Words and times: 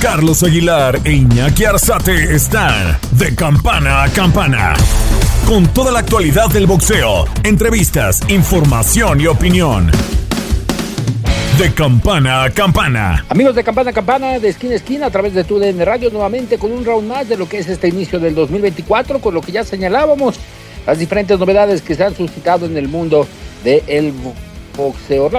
Carlos 0.00 0.42
Aguilar 0.42 0.98
e 1.04 1.12
Iñaki 1.12 1.66
Arzate 1.66 2.34
están 2.34 2.98
de 3.12 3.34
campana 3.34 4.04
a 4.04 4.08
campana. 4.08 4.72
Con 5.46 5.66
toda 5.74 5.92
la 5.92 5.98
actualidad 5.98 6.48
del 6.48 6.66
boxeo, 6.66 7.26
entrevistas, 7.44 8.20
información 8.30 9.20
y 9.20 9.26
opinión. 9.26 9.90
De 11.58 11.74
campana 11.74 12.44
a 12.44 12.50
campana. 12.50 13.26
Amigos 13.28 13.54
de 13.54 13.62
Campana 13.62 13.90
a 13.90 13.92
Campana, 13.92 14.38
de 14.38 14.48
esquina 14.48 14.72
a 14.72 14.76
esquina, 14.76 15.06
a 15.06 15.10
través 15.10 15.34
de 15.34 15.44
tu 15.44 15.58
DN 15.58 15.84
Radio, 15.84 16.08
nuevamente 16.08 16.56
con 16.56 16.72
un 16.72 16.82
round 16.82 17.06
más 17.06 17.28
de 17.28 17.36
lo 17.36 17.46
que 17.46 17.58
es 17.58 17.68
este 17.68 17.88
inicio 17.88 18.18
del 18.18 18.34
2024, 18.34 19.20
con 19.20 19.34
lo 19.34 19.42
que 19.42 19.52
ya 19.52 19.64
señalábamos, 19.64 20.36
las 20.86 20.98
diferentes 20.98 21.38
novedades 21.38 21.82
que 21.82 21.94
se 21.94 22.04
han 22.04 22.16
suscitado 22.16 22.64
en 22.64 22.78
el 22.78 22.88
mundo 22.88 23.26
del 23.62 24.14
boxeo. 24.74 25.30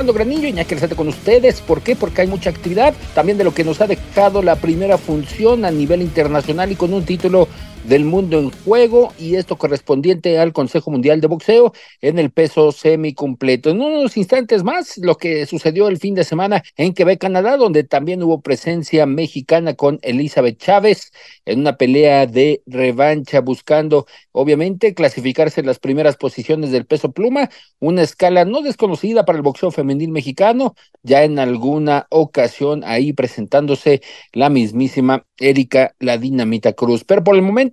Orlando 0.00 0.14
Granillo, 0.14 0.48
Iñaki 0.48 0.72
Arzate 0.72 0.96
con 0.96 1.08
ustedes. 1.08 1.60
¿Por 1.60 1.82
qué? 1.82 1.94
Porque 1.94 2.22
hay 2.22 2.26
mucha 2.26 2.48
actividad. 2.48 2.94
También 3.14 3.36
de 3.36 3.44
lo 3.44 3.52
que 3.52 3.64
nos 3.64 3.82
ha 3.82 3.86
dejado 3.86 4.42
la 4.42 4.56
primera 4.56 4.96
función 4.96 5.66
a 5.66 5.70
nivel 5.70 6.00
internacional 6.00 6.72
y 6.72 6.74
con 6.74 6.94
un 6.94 7.04
título 7.04 7.48
del 7.84 8.04
mundo 8.04 8.38
en 8.38 8.50
juego 8.50 9.12
y 9.18 9.36
esto 9.36 9.56
correspondiente 9.56 10.38
al 10.38 10.52
Consejo 10.52 10.90
Mundial 10.90 11.20
de 11.20 11.26
Boxeo 11.26 11.72
en 12.00 12.18
el 12.18 12.30
peso 12.30 12.72
semicompleto. 12.72 13.70
En 13.70 13.80
unos 13.80 14.16
instantes 14.16 14.62
más, 14.62 14.98
lo 14.98 15.16
que 15.16 15.46
sucedió 15.46 15.88
el 15.88 15.98
fin 15.98 16.14
de 16.14 16.24
semana 16.24 16.62
en 16.76 16.92
Quebec, 16.92 17.20
Canadá, 17.20 17.56
donde 17.56 17.84
también 17.84 18.22
hubo 18.22 18.40
presencia 18.40 19.06
mexicana 19.06 19.74
con 19.74 19.98
Elizabeth 20.02 20.58
Chávez 20.58 21.12
en 21.44 21.60
una 21.60 21.76
pelea 21.76 22.26
de 22.26 22.62
revancha 22.66 23.40
buscando, 23.40 24.06
obviamente, 24.32 24.94
clasificarse 24.94 25.60
en 25.60 25.66
las 25.66 25.78
primeras 25.78 26.16
posiciones 26.16 26.70
del 26.70 26.86
peso 26.86 27.12
pluma, 27.12 27.50
una 27.78 28.02
escala 28.02 28.44
no 28.44 28.62
desconocida 28.62 29.24
para 29.24 29.36
el 29.36 29.42
boxeo 29.42 29.70
femenil 29.70 30.10
mexicano, 30.10 30.74
ya 31.02 31.24
en 31.24 31.38
alguna 31.38 32.06
ocasión 32.10 32.82
ahí 32.84 33.12
presentándose 33.12 34.02
la 34.32 34.50
mismísima 34.50 35.24
Erika 35.38 35.94
La 35.98 36.18
Dinamita 36.18 36.74
Cruz. 36.74 37.04
Pero 37.04 37.24
por 37.24 37.36
el 37.36 37.42
momento 37.42 37.69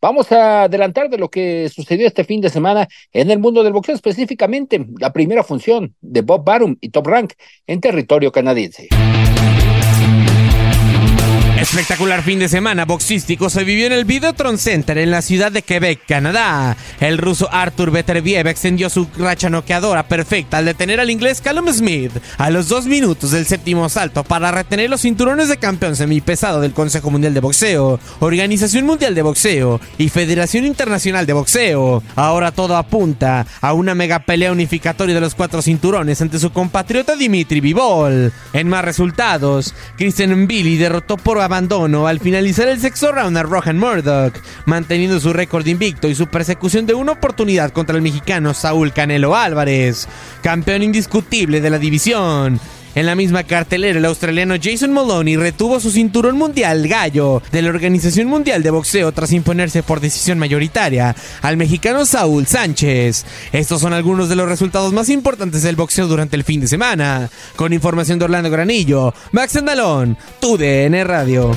vamos 0.00 0.30
a 0.32 0.64
adelantar 0.64 1.08
de 1.08 1.18
lo 1.18 1.28
que 1.28 1.68
sucedió 1.68 2.06
este 2.06 2.24
fin 2.24 2.40
de 2.40 2.50
semana 2.50 2.88
en 3.12 3.30
el 3.30 3.38
mundo 3.38 3.62
del 3.62 3.72
boxeo, 3.72 3.94
específicamente 3.94 4.86
la 4.98 5.12
primera 5.12 5.42
función 5.42 5.94
de 6.00 6.22
Bob 6.22 6.44
Barum 6.44 6.76
y 6.80 6.90
Top 6.90 7.06
Rank 7.06 7.32
en 7.66 7.80
territorio 7.80 8.32
canadiense. 8.32 8.88
Espectacular 11.66 12.22
fin 12.22 12.38
de 12.38 12.48
semana 12.48 12.84
boxístico 12.84 13.50
se 13.50 13.64
vivió 13.64 13.86
en 13.86 13.92
el 13.92 14.04
Videotron 14.04 14.56
Center 14.56 14.96
en 14.98 15.10
la 15.10 15.20
ciudad 15.20 15.50
de 15.50 15.62
Quebec, 15.62 16.06
Canadá. 16.06 16.76
El 17.00 17.18
ruso 17.18 17.48
Arthur 17.52 17.90
Beterbiev 17.90 18.46
extendió 18.46 18.88
su 18.88 19.08
racha 19.18 19.50
noqueadora 19.50 20.06
perfecta 20.06 20.58
al 20.58 20.64
detener 20.64 21.00
al 21.00 21.10
inglés 21.10 21.40
Callum 21.40 21.68
Smith 21.72 22.12
a 22.38 22.50
los 22.50 22.68
dos 22.68 22.86
minutos 22.86 23.32
del 23.32 23.46
séptimo 23.46 23.88
salto 23.88 24.22
para 24.22 24.52
retener 24.52 24.88
los 24.88 25.02
cinturones 25.02 25.48
de 25.48 25.56
campeón 25.56 25.96
semipesado 25.96 26.60
del 26.60 26.72
Consejo 26.72 27.10
Mundial 27.10 27.34
de 27.34 27.40
Boxeo, 27.40 27.98
Organización 28.20 28.86
Mundial 28.86 29.16
de 29.16 29.22
Boxeo 29.22 29.80
y 29.98 30.08
Federación 30.08 30.66
Internacional 30.66 31.26
de 31.26 31.32
Boxeo. 31.32 32.00
Ahora 32.14 32.52
todo 32.52 32.76
apunta 32.76 33.44
a 33.60 33.72
una 33.72 33.96
mega 33.96 34.20
pelea 34.20 34.52
unificatoria 34.52 35.16
de 35.16 35.20
los 35.20 35.34
cuatro 35.34 35.60
cinturones 35.60 36.22
ante 36.22 36.38
su 36.38 36.52
compatriota 36.52 37.16
Dimitri 37.16 37.60
Vivol. 37.60 38.32
En 38.52 38.68
más 38.68 38.84
resultados, 38.84 39.74
Christian 39.98 40.46
Billy 40.46 40.76
derrotó 40.76 41.16
por 41.16 41.40
abandono 41.56 42.06
al 42.06 42.20
finalizar 42.20 42.68
el 42.68 42.78
sexto 42.78 43.12
round 43.12 43.38
a 43.38 43.42
Rohan 43.42 43.78
Murdoch, 43.78 44.34
manteniendo 44.66 45.18
su 45.18 45.32
récord 45.32 45.66
invicto 45.66 46.06
y 46.06 46.14
su 46.14 46.26
persecución 46.26 46.84
de 46.84 46.92
una 46.92 47.12
oportunidad 47.12 47.72
contra 47.72 47.96
el 47.96 48.02
mexicano 48.02 48.52
Saúl 48.52 48.92
Canelo 48.92 49.34
Álvarez, 49.34 50.06
campeón 50.42 50.82
indiscutible 50.82 51.62
de 51.62 51.70
la 51.70 51.78
división. 51.78 52.60
En 52.96 53.04
la 53.04 53.14
misma 53.14 53.44
cartelera, 53.44 53.98
el 53.98 54.06
australiano 54.06 54.54
Jason 54.60 54.90
Maloney 54.90 55.36
retuvo 55.36 55.80
su 55.80 55.90
cinturón 55.90 56.38
mundial 56.38 56.88
gallo 56.88 57.42
de 57.52 57.60
la 57.60 57.68
Organización 57.68 58.26
Mundial 58.26 58.62
de 58.62 58.70
Boxeo 58.70 59.12
tras 59.12 59.32
imponerse 59.32 59.82
por 59.82 60.00
decisión 60.00 60.38
mayoritaria 60.38 61.14
al 61.42 61.58
mexicano 61.58 62.06
Saúl 62.06 62.46
Sánchez. 62.46 63.26
Estos 63.52 63.82
son 63.82 63.92
algunos 63.92 64.30
de 64.30 64.36
los 64.36 64.48
resultados 64.48 64.94
más 64.94 65.10
importantes 65.10 65.62
del 65.62 65.76
boxeo 65.76 66.06
durante 66.06 66.36
el 66.36 66.44
fin 66.44 66.62
de 66.62 66.68
semana. 66.68 67.28
Con 67.54 67.74
información 67.74 68.18
de 68.18 68.24
Orlando 68.24 68.48
Granillo, 68.48 69.12
Max 69.30 69.56
Andalón, 69.56 70.16
tu 70.40 70.56
DN 70.56 71.04
Radio. 71.04 71.50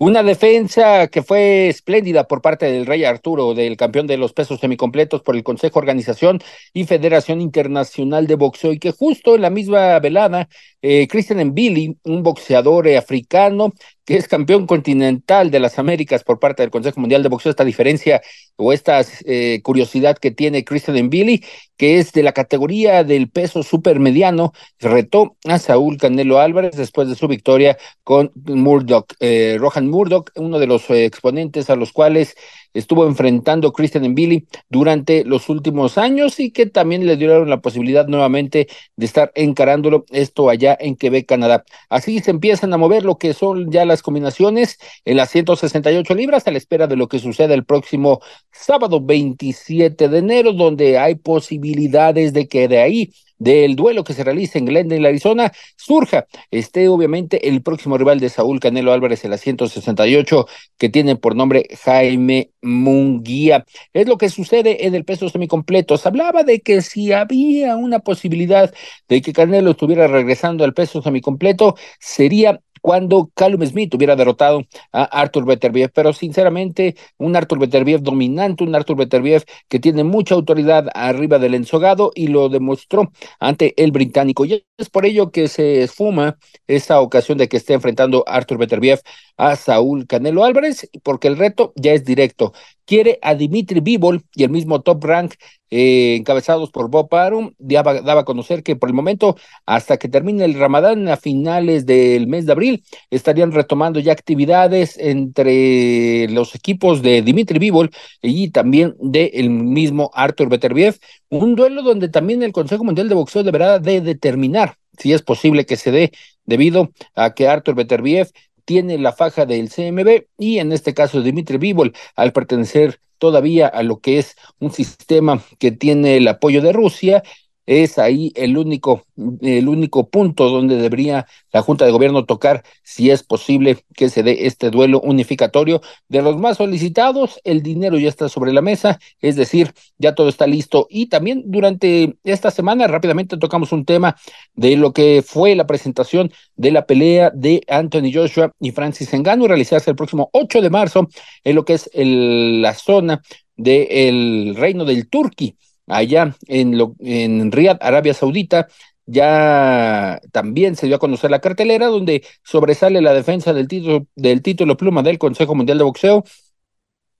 Una 0.00 0.22
defensa 0.22 1.08
que 1.08 1.24
fue 1.24 1.66
espléndida 1.68 2.28
por 2.28 2.40
parte 2.40 2.66
del 2.66 2.86
Rey 2.86 3.02
Arturo, 3.02 3.52
del 3.52 3.76
campeón 3.76 4.06
de 4.06 4.16
los 4.16 4.32
pesos 4.32 4.60
semicompletos 4.60 5.22
por 5.22 5.34
el 5.34 5.42
Consejo 5.42 5.80
Organización 5.80 6.40
y 6.72 6.84
Federación 6.84 7.40
Internacional 7.40 8.28
de 8.28 8.36
Boxeo, 8.36 8.72
y 8.72 8.78
que 8.78 8.92
justo 8.92 9.34
en 9.34 9.42
la 9.42 9.50
misma 9.50 9.98
velada, 9.98 10.48
eh, 10.82 11.08
Christian 11.08 11.44
Mbili, 11.48 11.96
un 12.04 12.22
boxeador 12.22 12.86
eh, 12.88 12.96
africano 12.96 13.72
que 14.08 14.16
es 14.16 14.26
campeón 14.26 14.66
continental 14.66 15.50
de 15.50 15.60
las 15.60 15.78
Américas 15.78 16.24
por 16.24 16.38
parte 16.38 16.62
del 16.62 16.70
Consejo 16.70 16.98
Mundial 16.98 17.22
de 17.22 17.28
Boxeo, 17.28 17.50
esta 17.50 17.66
diferencia 17.66 18.22
o 18.56 18.72
esta 18.72 19.02
eh, 19.26 19.60
curiosidad 19.62 20.16
que 20.16 20.30
tiene 20.30 20.64
Christian 20.64 20.96
Mbili, 21.04 21.44
que 21.76 21.98
es 21.98 22.12
de 22.12 22.22
la 22.22 22.32
categoría 22.32 23.04
del 23.04 23.28
peso 23.28 23.62
supermediano, 23.62 24.54
retó 24.78 25.36
a 25.44 25.58
Saúl 25.58 25.98
Canelo 25.98 26.40
Álvarez 26.40 26.74
después 26.74 27.06
de 27.10 27.16
su 27.16 27.28
victoria 27.28 27.76
con 28.02 28.32
Murdoch, 28.46 29.12
eh, 29.20 29.58
Rohan 29.60 29.88
Murdoch, 29.88 30.30
uno 30.36 30.58
de 30.58 30.66
los 30.68 30.88
exponentes 30.88 31.68
a 31.68 31.76
los 31.76 31.92
cuales 31.92 32.34
estuvo 32.74 33.06
enfrentando 33.06 33.72
Christian 33.72 34.08
Mbili 34.10 34.46
durante 34.68 35.24
los 35.24 35.48
últimos 35.48 35.98
años 35.98 36.40
y 36.40 36.50
que 36.50 36.66
también 36.66 37.06
le 37.06 37.16
dieron 37.16 37.48
la 37.48 37.60
posibilidad 37.60 38.06
nuevamente 38.06 38.68
de 38.96 39.06
estar 39.06 39.32
encarándolo 39.34 40.04
esto 40.10 40.48
allá 40.48 40.76
en 40.78 40.96
Quebec, 40.96 41.26
Canadá. 41.26 41.64
Así 41.88 42.20
se 42.20 42.30
empiezan 42.30 42.72
a 42.72 42.76
mover 42.76 43.04
lo 43.04 43.18
que 43.18 43.34
son 43.34 43.70
ya 43.70 43.84
las 43.84 44.02
combinaciones 44.02 44.78
en 45.04 45.16
las 45.16 45.30
168 45.30 46.14
libras 46.14 46.46
a 46.46 46.50
la 46.50 46.58
espera 46.58 46.86
de 46.86 46.96
lo 46.96 47.08
que 47.08 47.18
suceda 47.18 47.54
el 47.54 47.64
próximo 47.64 48.20
sábado 48.52 49.00
27 49.00 50.08
de 50.08 50.18
enero, 50.18 50.52
donde 50.52 50.98
hay 50.98 51.14
posibilidades 51.14 52.32
de 52.32 52.48
que 52.48 52.68
de 52.68 52.80
ahí 52.80 53.12
del 53.38 53.76
duelo 53.76 54.04
que 54.04 54.14
se 54.14 54.24
realiza 54.24 54.58
en 54.58 54.66
Glendale, 54.66 55.08
Arizona, 55.08 55.52
surja 55.76 56.26
este 56.50 56.88
obviamente 56.88 57.48
el 57.48 57.62
próximo 57.62 57.96
rival 57.96 58.20
de 58.20 58.28
Saúl 58.28 58.60
Canelo 58.60 58.92
Álvarez 58.92 59.24
en 59.24 59.30
la 59.30 59.38
168 59.38 60.46
que 60.76 60.88
tiene 60.88 61.16
por 61.16 61.36
nombre 61.36 61.66
Jaime 61.84 62.50
Munguía. 62.62 63.64
Es 63.92 64.08
lo 64.08 64.18
que 64.18 64.28
sucede 64.28 64.86
en 64.86 64.94
el 64.94 65.04
peso 65.04 65.28
semicompleto. 65.28 65.96
Se 65.96 66.08
hablaba 66.08 66.42
de 66.42 66.60
que 66.60 66.82
si 66.82 67.12
había 67.12 67.76
una 67.76 68.00
posibilidad 68.00 68.72
de 69.08 69.22
que 69.22 69.32
Canelo 69.32 69.70
estuviera 69.70 70.06
regresando 70.06 70.64
al 70.64 70.74
peso 70.74 71.02
semicompleto, 71.02 71.76
sería 72.00 72.60
cuando 72.88 73.30
Callum 73.34 73.66
Smith 73.66 73.94
hubiera 73.94 74.16
derrotado 74.16 74.62
a 74.92 75.02
Arthur 75.02 75.44
Beterbiev, 75.44 75.90
pero 75.92 76.14
sinceramente 76.14 76.96
un 77.18 77.36
Arthur 77.36 77.58
Beterbiev 77.58 78.00
dominante, 78.00 78.64
un 78.64 78.74
Arthur 78.74 78.96
Beterbiev 78.96 79.44
que 79.68 79.78
tiene 79.78 80.04
mucha 80.04 80.34
autoridad 80.34 80.86
arriba 80.94 81.38
del 81.38 81.52
ensogado 81.52 82.12
y 82.14 82.28
lo 82.28 82.48
demostró 82.48 83.12
ante 83.40 83.74
el 83.76 83.92
británico. 83.92 84.46
Y 84.46 84.64
es 84.78 84.88
por 84.88 85.04
ello 85.04 85.30
que 85.30 85.48
se 85.48 85.82
esfuma 85.82 86.38
esa 86.66 87.02
ocasión 87.02 87.36
de 87.36 87.46
que 87.50 87.58
esté 87.58 87.74
enfrentando 87.74 88.24
Arthur 88.26 88.56
Beterbiev 88.56 89.02
a 89.36 89.56
Saúl 89.56 90.06
Canelo 90.06 90.44
Álvarez, 90.44 90.88
porque 91.02 91.28
el 91.28 91.36
reto 91.36 91.74
ya 91.76 91.92
es 91.92 92.06
directo. 92.06 92.54
Quiere 92.86 93.18
a 93.20 93.34
Dimitri 93.34 93.80
Bivol 93.80 94.24
y 94.34 94.44
el 94.44 94.50
mismo 94.50 94.80
Top 94.80 95.04
Rank 95.04 95.34
eh, 95.70 96.16
encabezados 96.18 96.70
por 96.70 96.90
Bob 96.90 97.14
Arum, 97.14 97.52
daba, 97.58 98.00
daba, 98.00 98.22
a 98.22 98.24
conocer 98.24 98.62
que 98.62 98.76
por 98.76 98.88
el 98.88 98.94
momento, 98.94 99.36
hasta 99.66 99.96
que 99.96 100.08
termine 100.08 100.44
el 100.44 100.54
Ramadán 100.54 101.08
a 101.08 101.16
finales 101.16 101.86
del 101.86 102.26
mes 102.26 102.46
de 102.46 102.52
abril, 102.52 102.84
estarían 103.10 103.52
retomando 103.52 104.00
ya 104.00 104.12
actividades 104.12 104.96
entre 104.98 106.28
los 106.28 106.54
equipos 106.54 107.02
de 107.02 107.22
Dimitri 107.22 107.58
Bivol 107.58 107.90
y 108.22 108.50
también 108.50 108.94
del 109.00 109.30
el 109.32 109.50
mismo 109.50 110.10
Arthur 110.14 110.48
Beterbiev, 110.48 110.98
un 111.30 111.54
duelo 111.54 111.82
donde 111.82 112.08
también 112.08 112.42
el 112.42 112.52
Consejo 112.52 112.84
Mundial 112.84 113.08
de 113.08 113.14
Boxeo 113.14 113.42
deberá 113.42 113.78
de 113.78 114.00
determinar 114.00 114.76
si 114.98 115.12
es 115.12 115.22
posible 115.22 115.64
que 115.64 115.76
se 115.76 115.90
dé 115.90 116.12
debido 116.44 116.90
a 117.14 117.34
que 117.34 117.46
Arthur 117.46 117.74
Beterbiev 117.74 118.30
tiene 118.68 118.98
la 118.98 119.14
faja 119.14 119.46
del 119.46 119.70
CMB 119.70 120.26
y 120.36 120.58
en 120.58 120.72
este 120.72 120.92
caso 120.92 121.22
Dimitri 121.22 121.56
Bivol 121.56 121.94
al 122.16 122.34
pertenecer 122.34 123.00
todavía 123.16 123.66
a 123.66 123.82
lo 123.82 124.00
que 124.00 124.18
es 124.18 124.36
un 124.58 124.70
sistema 124.70 125.42
que 125.58 125.72
tiene 125.72 126.18
el 126.18 126.28
apoyo 126.28 126.60
de 126.60 126.74
Rusia, 126.74 127.22
es 127.68 127.98
ahí 127.98 128.32
el 128.34 128.56
único, 128.56 129.04
el 129.42 129.68
único 129.68 130.08
punto 130.08 130.48
donde 130.48 130.76
debería 130.76 131.26
la 131.52 131.60
Junta 131.60 131.84
de 131.84 131.90
Gobierno 131.90 132.24
tocar 132.24 132.64
si 132.82 133.10
es 133.10 133.22
posible 133.22 133.84
que 133.94 134.08
se 134.08 134.22
dé 134.22 134.46
este 134.46 134.70
duelo 134.70 135.00
unificatorio. 135.02 135.82
De 136.08 136.22
los 136.22 136.38
más 136.38 136.56
solicitados, 136.56 137.38
el 137.44 137.62
dinero 137.62 137.98
ya 137.98 138.08
está 138.08 138.30
sobre 138.30 138.54
la 138.54 138.62
mesa, 138.62 138.98
es 139.20 139.36
decir, 139.36 139.74
ya 139.98 140.14
todo 140.14 140.30
está 140.30 140.46
listo. 140.46 140.86
Y 140.88 141.06
también 141.06 141.42
durante 141.44 142.16
esta 142.24 142.50
semana 142.50 142.86
rápidamente 142.86 143.36
tocamos 143.36 143.70
un 143.72 143.84
tema 143.84 144.16
de 144.54 144.78
lo 144.78 144.94
que 144.94 145.22
fue 145.22 145.54
la 145.54 145.66
presentación 145.66 146.32
de 146.56 146.72
la 146.72 146.86
pelea 146.86 147.30
de 147.34 147.60
Anthony 147.68 148.10
Joshua 148.14 148.50
y 148.60 148.70
Francis 148.70 149.12
Engano, 149.12 149.46
realizarse 149.46 149.90
el 149.90 149.96
próximo 149.96 150.30
8 150.32 150.62
de 150.62 150.70
marzo 150.70 151.06
en 151.44 151.54
lo 151.54 151.66
que 151.66 151.74
es 151.74 151.90
el, 151.92 152.62
la 152.62 152.72
zona 152.72 153.20
del 153.58 154.54
reino 154.56 154.86
del 154.86 155.08
Turqui, 155.10 155.56
allá 155.88 156.36
en, 156.46 156.78
lo, 156.78 156.94
en 157.00 157.52
Riyadh, 157.52 157.78
Arabia 157.80 158.14
Saudita. 158.14 158.68
Ya 159.06 160.20
también 160.32 160.76
se 160.76 160.86
dio 160.86 160.96
a 160.96 160.98
conocer 160.98 161.30
la 161.30 161.40
cartelera 161.40 161.86
donde 161.86 162.24
sobresale 162.42 163.00
la 163.00 163.14
defensa 163.14 163.54
del 163.54 163.66
título, 163.66 164.06
del 164.16 164.42
título 164.42 164.76
pluma 164.76 165.02
del 165.02 165.18
Consejo 165.18 165.54
Mundial 165.54 165.78
de 165.78 165.84
Boxeo 165.84 166.24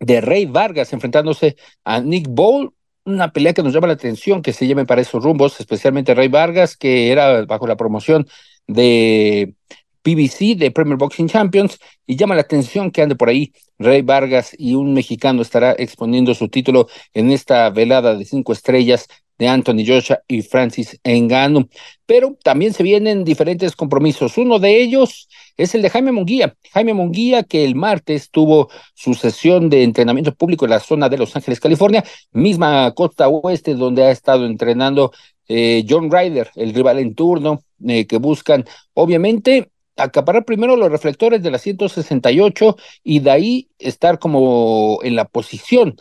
de 0.00 0.20
Rey 0.20 0.46
Vargas 0.46 0.92
enfrentándose 0.92 1.56
a 1.84 2.00
Nick 2.00 2.26
Bowl, 2.28 2.74
una 3.04 3.32
pelea 3.32 3.54
que 3.54 3.62
nos 3.62 3.72
llama 3.72 3.86
la 3.86 3.94
atención 3.94 4.42
que 4.42 4.52
se 4.52 4.66
lleve 4.66 4.84
para 4.86 5.00
esos 5.00 5.22
rumbos, 5.22 5.58
especialmente 5.60 6.14
Rey 6.14 6.28
Vargas, 6.28 6.76
que 6.76 7.10
era 7.10 7.44
bajo 7.46 7.66
la 7.66 7.76
promoción 7.76 8.26
de 8.66 9.54
PBC, 10.02 10.56
de 10.56 10.70
Premier 10.70 10.96
Boxing 10.96 11.28
Champions, 11.28 11.78
y 12.06 12.16
llama 12.16 12.34
la 12.34 12.42
atención 12.42 12.90
que 12.90 13.02
ande 13.02 13.16
por 13.16 13.28
ahí 13.28 13.52
Rey 13.78 14.02
Vargas 14.02 14.54
y 14.58 14.74
un 14.74 14.92
mexicano 14.92 15.42
estará 15.42 15.74
exponiendo 15.78 16.34
su 16.34 16.48
título 16.48 16.88
en 17.14 17.30
esta 17.30 17.70
velada 17.70 18.16
de 18.16 18.24
cinco 18.24 18.52
estrellas 18.52 19.06
de 19.38 19.48
Anthony 19.48 19.84
Joshua 19.86 20.20
y 20.26 20.42
Francis 20.42 20.98
Engano. 21.04 21.68
Pero 22.06 22.36
también 22.42 22.72
se 22.72 22.82
vienen 22.82 23.24
diferentes 23.24 23.76
compromisos. 23.76 24.36
Uno 24.36 24.58
de 24.58 24.82
ellos 24.82 25.28
es 25.56 25.74
el 25.74 25.82
de 25.82 25.90
Jaime 25.90 26.12
Munguía. 26.12 26.56
Jaime 26.72 26.92
Munguía, 26.92 27.44
que 27.44 27.64
el 27.64 27.74
martes 27.74 28.30
tuvo 28.30 28.68
su 28.94 29.14
sesión 29.14 29.70
de 29.70 29.84
entrenamiento 29.84 30.34
público 30.34 30.64
en 30.64 30.72
la 30.72 30.80
zona 30.80 31.08
de 31.08 31.18
Los 31.18 31.34
Ángeles, 31.36 31.60
California, 31.60 32.04
misma 32.32 32.92
costa 32.94 33.28
oeste 33.28 33.74
donde 33.74 34.04
ha 34.04 34.10
estado 34.10 34.44
entrenando 34.44 35.12
eh, 35.46 35.84
John 35.88 36.10
Ryder, 36.10 36.50
el 36.56 36.74
rival 36.74 36.98
en 36.98 37.14
turno, 37.14 37.62
eh, 37.86 38.06
que 38.06 38.18
buscan, 38.18 38.64
obviamente, 38.94 39.70
acaparar 39.98 40.44
primero 40.44 40.76
los 40.76 40.90
reflectores 40.90 41.42
de 41.42 41.50
la 41.50 41.58
168 41.58 42.76
y 43.04 43.20
de 43.20 43.30
ahí 43.30 43.68
estar 43.78 44.18
como 44.18 44.98
en 45.02 45.16
la 45.16 45.26
posición 45.26 45.96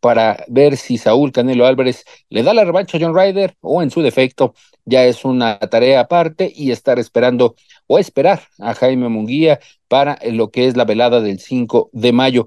para 0.00 0.44
ver 0.48 0.76
si 0.76 0.98
Saúl 0.98 1.32
Canelo 1.32 1.66
Álvarez 1.66 2.04
le 2.28 2.42
da 2.42 2.54
la 2.54 2.64
revancha 2.64 2.98
a 2.98 3.00
John 3.00 3.16
Ryder 3.16 3.56
o 3.60 3.82
en 3.82 3.90
su 3.90 4.02
defecto 4.02 4.54
ya 4.88 5.04
es 5.04 5.24
una 5.24 5.58
tarea 5.58 6.00
aparte 6.00 6.50
y 6.54 6.70
estar 6.70 6.98
esperando 6.98 7.56
o 7.86 7.98
esperar 7.98 8.42
a 8.58 8.74
Jaime 8.74 9.08
Munguía 9.08 9.60
para 9.86 10.18
lo 10.30 10.50
que 10.50 10.66
es 10.66 10.76
la 10.76 10.84
velada 10.84 11.20
del 11.20 11.40
5 11.40 11.90
de 11.92 12.12
mayo. 12.12 12.46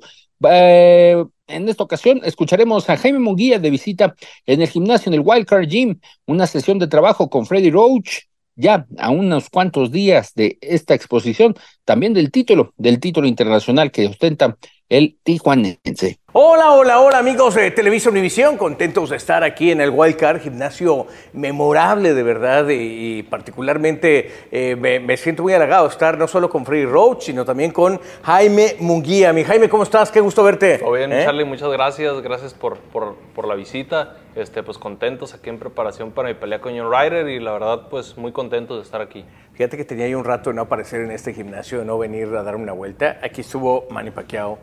Eh, 0.50 1.24
en 1.48 1.70
esta 1.70 1.84
ocasión 1.84 2.22
escucharemos 2.24 2.90
a 2.90 2.98
Jaime 2.98 3.20
Munguía 3.20 3.60
de 3.60 3.70
visita 3.70 4.16
en 4.48 4.62
el 4.62 4.68
gimnasio 4.68 5.10
en 5.12 5.16
el 5.16 5.24
Wildcard 5.24 5.68
Gym, 5.68 6.00
una 6.26 6.48
sesión 6.48 6.80
de 6.80 6.88
trabajo 6.88 7.30
con 7.30 7.46
Freddy 7.46 7.70
Roach, 7.70 8.22
ya 8.56 8.86
a 8.98 9.10
unos 9.10 9.50
cuantos 9.50 9.92
días 9.92 10.34
de 10.36 10.58
esta 10.62 10.94
exposición, 10.94 11.56
también 11.86 12.14
del 12.14 12.32
título, 12.32 12.74
del 12.78 13.00
título 13.00 13.28
internacional 13.28 13.92
que 13.92 14.08
ostenta 14.08 14.58
el 14.92 15.18
tijuanense. 15.24 16.20
Hola, 16.34 16.72
hola, 16.74 17.00
hola 17.00 17.18
amigos 17.20 17.56
de 17.56 17.72
Televisa 17.72 18.10
Univisión, 18.10 18.58
contentos 18.58 19.10
de 19.10 19.16
estar 19.16 19.42
aquí 19.42 19.72
en 19.72 19.80
el 19.80 19.90
Wildcard, 19.90 20.42
gimnasio 20.42 21.08
memorable 21.32 22.14
de 22.14 22.24
verdad 22.24 22.68
y, 22.70 23.24
particularmente 23.24 24.32
eh, 24.52 24.76
me, 24.76 25.16
siento 25.16 25.44
muy 25.44 25.54
halagado 25.54 25.88
estar 25.88 26.18
no 26.18 26.28
solo 26.28 26.50
con 26.50 26.66
Freddy 26.66 26.86
Roach, 26.86 27.22
sino 27.22 27.46
también 27.46 27.72
con 27.72 28.02
Jaime 28.24 28.76
Munguía. 28.80 29.32
Mi 29.32 29.46
Jaime, 29.46 29.70
¿cómo 29.70 29.84
estás? 29.84 30.12
Qué 30.12 30.20
gusto 30.20 30.44
verte. 30.44 30.80
Todo 30.80 30.92
bien, 30.92 31.14
¿Eh? 31.14 31.24
Charlie, 31.24 31.46
muchas 31.46 31.72
gracias, 31.72 32.22
gracias 32.22 32.54
por, 32.54 32.78
por, 32.78 33.16
por, 33.34 33.48
la 33.48 33.56
visita, 33.56 34.18
este, 34.36 34.64
pues 34.64 34.78
contentos 34.78 35.34
aquí 35.34 35.50
en 35.50 35.60
preparación 35.60 36.12
para 36.12 36.30
mi 36.30 36.36
pelea 36.36 36.62
con 36.62 36.78
John 36.78 36.92
Ryder 36.92 37.28
y 37.30 37.40
la 37.40 37.52
verdad 37.52 37.88
pues 37.90 38.18
muy 38.18 38.32
contentos 38.32 38.78
de 38.78 38.84
estar 38.84 39.02
aquí. 39.02 39.26
Fíjate 39.54 39.78
que 39.78 39.86
tenía 39.86 40.08
yo 40.08 40.18
un 40.18 40.26
rato 40.26 40.50
de 40.50 40.56
no 40.56 40.64
aparecer 40.64 41.02
en 41.02 41.12
este 41.12 41.34
gimnasio, 41.34 41.80
de 41.80 41.86
no 41.86 41.98
venir 41.98 42.28
a 42.36 42.44
dar 42.44 42.56
una 42.56 42.74
vuelta. 42.74 43.20
Aquí 43.22 43.42
estuvo 43.42 43.88
Manny 43.90 44.12
Pacquiao, 44.12 44.60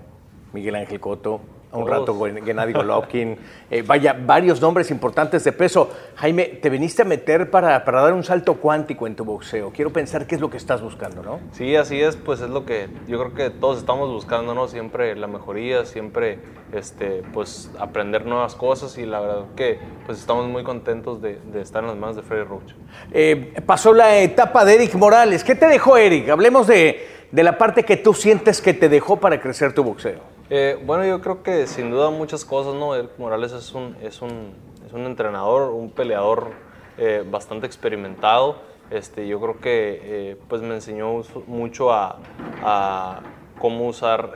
Miguel 0.53 0.77
Ángel 0.77 1.01
Coto, 1.01 1.41
un 1.73 1.87
rato 1.87 2.19
Gennady 2.45 2.73
Golovkin, 2.73 3.37
eh, 3.71 3.83
vaya, 3.83 4.17
varios 4.19 4.61
nombres 4.61 4.91
importantes 4.91 5.45
de 5.45 5.53
peso. 5.53 5.91
Jaime, 6.17 6.45
te 6.45 6.71
viniste 6.71 7.03
a 7.03 7.05
meter 7.05 7.51
para, 7.51 7.85
para, 7.85 8.01
dar 8.03 8.15
un 8.15 8.25
salto 8.25 8.55
cuántico 8.55 9.07
en 9.07 9.15
tu 9.15 9.25
boxeo. 9.25 9.71
Quiero 9.71 9.93
pensar 9.93 10.27
qué 10.27 10.37
es 10.37 10.41
lo 10.41 10.51
que 10.51 10.57
estás 10.57 10.81
buscando, 10.81 11.23
¿no? 11.23 11.41
Sí, 11.53 11.77
así 11.77 12.01
es, 12.01 12.17
pues 12.17 12.41
es 12.41 12.51
lo 12.51 12.65
que 12.65 12.89
yo 13.07 13.19
creo 13.19 13.35
que 13.35 13.51
todos 13.51 13.79
estamos 13.79 14.09
buscando, 14.11 14.55
¿no? 14.55 14.69
Siempre 14.69 15.15
la 15.17 15.27
mejoría, 15.27 15.85
siempre 15.85 16.39
este, 16.73 17.23
pues 17.33 17.71
aprender 17.79 18.25
nuevas 18.25 18.55
cosas 18.55 18.97
y 18.99 19.05
la 19.05 19.21
verdad 19.21 19.45
que 19.57 19.79
pues 20.07 20.19
estamos 20.19 20.49
muy 20.49 20.65
contentos 20.65 21.21
de, 21.21 21.39
de 21.53 21.61
estar 21.61 21.83
en 21.83 21.89
las 21.89 21.97
manos 21.97 22.17
de 22.17 22.23
Freddy 22.23 22.45
Roach. 22.45 22.73
Eh, 23.13 23.61
pasó 23.67 23.93
la 23.93 24.19
etapa 24.19 24.65
de 24.65 24.75
Eric 24.75 24.95
Morales. 24.95 25.45
¿Qué 25.45 25.55
te 25.55 25.67
dejó 25.67 25.97
Eric? 25.97 26.31
Hablemos 26.31 26.67
de, 26.67 27.07
de 27.31 27.43
la 27.43 27.59
parte 27.59 27.85
que 27.85 27.97
tú 27.97 28.15
sientes 28.15 28.61
que 28.61 28.75
te 28.75 28.89
dejó 28.89 29.17
para 29.17 29.41
crecer 29.41 29.75
tu 29.75 29.85
boxeo. 29.85 30.38
Eh, 30.51 30.83
bueno, 30.87 31.05
yo 31.05 31.21
creo 31.21 31.43
que 31.43 31.67
sin 31.67 31.91
duda 31.91 32.09
muchas 32.11 32.47
cosas, 32.47 32.75
¿no? 32.75 32.93
Morales 33.19 33.53
es 33.53 33.75
un, 33.75 33.95
es 34.01 34.23
un, 34.23 34.55
es 34.87 34.95
un 34.95 35.05
entrenador, 35.05 35.73
un 35.73 35.91
peleador 35.91 36.53
eh, 36.97 37.23
bastante 37.31 37.67
experimentado. 37.67 38.57
Este, 38.91 39.29
yo 39.29 39.39
creo 39.41 39.61
que 39.61 40.01
eh, 40.03 40.37
pues 40.49 40.63
me 40.63 40.75
enseñó 40.75 41.23
mucho 41.47 41.93
a, 41.93 42.21
a 42.63 43.21
cómo 43.59 43.89
usar 43.89 44.33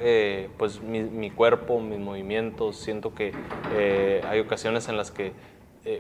pues 0.59 0.82
mi, 0.82 1.31
cuerpo, 1.31 1.81
mis 1.81 1.99
movimientos. 1.99 2.76
Siento 2.76 3.15
que 3.15 3.32
hay 4.29 4.41
ocasiones 4.41 4.88
en 4.88 4.99
las 4.99 5.11
que 5.11 5.32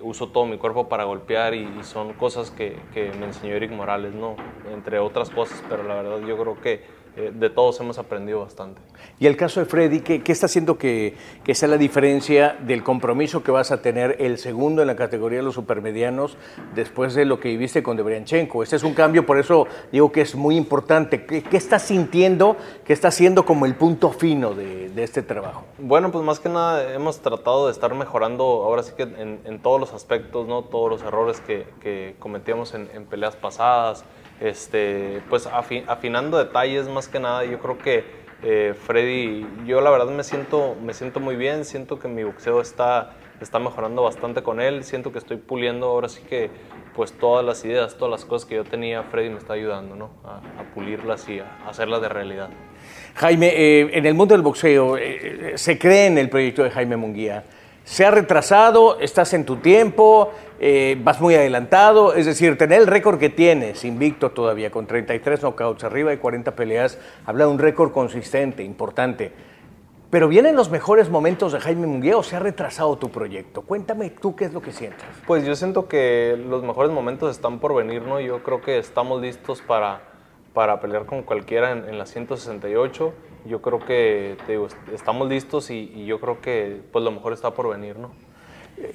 uso 0.02 0.28
todo 0.28 0.44
mi 0.44 0.58
cuerpo 0.58 0.90
para 0.90 1.04
golpear 1.04 1.54
y, 1.54 1.62
y 1.80 1.84
son 1.84 2.12
cosas 2.12 2.50
que, 2.50 2.76
que, 2.92 3.12
me 3.18 3.26
enseñó 3.26 3.54
Eric 3.54 3.70
Morales, 3.70 4.12
¿no? 4.12 4.36
Entre 4.70 4.98
otras 4.98 5.30
cosas, 5.30 5.64
pero 5.70 5.82
la 5.84 5.94
verdad 5.94 6.20
yo 6.26 6.36
creo 6.36 6.60
que 6.60 7.01
eh, 7.14 7.30
de 7.34 7.50
todos 7.50 7.78
hemos 7.80 7.98
aprendido 7.98 8.40
bastante. 8.40 8.80
Y 9.20 9.26
el 9.26 9.36
caso 9.36 9.60
de 9.60 9.66
Freddy, 9.66 10.00
¿qué, 10.00 10.22
qué 10.22 10.32
está 10.32 10.46
haciendo 10.46 10.78
que, 10.78 11.14
que, 11.44 11.54
sea 11.54 11.68
la 11.68 11.76
diferencia 11.76 12.56
del 12.60 12.82
compromiso 12.82 13.42
que 13.42 13.50
vas 13.50 13.70
a 13.70 13.82
tener 13.82 14.16
el 14.18 14.38
segundo 14.38 14.80
en 14.80 14.88
la 14.88 14.96
categoría 14.96 15.40
de 15.40 15.44
los 15.44 15.54
supermedianos 15.54 16.38
después 16.74 17.14
de 17.14 17.26
lo 17.26 17.38
que 17.38 17.48
viviste 17.48 17.82
con 17.82 17.98
Debrianchenko? 17.98 18.62
Este 18.62 18.76
es 18.76 18.82
un 18.82 18.94
cambio, 18.94 19.26
por 19.26 19.38
eso 19.38 19.66
digo 19.92 20.10
que 20.10 20.22
es 20.22 20.34
muy 20.34 20.56
importante. 20.56 21.26
¿Qué, 21.26 21.42
qué 21.42 21.56
estás 21.58 21.82
sintiendo? 21.82 22.56
¿Qué 22.84 22.94
está 22.94 23.08
haciendo 23.08 23.44
como 23.44 23.66
el 23.66 23.74
punto 23.74 24.10
fino 24.10 24.54
de, 24.54 24.88
de, 24.88 25.02
este 25.02 25.20
trabajo? 25.20 25.64
Bueno, 25.78 26.10
pues 26.10 26.24
más 26.24 26.40
que 26.40 26.48
nada 26.48 26.94
hemos 26.94 27.20
tratado 27.20 27.66
de 27.66 27.72
estar 27.72 27.94
mejorando 27.94 28.44
ahora 28.44 28.82
sí 28.82 28.92
que 28.96 29.02
en, 29.02 29.40
en 29.44 29.60
todos 29.60 29.78
los 29.78 29.92
aspectos, 29.92 30.48
¿no? 30.48 30.62
todos 30.62 30.88
los 30.88 31.02
errores 31.02 31.40
que, 31.40 31.66
que 31.82 32.16
cometíamos 32.18 32.72
en, 32.72 32.88
en 32.94 33.04
peleas 33.04 33.36
pasadas 33.36 34.04
este, 34.42 35.22
pues 35.30 35.46
afinando 35.46 36.38
detalles 36.38 36.88
más 36.88 37.08
que 37.08 37.20
nada. 37.20 37.44
Yo 37.44 37.58
creo 37.60 37.78
que 37.78 38.04
eh, 38.42 38.74
Freddy, 38.86 39.46
yo 39.66 39.80
la 39.80 39.90
verdad 39.90 40.08
me 40.08 40.24
siento, 40.24 40.76
me 40.82 40.94
siento 40.94 41.20
muy 41.20 41.36
bien, 41.36 41.64
siento 41.64 42.00
que 42.00 42.08
mi 42.08 42.24
boxeo 42.24 42.60
está, 42.60 43.12
está 43.40 43.60
mejorando 43.60 44.02
bastante 44.02 44.42
con 44.42 44.60
él, 44.60 44.82
siento 44.82 45.12
que 45.12 45.18
estoy 45.18 45.36
puliendo 45.36 45.86
ahora 45.86 46.08
sí 46.08 46.22
que 46.28 46.50
pues 46.92 47.12
todas 47.12 47.44
las 47.44 47.64
ideas, 47.64 47.96
todas 47.96 48.10
las 48.10 48.24
cosas 48.24 48.48
que 48.48 48.56
yo 48.56 48.64
tenía, 48.64 49.04
Freddy 49.04 49.30
me 49.30 49.38
está 49.38 49.52
ayudando 49.52 49.94
¿no? 49.94 50.10
a, 50.24 50.40
pulirlas 50.74 51.28
y 51.28 51.38
a 51.38 51.46
hacerlas 51.68 52.02
de 52.02 52.08
realidad. 52.08 52.50
Jaime, 53.14 53.46
eh, 53.46 53.90
en 53.92 54.06
el 54.06 54.14
mundo 54.14 54.34
del 54.34 54.42
boxeo, 54.42 54.96
eh, 54.98 55.52
se 55.54 55.78
cree 55.78 56.06
en 56.06 56.18
el 56.18 56.28
proyecto 56.28 56.64
de 56.64 56.70
Jaime 56.70 56.96
Munguía. 56.96 57.44
¿Se 57.84 58.04
ha 58.04 58.10
retrasado? 58.10 58.98
¿Estás 59.00 59.34
en 59.34 59.44
tu 59.44 59.56
tiempo? 59.56 60.32
Eh, 60.64 60.96
vas 61.02 61.20
muy 61.20 61.34
adelantado, 61.34 62.14
es 62.14 62.24
decir, 62.24 62.56
tener 62.56 62.82
el 62.82 62.86
récord 62.86 63.18
que 63.18 63.28
tienes, 63.28 63.84
invicto 63.84 64.30
todavía, 64.30 64.70
con 64.70 64.86
33 64.86 65.40
knockouts, 65.40 65.82
arriba 65.82 66.10
de 66.10 66.20
40 66.20 66.54
peleas, 66.54 67.00
habla 67.26 67.46
de 67.46 67.50
un 67.50 67.58
récord 67.58 67.90
consistente, 67.90 68.62
importante. 68.62 69.32
Pero 70.08 70.28
vienen 70.28 70.54
los 70.54 70.70
mejores 70.70 71.10
momentos 71.10 71.52
de 71.52 71.58
Jaime 71.58 71.88
Munguía 71.88 72.16
o 72.16 72.22
se 72.22 72.36
ha 72.36 72.38
retrasado 72.38 72.96
tu 72.96 73.10
proyecto. 73.10 73.62
Cuéntame 73.62 74.10
tú 74.10 74.36
qué 74.36 74.44
es 74.44 74.52
lo 74.52 74.62
que 74.62 74.70
sientes. 74.70 75.04
Pues 75.26 75.44
yo 75.44 75.56
siento 75.56 75.88
que 75.88 76.40
los 76.48 76.62
mejores 76.62 76.92
momentos 76.92 77.34
están 77.34 77.58
por 77.58 77.74
venir, 77.74 78.02
¿no? 78.02 78.20
Yo 78.20 78.44
creo 78.44 78.60
que 78.60 78.78
estamos 78.78 79.20
listos 79.20 79.60
para, 79.62 80.02
para 80.54 80.78
pelear 80.78 81.06
con 81.06 81.24
cualquiera 81.24 81.72
en, 81.72 81.88
en 81.88 81.98
la 81.98 82.06
168. 82.06 83.12
Yo 83.46 83.60
creo 83.60 83.80
que 83.80 84.36
digo, 84.46 84.68
estamos 84.94 85.28
listos 85.28 85.70
y, 85.70 85.90
y 85.92 86.06
yo 86.06 86.20
creo 86.20 86.40
que 86.40 86.82
pues 86.92 87.04
lo 87.04 87.10
mejor 87.10 87.32
está 87.32 87.50
por 87.50 87.68
venir, 87.68 87.98
¿no? 87.98 88.12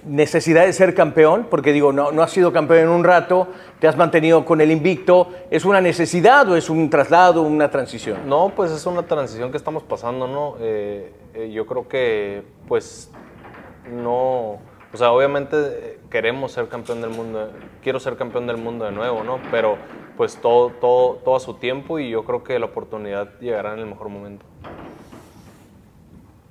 Necesidad 0.03 0.65
de 0.65 0.73
ser 0.73 0.93
campeón, 0.93 1.47
porque 1.49 1.71
digo, 1.71 1.93
no, 1.93 2.11
no 2.11 2.23
has 2.23 2.31
sido 2.31 2.51
campeón 2.51 2.79
en 2.79 2.89
un 2.89 3.03
rato, 3.03 3.47
te 3.79 3.87
has 3.87 3.97
mantenido 3.97 4.45
con 4.45 4.61
el 4.61 4.71
invicto, 4.71 5.29
¿es 5.49 5.65
una 5.65 5.81
necesidad 5.81 6.49
o 6.49 6.55
es 6.55 6.69
un 6.69 6.89
traslado, 6.89 7.41
una 7.41 7.69
transición? 7.69 8.27
No, 8.27 8.51
pues 8.55 8.71
es 8.71 8.85
una 8.85 9.03
transición 9.03 9.51
que 9.51 9.57
estamos 9.57 9.83
pasando, 9.83 10.27
¿no? 10.27 10.55
Eh, 10.59 11.11
eh, 11.33 11.51
yo 11.51 11.65
creo 11.65 11.87
que, 11.87 12.43
pues, 12.67 13.11
no, 13.89 14.59
O 14.93 14.97
sea, 14.97 15.11
obviamente 15.11 15.55
eh, 15.57 15.99
queremos 16.09 16.53
ser 16.53 16.69
campeón 16.69 17.01
del 17.01 17.09
mundo, 17.09 17.51
quiero 17.83 17.99
ser 17.99 18.15
campeón 18.15 18.47
del 18.47 18.57
mundo 18.57 18.85
de 18.85 18.91
nuevo, 18.91 19.23
¿no? 19.23 19.39
Pero 19.51 19.77
pues 20.15 20.37
todo, 20.37 20.69
todo, 20.69 21.15
todo 21.23 21.35
a 21.35 21.39
su 21.39 21.55
tiempo 21.55 21.99
y 21.99 22.09
yo 22.09 22.23
creo 22.23 22.43
que 22.43 22.57
la 22.57 22.65
oportunidad 22.67 23.37
llegará 23.39 23.73
en 23.73 23.79
el 23.79 23.85
mejor 23.85 24.09
momento. 24.09 24.45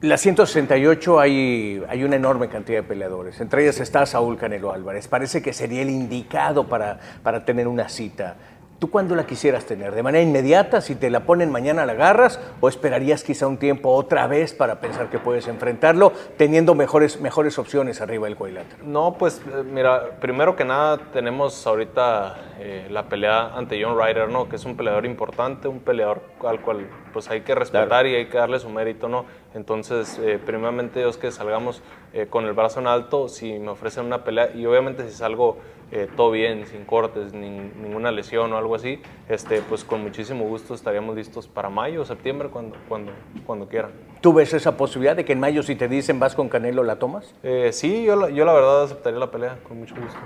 La 0.03 0.19
168 0.19 1.19
hay, 1.19 1.83
hay 1.89 2.05
una 2.05 2.17
enorme 2.17 2.51
cantidad 2.51 2.81
de 2.81 2.83
peleadores. 2.83 3.41
Entre 3.41 3.63
ellas 3.63 3.81
está 3.81 4.05
Saúl 4.05 4.37
Canelo 4.37 4.71
Álvarez. 4.71 5.09
Parece 5.09 5.41
que 5.41 5.55
sería 5.55 5.81
el 5.81 5.89
indicado 5.89 6.69
para, 6.69 6.99
para 7.23 7.47
tener 7.47 7.67
una 7.67 7.89
cita. 7.89 8.37
¿Tú 8.79 8.91
cuándo 8.91 9.17
la 9.17 9.25
quisieras 9.25 9.65
tener? 9.65 9.95
¿De 9.95 10.03
manera 10.03 10.23
inmediata? 10.23 10.83
Si 10.83 10.97
te 10.97 11.09
la 11.09 11.21
ponen 11.21 11.51
mañana 11.51 11.87
la 11.87 11.93
agarras 11.93 12.39
o 12.61 12.69
esperarías 12.69 13.25
quizá 13.25 13.47
un 13.47 13.57
tiempo 13.57 13.89
otra 13.89 14.27
vez 14.27 14.53
para 14.53 14.81
pensar 14.81 15.09
que 15.09 15.19
puedes 15.19 15.49
enfrentarlo 15.49 16.13
teniendo 16.37 16.75
mejores, 16.75 17.19
mejores 17.19 17.59
opciones 17.59 18.03
arriba 18.03 18.27
del 18.27 18.37
cuadrilátero? 18.37 18.85
No, 18.85 19.17
pues 19.19 19.41
eh, 19.47 19.63
mira, 19.65 20.19
primero 20.21 20.57
que 20.57 20.67
nada 20.67 20.99
tenemos 21.11 21.67
ahorita 21.67 22.37
eh, 22.59 22.87
la 22.91 23.09
pelea 23.09 23.57
ante 23.57 23.83
John 23.83 23.99
Ryder, 23.99 24.29
¿no? 24.29 24.47
Que 24.47 24.57
es 24.57 24.65
un 24.67 24.77
peleador 24.77 25.07
importante, 25.07 25.69
un 25.69 25.81
peleador 25.81 26.21
al 26.47 26.61
cual 26.61 26.87
pues 27.17 27.31
hay 27.31 27.41
que 27.41 27.55
respetar 27.55 28.07
y 28.07 28.15
hay 28.15 28.27
que 28.27 28.37
darle 28.37 28.59
su 28.59 28.69
mérito, 28.69 29.09
¿no? 29.09 29.25
Entonces, 29.55 30.19
eh, 30.19 30.39
primeramente 30.39 30.99
Dios 30.99 31.17
que 31.17 31.33
salgamos 31.33 31.81
eh, 32.13 32.27
con 32.29 32.45
el 32.45 32.53
brazo 32.53 32.81
en 32.81 32.87
alto, 32.87 33.31
si 33.31 33.59
me 33.59 33.71
ofrecen 33.71 34.05
una 34.05 34.23
pelea, 34.23 34.51
y 34.55 34.67
obviamente 34.67 35.09
si 35.09 35.15
salgo 35.15 35.57
eh, 35.93 36.11
todo 36.15 36.31
bien, 36.31 36.67
sin 36.67 36.85
cortes, 36.85 37.33
ninguna 37.33 38.13
lesión 38.13 38.53
o 38.53 38.59
algo 38.59 38.75
así, 38.75 39.01
este, 39.31 39.63
pues 39.63 39.83
con 39.83 40.03
muchísimo 40.03 40.45
gusto 40.45 40.75
estaríamos 40.75 41.17
listos 41.17 41.49
para 41.49 41.71
mayo 41.71 42.03
o 42.03 42.05
septiembre, 42.05 42.51
cuando, 42.51 42.77
cuando, 42.87 43.13
cuando 43.47 43.67
quieran. 43.67 43.93
¿Tú 44.27 44.33
ves 44.33 44.53
esa 44.55 44.77
posibilidad 44.77 45.15
de 45.15 45.25
que 45.25 45.35
en 45.35 45.39
mayo 45.39 45.63
si 45.63 45.77
te 45.77 45.87
dicen 45.87 46.19
vas 46.19 46.35
con 46.35 46.49
Canelo 46.49 46.83
la 46.83 46.97
tomas? 46.97 47.33
sí, 47.71 48.03
yo 48.03 48.17
la, 48.17 48.29
yo 48.29 48.45
la 48.45 48.53
verdad 48.55 48.83
aceptaría 48.83 49.21
la 49.21 49.31
pelea, 49.31 49.59
con 49.63 49.79
mucho 49.79 49.95
gusto. 49.95 50.19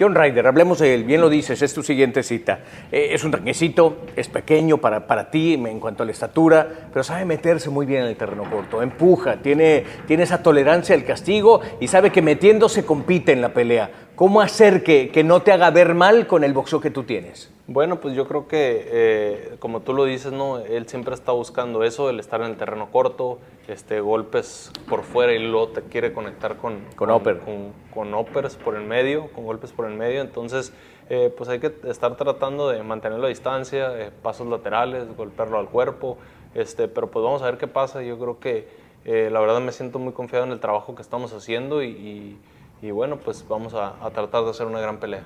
John 0.00 0.14
Ryder, 0.14 0.46
hablemos 0.46 0.78
de 0.78 0.94
él, 0.94 1.04
bien 1.04 1.20
lo 1.20 1.28
dices, 1.28 1.60
es 1.60 1.74
tu 1.74 1.82
siguiente 1.82 2.22
cita. 2.22 2.60
es 2.90 3.22
un 3.24 3.30
requisito, 3.30 3.98
es 4.16 4.28
pequeño 4.28 4.78
para, 4.78 5.06
para 5.06 5.30
ti 5.30 5.52
en 5.52 5.80
cuanto 5.80 6.02
a 6.02 6.06
la 6.06 6.12
estatura, 6.12 6.66
pero 6.94 7.04
sabe 7.04 7.26
meterse 7.26 7.68
muy 7.68 7.84
bien 7.84 8.04
en 8.04 8.08
el 8.08 8.16
terreno 8.16 8.48
corto, 8.50 8.80
empuja, 8.80 9.42
tiene, 9.42 9.84
tiene 10.06 10.22
esa 10.22 10.42
tolerancia 10.42 10.94
al 10.94 11.04
castigo 11.04 11.60
y 11.78 11.88
sabe 11.88 12.10
que 12.10 12.22
metiéndose 12.22 12.86
compite 12.86 13.32
en 13.32 13.42
la 13.42 13.52
pelea. 13.52 13.90
¿Cómo 14.14 14.40
hacer 14.40 14.82
que, 14.82 15.10
que 15.10 15.24
no 15.24 15.42
te 15.42 15.52
haga 15.52 15.70
ver 15.70 15.92
mal 15.92 16.26
con 16.26 16.42
el 16.42 16.54
boxeo 16.54 16.80
que 16.80 16.90
tú 16.90 17.02
tienes? 17.02 17.51
Bueno, 17.68 18.00
pues 18.00 18.16
yo 18.16 18.26
creo 18.26 18.48
que, 18.48 18.88
eh, 18.90 19.56
como 19.60 19.82
tú 19.82 19.92
lo 19.94 20.04
dices, 20.04 20.32
¿no? 20.32 20.58
él 20.58 20.88
siempre 20.88 21.14
está 21.14 21.30
buscando 21.30 21.84
eso, 21.84 22.10
el 22.10 22.18
estar 22.18 22.40
en 22.40 22.48
el 22.48 22.56
terreno 22.56 22.90
corto, 22.90 23.38
este, 23.68 24.00
golpes 24.00 24.72
por 24.88 25.04
fuera 25.04 25.32
y 25.32 25.38
luego 25.38 25.68
te 25.68 25.82
quiere 25.82 26.12
conectar 26.12 26.56
con, 26.56 26.80
con, 26.96 27.08
upper. 27.12 27.38
con, 27.38 27.72
con 27.94 28.12
uppers 28.14 28.56
por 28.56 28.74
el 28.74 28.82
medio, 28.82 29.28
con 29.28 29.44
golpes 29.44 29.70
por 29.70 29.86
el 29.86 29.94
medio. 29.94 30.22
Entonces, 30.22 30.72
eh, 31.08 31.32
pues 31.36 31.48
hay 31.48 31.60
que 31.60 31.72
estar 31.84 32.16
tratando 32.16 32.68
de 32.68 32.82
mantenerlo 32.82 33.26
a 33.26 33.28
distancia, 33.28 33.96
eh, 33.96 34.10
pasos 34.10 34.48
laterales, 34.48 35.16
golpearlo 35.16 35.60
al 35.60 35.68
cuerpo. 35.68 36.18
Este, 36.54 36.88
pero 36.88 37.12
pues 37.12 37.24
vamos 37.24 37.42
a 37.42 37.44
ver 37.44 37.58
qué 37.58 37.68
pasa. 37.68 38.02
Yo 38.02 38.18
creo 38.18 38.40
que 38.40 38.82
la 39.04 39.40
verdad 39.40 39.60
me 39.60 39.70
siento 39.70 40.00
muy 40.00 40.12
confiado 40.12 40.44
en 40.44 40.52
el 40.52 40.58
trabajo 40.58 40.96
que 40.96 41.02
estamos 41.02 41.32
haciendo 41.32 41.82
y, 41.82 42.38
y, 42.82 42.90
bueno, 42.90 43.18
pues 43.18 43.46
vamos 43.48 43.74
a, 43.74 43.94
a 44.04 44.10
tratar 44.10 44.44
de 44.44 44.50
hacer 44.50 44.66
una 44.66 44.80
gran 44.80 44.98
pelea. 44.98 45.22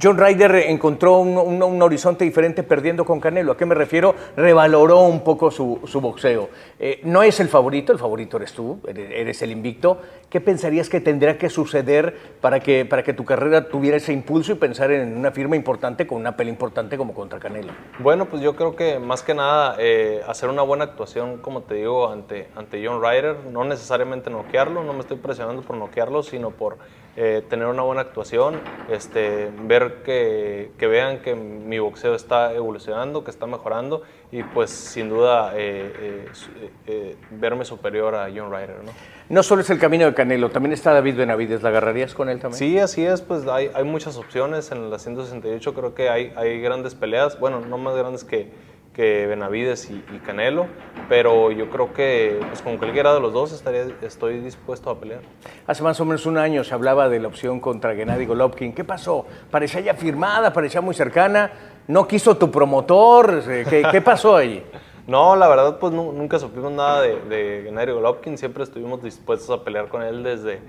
John 0.00 0.16
Ryder 0.16 0.54
encontró 0.68 1.18
un, 1.18 1.62
un, 1.62 1.82
horizonte 1.82 2.24
diferente 2.24 2.62
perdiendo 2.62 3.04
con 3.04 3.20
Canelo. 3.20 3.52
¿A 3.52 3.56
qué 3.56 3.66
me 3.66 3.74
refiero? 3.74 4.14
Revaloró 4.36 5.00
un 5.00 5.24
poco 5.24 5.50
su, 5.50 5.80
su 5.86 6.00
boxeo. 6.00 6.50
Eh, 6.78 7.00
no 7.04 7.22
es 7.22 7.40
el 7.40 7.48
favorito, 7.48 7.92
el 7.92 7.98
favorito 7.98 8.36
eres 8.36 8.52
tú, 8.52 8.80
eres, 8.86 9.10
eres, 9.12 9.42
el 9.42 9.50
invicto. 9.50 9.98
¿Qué 10.30 10.40
pensarías 10.40 10.88
que 10.88 11.00
tendría 11.00 11.36
que 11.36 11.50
suceder 11.50 12.16
para 12.40 12.60
que, 12.60 12.84
para 12.84 13.02
que 13.02 13.12
tu 13.12 13.24
carrera 13.24 13.68
tuviera 13.68 13.96
ese 13.96 14.12
impulso 14.12 14.52
y 14.52 14.54
pensar 14.54 14.90
en 14.92 15.16
una 15.16 15.32
firma 15.32 15.56
importante 15.56 16.06
con 16.06 16.18
una 16.18 16.36
pelea 16.36 16.52
importante 16.52 16.96
como 16.96 17.12
contra 17.12 17.40
Canelo? 17.40 17.72
Bueno, 17.98 18.26
pues 18.26 18.40
yo 18.40 18.54
creo 18.54 18.76
que 18.76 18.98
más 18.98 19.22
que 19.22 19.34
nada 19.34 19.76
eh, 19.78 20.22
hacer 20.28 20.48
una 20.48 20.62
buena 20.62 20.84
actuación, 20.84 21.38
como 21.38 21.62
te 21.62 21.74
digo, 21.74 22.08
ante, 22.08 22.48
ante 22.54 22.86
John 22.86 23.02
Ryder. 23.02 23.36
No 23.50 23.64
necesariamente 23.64 24.30
noquearlo, 24.30 24.84
no 24.84 24.92
me 24.92 25.00
estoy 25.00 25.16
presionando 25.16 25.62
por 25.62 25.76
noquearlo, 25.76 26.22
sino 26.22 26.50
por 26.50 26.78
eh, 27.14 27.42
tener 27.50 27.66
una 27.66 27.82
buena 27.82 28.00
actuación, 28.00 28.58
este, 28.90 29.50
ver 29.64 30.02
que, 30.02 30.70
que, 30.78 30.86
vean 30.86 31.18
que 31.18 31.34
mi 31.34 31.78
boxeo 31.78 32.14
está 32.14 32.54
evolucionando, 32.54 33.22
que 33.22 33.30
está 33.30 33.46
mejorando 33.46 34.02
y 34.30 34.42
pues 34.42 34.70
sin 34.70 35.10
duda 35.10 35.52
eh, 35.54 36.26
eh, 36.34 36.70
eh 36.86 37.16
verme 37.32 37.66
superior 37.66 38.14
a 38.14 38.30
John 38.34 38.50
Ryder. 38.50 38.82
¿no? 38.82 38.92
no 39.28 39.42
solo 39.42 39.60
es 39.60 39.68
el 39.68 39.78
camino 39.78 40.06
de 40.06 40.14
Canelo, 40.14 40.50
también 40.50 40.72
está 40.72 40.94
David 40.94 41.16
Benavides, 41.16 41.62
¿la 41.62 41.68
agarrarías 41.68 42.14
con 42.14 42.30
él 42.30 42.40
también? 42.40 42.58
Sí, 42.58 42.78
así 42.78 43.04
es, 43.04 43.20
pues 43.20 43.46
hay, 43.46 43.70
hay 43.74 43.84
muchas 43.84 44.16
opciones 44.16 44.72
en 44.72 44.90
la 44.90 44.98
168, 44.98 45.74
creo 45.74 45.94
que 45.94 46.08
hay, 46.08 46.32
hay 46.36 46.62
grandes 46.62 46.94
peleas, 46.94 47.38
bueno, 47.38 47.60
no 47.60 47.76
más 47.76 47.94
grandes 47.94 48.24
que 48.24 48.48
que 48.92 49.26
Benavides 49.26 49.90
y, 49.90 49.94
y, 50.14 50.18
Canelo, 50.18 50.66
pero 51.08 51.50
yo 51.50 51.70
creo 51.70 51.92
que 51.92 52.38
pues, 52.48 52.60
con 52.60 52.76
cualquiera 52.76 53.14
de 53.14 53.20
los 53.20 53.32
dos 53.32 53.52
estaría, 53.52 53.86
estoy 54.02 54.40
dispuesto 54.40 54.90
a 54.90 55.00
pelear. 55.00 55.20
Hace 55.66 55.82
más 55.82 55.98
o 56.00 56.04
menos 56.04 56.26
un 56.26 56.36
año 56.36 56.62
se 56.64 56.74
hablaba 56.74 57.08
de 57.08 57.18
la 57.20 57.28
opción 57.28 57.60
contra 57.60 57.94
Gennady 57.94 58.26
Golovkin. 58.26 58.74
¿Qué 58.74 58.84
pasó? 58.84 59.26
Parecía 59.50 59.80
ya 59.80 59.94
firmada, 59.94 60.52
parecía 60.52 60.80
muy 60.80 60.94
cercana. 60.94 61.50
¿No 61.88 62.06
quiso 62.06 62.36
tu 62.36 62.50
promotor? 62.50 63.42
¿Qué, 63.44 63.86
qué 63.90 64.00
pasó 64.00 64.36
ahí? 64.36 64.64
No, 65.04 65.34
la 65.34 65.48
verdad, 65.48 65.80
pues 65.80 65.92
no, 65.92 66.12
nunca 66.12 66.38
supimos 66.38 66.70
nada 66.70 67.02
de, 67.02 67.20
de 67.22 67.62
Gennady 67.64 67.90
Golovkin. 67.90 68.38
Siempre 68.38 68.62
estuvimos 68.62 69.02
dispuestos 69.02 69.50
a 69.50 69.64
pelear 69.64 69.88
con 69.88 70.00
él 70.00 70.22
desde 70.22 70.60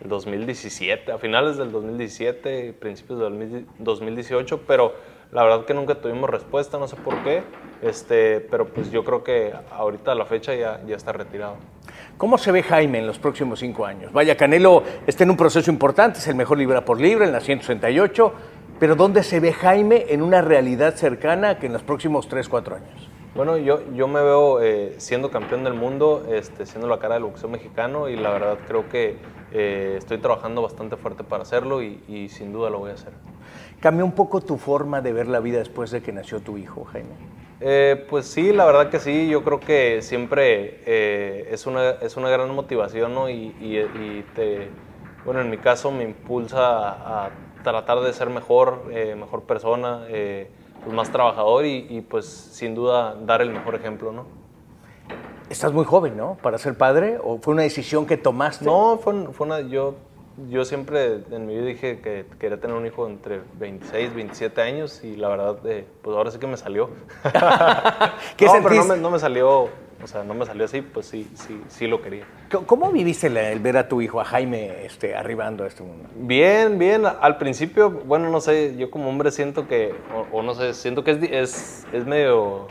el 0.00 0.08
2017, 0.08 1.10
a 1.10 1.18
finales 1.18 1.56
del 1.56 1.72
2017, 1.72 2.72
principios 2.74 3.18
del 3.18 3.66
2018, 3.78 4.60
pero 4.66 4.94
la 5.32 5.44
verdad 5.44 5.64
que 5.64 5.74
nunca 5.74 5.94
tuvimos 5.94 6.28
respuesta, 6.28 6.78
no 6.78 6.88
sé 6.88 6.96
por 6.96 7.22
qué, 7.22 7.42
este, 7.82 8.40
pero 8.40 8.66
pues 8.66 8.90
yo 8.90 9.04
creo 9.04 9.22
que 9.22 9.52
ahorita 9.70 10.12
a 10.12 10.14
la 10.14 10.26
fecha 10.26 10.54
ya, 10.54 10.80
ya 10.86 10.96
está 10.96 11.12
retirado. 11.12 11.56
¿Cómo 12.16 12.36
se 12.36 12.52
ve 12.52 12.62
Jaime 12.62 12.98
en 12.98 13.06
los 13.06 13.18
próximos 13.18 13.60
cinco 13.60 13.86
años? 13.86 14.12
Vaya, 14.12 14.36
Canelo 14.36 14.82
está 15.06 15.24
en 15.24 15.30
un 15.30 15.36
proceso 15.36 15.70
importante, 15.70 16.18
es 16.18 16.28
el 16.28 16.34
mejor 16.34 16.58
libra 16.58 16.84
por 16.84 17.00
libra 17.00 17.24
en 17.24 17.32
la 17.32 17.40
168, 17.40 18.32
pero 18.78 18.96
¿dónde 18.96 19.22
se 19.22 19.40
ve 19.40 19.52
Jaime 19.52 20.06
en 20.08 20.22
una 20.22 20.42
realidad 20.42 20.94
cercana 20.96 21.58
que 21.58 21.66
en 21.66 21.72
los 21.72 21.82
próximos 21.82 22.28
tres, 22.28 22.48
cuatro 22.48 22.76
años? 22.76 23.08
Bueno, 23.34 23.56
yo, 23.56 23.80
yo 23.94 24.08
me 24.08 24.20
veo 24.20 24.60
eh, 24.60 24.96
siendo 24.98 25.30
campeón 25.30 25.62
del 25.62 25.74
mundo, 25.74 26.26
este, 26.28 26.66
siendo 26.66 26.88
la 26.88 26.98
cara 26.98 27.14
del 27.14 27.24
boxeo 27.24 27.48
mexicano 27.48 28.08
y 28.08 28.16
la 28.16 28.30
verdad 28.30 28.58
creo 28.66 28.88
que 28.88 29.16
eh, 29.52 29.94
estoy 29.96 30.18
trabajando 30.18 30.62
bastante 30.62 30.96
fuerte 30.96 31.22
para 31.22 31.44
hacerlo 31.44 31.80
y, 31.80 32.02
y 32.08 32.28
sin 32.28 32.52
duda 32.52 32.70
lo 32.70 32.80
voy 32.80 32.90
a 32.90 32.94
hacer. 32.94 33.12
¿Cambió 33.80 34.04
un 34.04 34.12
poco 34.12 34.42
tu 34.42 34.58
forma 34.58 35.00
de 35.00 35.12
ver 35.14 35.26
la 35.26 35.40
vida 35.40 35.58
después 35.58 35.90
de 35.90 36.02
que 36.02 36.12
nació 36.12 36.40
tu 36.40 36.58
hijo, 36.58 36.84
Jaime? 36.84 37.08
Eh, 37.60 38.06
pues 38.10 38.26
sí, 38.26 38.52
la 38.52 38.66
verdad 38.66 38.90
que 38.90 39.00
sí. 39.00 39.28
Yo 39.28 39.42
creo 39.42 39.58
que 39.58 40.02
siempre 40.02 40.82
eh, 40.84 41.48
es, 41.50 41.66
una, 41.66 41.90
es 41.90 42.16
una 42.18 42.28
gran 42.28 42.54
motivación, 42.54 43.14
¿no? 43.14 43.30
Y, 43.30 43.54
y, 43.58 43.78
y, 43.78 44.26
te, 44.34 44.68
bueno, 45.24 45.40
en 45.40 45.48
mi 45.48 45.56
caso 45.56 45.90
me 45.90 46.04
impulsa 46.04 46.58
a, 46.58 47.26
a 47.26 47.30
tratar 47.62 48.00
de 48.00 48.12
ser 48.12 48.28
mejor, 48.28 48.84
eh, 48.90 49.14
mejor 49.18 49.44
persona, 49.44 50.02
pues 50.84 50.94
más 50.94 51.10
trabajador 51.10 51.64
y, 51.64 51.86
y, 51.88 52.02
pues 52.02 52.26
sin 52.26 52.74
duda 52.74 53.14
dar 53.14 53.40
el 53.40 53.50
mejor 53.50 53.74
ejemplo, 53.74 54.12
¿no? 54.12 54.26
Estás 55.48 55.72
muy 55.72 55.86
joven, 55.86 56.18
¿no? 56.18 56.36
Para 56.42 56.58
ser 56.58 56.76
padre, 56.76 57.18
¿o 57.22 57.38
fue 57.38 57.54
una 57.54 57.62
decisión 57.62 58.06
que 58.06 58.16
tomaste? 58.18 58.64
No, 58.64 58.98
fue, 59.02 59.32
fue 59.32 59.46
una, 59.46 59.60
yo 59.60 59.94
yo 60.48 60.64
siempre 60.64 61.20
en 61.30 61.46
mi 61.46 61.54
vida 61.54 61.66
dije 61.66 62.00
que 62.00 62.24
quería 62.38 62.58
tener 62.60 62.76
un 62.76 62.86
hijo 62.86 63.06
entre 63.06 63.40
26, 63.58 64.14
27 64.14 64.62
años 64.62 65.04
y 65.04 65.16
la 65.16 65.28
verdad, 65.28 65.58
eh, 65.66 65.84
pues 66.02 66.16
ahora 66.16 66.30
sí 66.30 66.38
que 66.38 66.46
me 66.46 66.56
salió. 66.56 66.90
¿Qué 68.36 68.46
no, 68.46 68.52
sentís? 68.52 68.68
pero 68.68 68.74
no 68.74 68.84
me, 68.84 68.96
no 68.96 69.10
me, 69.10 69.18
salió, 69.18 69.64
o 70.02 70.06
sea, 70.06 70.24
no 70.24 70.34
me 70.34 70.46
salió 70.46 70.64
así, 70.64 70.82
pues 70.82 71.06
sí, 71.06 71.30
sí, 71.34 71.60
sí 71.68 71.86
lo 71.86 72.00
quería. 72.00 72.24
¿Cómo 72.66 72.90
viviste 72.90 73.26
el, 73.26 73.36
el 73.36 73.58
ver 73.60 73.76
a 73.76 73.88
tu 73.88 74.00
hijo, 74.00 74.20
a 74.20 74.24
Jaime, 74.24 74.84
este, 74.84 75.14
arribando 75.14 75.64
a 75.64 75.66
este 75.66 75.82
mundo? 75.82 76.08
Bien, 76.16 76.78
bien. 76.78 77.04
Al 77.04 77.36
principio, 77.38 77.90
bueno, 77.90 78.30
no 78.30 78.40
sé, 78.40 78.76
yo 78.76 78.90
como 78.90 79.08
hombre 79.08 79.30
siento 79.30 79.68
que, 79.68 79.94
o, 80.14 80.38
o 80.38 80.42
no 80.42 80.54
sé, 80.54 80.74
siento 80.74 81.04
que 81.04 81.10
es, 81.12 81.22
es, 81.22 81.86
es 81.92 82.06
medio 82.06 82.68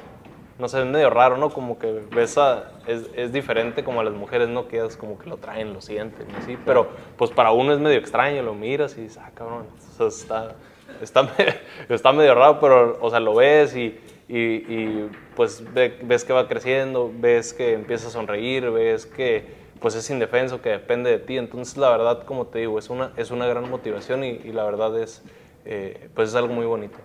no 0.60 0.68
sé, 0.68 0.82
es 0.82 0.86
medio 0.86 1.10
raro, 1.10 1.38
¿no? 1.38 1.50
Como 1.50 1.80
que 1.80 2.04
ves 2.14 2.38
a, 2.38 2.72
es, 2.86 3.10
es, 3.16 3.32
diferente 3.32 3.84
como 3.84 4.02
a 4.02 4.04
las 4.04 4.14
mujeres, 4.14 4.50
¿no? 4.50 4.68
Que 4.68 4.86
como 5.00 5.18
que 5.18 5.30
lo 5.30 5.38
traen, 5.38 5.74
lo 5.74 5.80
sienten, 5.80 6.28
¿sí? 6.46 6.58
Pero 6.66 6.90
pues 7.18 7.32
para 7.32 7.52
uno 7.52 7.74
es 7.74 7.80
medio 7.80 7.98
extraño, 7.98 8.44
lo 8.44 8.54
miras 8.54 8.98
y 8.98 9.02
dices, 9.02 9.20
ah, 9.20 9.32
cabrón, 9.34 9.66
está, 10.06 10.54
está, 11.02 11.30
está 11.90 12.12
medio 12.12 12.36
raro, 12.36 12.60
pero, 12.60 12.98
o 13.00 13.10
sea, 13.10 13.22
lo 13.22 13.36
ves 13.36 13.74
y, 13.76 13.98
y, 14.28 15.10
pues 15.36 15.64
ve, 15.74 15.98
ves 16.04 16.26
que 16.26 16.34
va 16.34 16.48
creciendo, 16.48 17.10
ves 17.16 17.54
que 17.54 17.74
empieza 17.74 18.10
a 18.10 18.12
sonreír, 18.12 18.70
ves 18.70 19.06
que 19.06 19.58
pues 19.80 19.96
es 19.96 20.10
indefenso, 20.10 20.62
que 20.62 20.70
depende 20.70 21.10
de 21.10 21.20
ti. 21.20 21.38
Entonces, 21.38 21.78
la 21.78 21.90
verdad, 21.90 22.24
como 22.24 22.48
te 22.48 22.60
digo, 22.60 22.78
es 22.78 22.90
una, 22.90 23.14
es 23.16 23.32
una 23.32 23.48
gran 23.48 23.70
motivación 23.70 24.26
y, 24.26 24.42
y 24.44 24.52
la 24.52 24.66
verdad 24.66 25.00
es, 25.02 25.24
eh, 25.64 26.10
pues 26.14 26.30
es 26.30 26.36
algo 26.36 26.54
muy 26.54 26.66
bonito. 26.66 26.98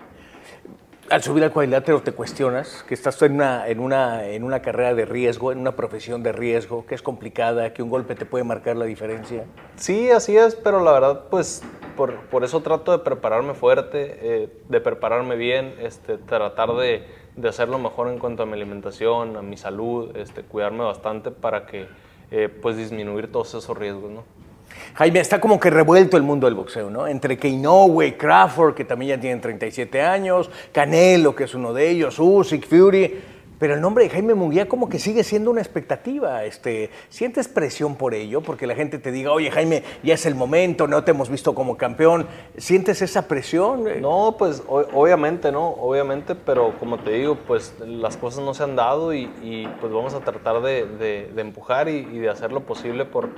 Al 1.15 1.23
subir 1.23 1.45
al 1.45 1.53
cuadrilátero 1.53 2.03
te 2.03 2.11
cuestionas 2.11 2.85
que 2.89 2.93
estás 2.93 3.23
en 3.23 3.35
una, 3.35 3.69
en, 3.69 3.79
una, 3.79 4.27
en 4.27 4.43
una 4.43 4.63
carrera 4.63 4.95
de 4.95 5.05
riesgo, 5.05 5.53
en 5.53 5.61
una 5.61 5.77
profesión 5.77 6.25
de 6.25 6.33
riesgo, 6.33 6.87
que 6.87 6.97
es 6.97 7.03
complicada, 7.03 7.73
que 7.73 7.85
un 7.85 7.89
golpe 7.89 8.17
te 8.17 8.27
puede 8.27 8.43
marcar 8.43 8.77
la 8.77 8.85
diferencia. 8.85 9.45
Sí, 9.77 10.11
así 10.11 10.37
es, 10.37 10.57
pero 10.57 10.83
la 10.83 10.91
verdad, 10.91 11.27
pues 11.31 11.63
por, 11.97 12.17
por 12.23 12.43
eso 12.43 12.63
trato 12.63 12.91
de 12.91 12.99
prepararme 12.99 13.55
fuerte, 13.55 14.19
eh, 14.23 14.49
de 14.69 14.81
prepararme 14.81 15.37
bien, 15.37 15.77
este, 15.79 16.19
tratar 16.19 16.75
de, 16.75 17.07
de, 17.37 17.49
hacerlo 17.49 17.79
mejor 17.79 18.09
en 18.09 18.19
cuanto 18.19 18.43
a 18.43 18.47
mi 18.47 18.55
alimentación, 18.55 19.37
a 19.37 19.43
mi 19.43 19.57
salud, 19.57 20.17
este, 20.17 20.43
cuidarme 20.43 20.83
bastante 20.83 21.31
para 21.31 21.65
que 21.65 21.87
eh, 22.33 22.49
pues 22.49 22.77
disminuir 22.77 23.31
todos 23.31 23.55
esos 23.55 23.79
riesgos, 23.79 24.11
¿no? 24.11 24.25
Jaime, 24.95 25.21
está 25.21 25.41
como 25.41 25.59
que 25.59 25.71
revuelto 25.71 26.17
el 26.17 26.23
mundo 26.23 26.47
del 26.47 26.55
boxeo, 26.55 26.91
¿no? 26.91 27.07
Entre 27.07 27.39
Inoue, 27.49 28.17
Crawford, 28.17 28.75
que 28.75 28.85
también 28.85 29.17
ya 29.17 29.21
tienen 29.21 29.41
37 29.41 30.01
años, 30.03 30.51
Canelo, 30.73 31.35
que 31.35 31.45
es 31.45 31.55
uno 31.55 31.73
de 31.73 31.91
ellos, 31.91 32.19
Usyk, 32.19 32.67
Fury. 32.67 33.15
Pero 33.59 33.75
el 33.75 33.81
nombre 33.81 34.05
de 34.05 34.11
Jaime 34.11 34.35
Munguía 34.35 34.69
como 34.69 34.89
que 34.89 34.99
sigue 34.99 35.23
siendo 35.23 35.51
una 35.51 35.61
expectativa. 35.61 36.45
Este, 36.45 36.91
¿Sientes 37.09 37.49
presión 37.49 37.95
por 37.95 38.13
ello? 38.13 38.41
Porque 38.41 38.67
la 38.67 38.75
gente 38.75 38.99
te 38.99 39.13
diga, 39.13 39.33
oye 39.33 39.51
Jaime, 39.51 39.85
ya 40.03 40.15
es 40.15 40.27
el 40.27 40.35
momento, 40.35 40.89
no 40.89 41.05
te 41.05 41.13
hemos 41.13 41.31
visto 41.31 41.55
como 41.55 41.77
campeón. 41.77 42.27
¿Sientes 42.57 43.01
esa 43.01 43.29
presión? 43.29 43.85
No, 44.01 44.35
pues 44.39 44.63
obviamente 44.69 45.53
no, 45.53 45.69
obviamente, 45.69 46.35
pero 46.35 46.75
como 46.79 46.99
te 46.99 47.13
digo, 47.13 47.37
pues 47.47 47.75
las 47.87 48.17
cosas 48.17 48.45
no 48.45 48.55
se 48.55 48.65
han 48.65 48.75
dado 48.77 49.15
y, 49.15 49.29
pues 49.81 49.93
vamos 49.93 50.15
a 50.15 50.21
tratar 50.21 50.61
de, 50.61 51.31
empujar 51.37 51.89
y, 51.89 52.09
y 52.13 52.19
de 52.19 52.29
hacer 52.29 52.53
lo 52.53 52.61
posible 52.61 53.05
por 53.05 53.31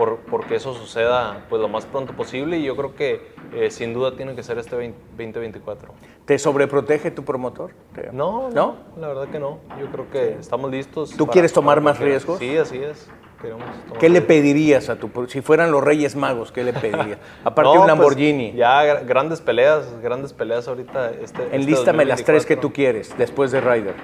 por, 0.00 0.16
porque 0.30 0.54
eso 0.54 0.72
suceda 0.72 1.44
pues, 1.50 1.60
lo 1.60 1.68
más 1.68 1.84
pronto 1.84 2.14
posible 2.14 2.56
y 2.56 2.62
yo 2.62 2.74
creo 2.74 2.94
que 2.94 3.20
eh, 3.52 3.70
sin 3.70 3.92
duda 3.92 4.16
tiene 4.16 4.34
que 4.34 4.42
ser 4.42 4.56
este 4.56 4.74
2024. 4.74 5.92
¿Te 6.24 6.38
sobreprotege 6.38 7.10
tu 7.10 7.22
promotor? 7.22 7.72
No, 8.10 8.48
no, 8.48 8.76
la 8.98 9.08
verdad 9.08 9.28
que 9.28 9.38
no. 9.38 9.58
Yo 9.78 9.88
creo 9.92 10.10
que 10.10 10.38
estamos 10.40 10.70
listos. 10.70 11.10
¿Tú 11.10 11.26
quieres 11.26 11.52
tomar 11.52 11.82
más 11.82 11.98
riesgos? 11.98 12.38
Sí, 12.38 12.56
así 12.56 12.78
es. 12.78 13.10
¿Qué 13.98 14.08
le 14.08 14.22
pedirías 14.22 14.88
a 14.88 14.96
tu 14.96 15.10
si 15.28 15.42
fueran 15.42 15.70
los 15.70 15.84
Reyes 15.84 16.16
Magos? 16.16 16.50
¿Qué 16.50 16.64
le 16.64 16.72
pedirías? 16.72 17.18
Aparte 17.44 17.70
de 17.70 17.78
un 17.78 17.84
pues, 17.84 17.88
Lamborghini. 17.88 18.52
ya 18.52 19.00
grandes 19.00 19.42
peleas, 19.42 20.00
grandes 20.02 20.32
peleas 20.32 20.66
ahorita. 20.66 21.10
Este, 21.10 21.24
este 21.24 21.56
Enlístame 21.56 22.06
las 22.06 22.24
tres 22.24 22.46
que 22.46 22.56
tú 22.56 22.72
quieres 22.72 23.14
después 23.18 23.52
de 23.52 23.60
Ryder. 23.60 23.94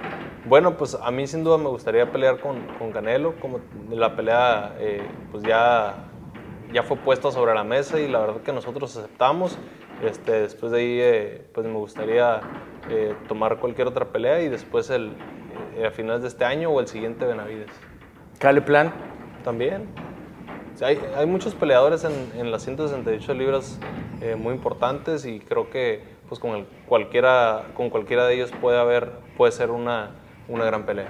Bueno, 0.49 0.76
pues 0.76 0.95
a 0.95 1.11
mí 1.11 1.26
sin 1.26 1.43
duda 1.43 1.59
me 1.59 1.69
gustaría 1.69 2.12
pelear 2.12 2.38
con, 2.38 2.65
con 2.79 2.93
Canelo, 2.93 3.35
como 3.41 3.59
la 3.91 4.15
pelea 4.15 4.76
eh, 4.79 5.03
pues 5.33 5.43
ya, 5.43 6.05
ya 6.73 6.85
fue 6.85 6.97
puesta 6.99 7.33
sobre 7.33 7.53
la 7.53 7.65
mesa 7.65 7.99
y 7.99 8.07
la 8.07 8.21
verdad 8.21 8.43
que 8.43 8.53
nosotros 8.53 8.97
aceptamos. 8.97 9.59
Este, 10.05 10.43
después 10.43 10.71
de 10.71 10.79
ahí 10.79 10.99
eh, 11.00 11.47
pues 11.53 11.67
me 11.67 11.73
gustaría 11.73 12.43
eh, 12.88 13.17
tomar 13.26 13.59
cualquier 13.59 13.88
otra 13.88 14.05
pelea 14.05 14.41
y 14.41 14.49
después 14.49 14.88
el, 14.91 15.17
a 15.85 15.91
finales 15.91 16.23
de 16.23 16.29
este 16.29 16.45
año 16.45 16.71
o 16.71 16.79
el 16.79 16.87
siguiente 16.87 17.26
Benavides. 17.26 17.73
¿Cale 18.38 18.61
plan? 18.61 18.93
También. 19.43 19.88
hay, 20.81 21.00
hay, 21.17 21.26
muchos 21.26 21.57
peleadores 21.57 22.05
en, 22.05 22.41
en 22.41 22.53
las 22.53 22.62
168 22.62 23.35
libras 23.35 23.81
muy 24.38 24.55
importantes 24.55 25.26
y 25.26 25.41
creo 25.41 25.71
que 25.71 26.05
pues 26.29 26.41
con, 26.41 26.53
el, 26.53 26.67
cualquiera, 26.87 27.67
con 27.75 27.91
cualquiera 27.91 28.26
de 28.26 28.35
ellos 28.35 28.53
puede, 28.61 28.79
haber, 28.79 29.11
puede 29.37 29.50
ser 29.50 29.71
una 29.71 30.12
una 30.49 30.65
gran 30.65 30.85
pelea. 30.85 31.09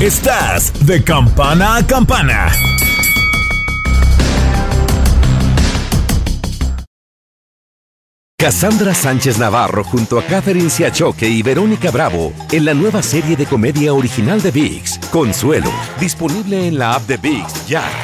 Estás 0.00 0.72
de 0.86 1.02
campana 1.02 1.76
a 1.76 1.86
campana. 1.86 2.48
Cassandra 8.36 8.92
Sánchez 8.92 9.38
Navarro 9.38 9.84
junto 9.84 10.18
a 10.18 10.22
Catherine 10.22 10.68
Siachoque 10.68 11.26
y 11.26 11.42
Verónica 11.42 11.90
Bravo 11.90 12.32
en 12.52 12.66
la 12.66 12.74
nueva 12.74 13.02
serie 13.02 13.36
de 13.36 13.46
comedia 13.46 13.94
original 13.94 14.42
de 14.42 14.50
VIX, 14.50 14.98
Consuelo, 15.10 15.70
disponible 15.98 16.68
en 16.68 16.78
la 16.78 16.94
app 16.94 17.06
de 17.06 17.16
VIX 17.16 17.66
ya. 17.66 18.03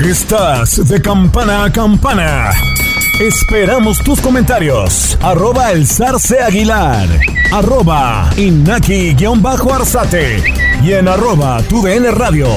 Estás 0.00 0.88
de 0.88 1.02
campana 1.02 1.64
a 1.64 1.72
campana. 1.72 2.52
Esperamos 3.20 3.98
tus 3.98 4.20
comentarios. 4.20 5.18
Arroba 5.20 5.72
el 5.72 5.88
zarce 5.88 6.40
aguilar. 6.40 7.08
Arroba 7.52 8.30
inaki-arzate. 8.36 10.44
Y 10.84 10.92
en 10.92 11.08
arroba 11.08 11.60
tu 11.62 11.84
radio. 11.84 12.48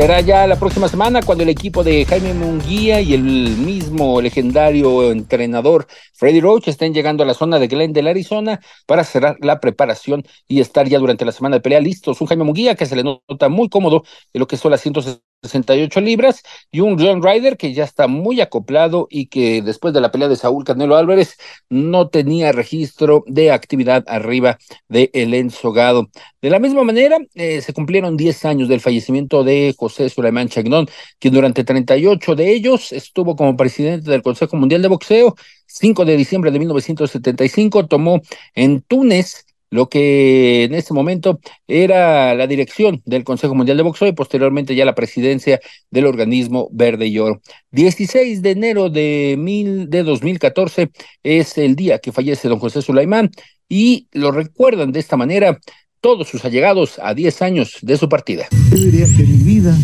Será 0.00 0.22
ya 0.22 0.46
la 0.46 0.58
próxima 0.58 0.88
semana 0.88 1.20
cuando 1.20 1.44
el 1.44 1.50
equipo 1.50 1.84
de 1.84 2.06
Jaime 2.06 2.32
Munguía 2.32 3.02
y 3.02 3.12
el 3.12 3.22
mismo 3.22 4.22
legendario 4.22 5.12
entrenador 5.12 5.86
Freddy 6.14 6.40
Roach 6.40 6.68
estén 6.68 6.94
llegando 6.94 7.22
a 7.22 7.26
la 7.26 7.34
zona 7.34 7.58
de 7.58 7.68
Glendale, 7.68 8.08
Arizona, 8.08 8.60
para 8.86 9.04
cerrar 9.04 9.36
la 9.42 9.60
preparación 9.60 10.24
y 10.48 10.60
estar 10.60 10.88
ya 10.88 10.98
durante 10.98 11.26
la 11.26 11.32
semana 11.32 11.56
de 11.56 11.60
pelea 11.60 11.80
listos. 11.80 12.18
Un 12.22 12.28
Jaime 12.28 12.44
Munguía 12.44 12.76
que 12.76 12.86
se 12.86 12.96
le 12.96 13.04
nota 13.04 13.50
muy 13.50 13.68
cómodo 13.68 14.02
en 14.32 14.40
lo 14.40 14.46
que 14.46 14.56
son 14.56 14.70
las 14.70 14.80
160 14.80 15.29
68 15.42 16.00
libras 16.00 16.42
y 16.70 16.80
un 16.80 16.98
John 16.98 17.22
Ryder 17.22 17.56
que 17.56 17.72
ya 17.72 17.84
está 17.84 18.06
muy 18.06 18.40
acoplado 18.40 19.06
y 19.10 19.26
que 19.26 19.62
después 19.62 19.94
de 19.94 20.00
la 20.00 20.10
pelea 20.12 20.28
de 20.28 20.36
Saúl 20.36 20.64
Canelo 20.64 20.96
Álvarez 20.96 21.36
no 21.70 22.08
tenía 22.08 22.52
registro 22.52 23.24
de 23.26 23.50
actividad 23.50 24.04
arriba 24.06 24.58
de 24.88 25.10
el 25.14 25.32
ensogado. 25.34 26.10
De 26.42 26.50
la 26.50 26.58
misma 26.58 26.84
manera, 26.84 27.18
eh, 27.34 27.62
se 27.62 27.72
cumplieron 27.72 28.16
10 28.16 28.44
años 28.44 28.68
del 28.68 28.80
fallecimiento 28.80 29.42
de 29.42 29.74
José 29.76 30.10
Suleiman 30.10 30.48
Chagnon, 30.48 30.86
quien 31.18 31.34
durante 31.34 31.64
38 31.64 32.34
de 32.34 32.52
ellos 32.52 32.92
estuvo 32.92 33.34
como 33.36 33.56
presidente 33.56 34.10
del 34.10 34.22
Consejo 34.22 34.56
Mundial 34.56 34.82
de 34.82 34.88
Boxeo. 34.88 35.34
5 35.66 36.04
de 36.04 36.16
diciembre 36.16 36.50
de 36.50 36.58
1975 36.58 37.86
tomó 37.86 38.20
en 38.54 38.82
Túnez 38.82 39.46
lo 39.70 39.88
que 39.88 40.64
en 40.64 40.74
este 40.74 40.92
momento 40.92 41.40
era 41.66 42.34
la 42.34 42.46
dirección 42.46 43.00
del 43.04 43.24
Consejo 43.24 43.54
Mundial 43.54 43.76
de 43.76 43.82
Boxeo 43.82 44.08
y 44.08 44.12
posteriormente 44.12 44.74
ya 44.74 44.84
la 44.84 44.94
presidencia 44.94 45.60
del 45.90 46.06
organismo 46.06 46.68
Verde 46.72 47.06
y 47.06 47.18
Oro. 47.18 47.40
16 47.70 48.42
de 48.42 48.50
enero 48.50 48.90
de, 48.90 49.36
mil, 49.38 49.88
de 49.88 50.02
2014 50.02 50.90
es 51.22 51.56
el 51.58 51.76
día 51.76 51.98
que 51.98 52.12
fallece 52.12 52.48
don 52.48 52.58
José 52.58 52.82
Sulaimán 52.82 53.30
y 53.68 54.08
lo 54.12 54.32
recuerdan 54.32 54.92
de 54.92 55.00
esta 55.00 55.16
manera 55.16 55.58
todos 56.00 56.28
sus 56.28 56.44
allegados 56.44 56.98
a 57.02 57.14
10 57.14 57.42
años 57.42 57.78
de 57.82 57.96
su 57.96 58.08
partida. 58.08 58.48
Yo 58.70 58.76
diría 58.76 59.06
que 59.06 59.22
mi 59.22 59.44
vida 59.44 59.76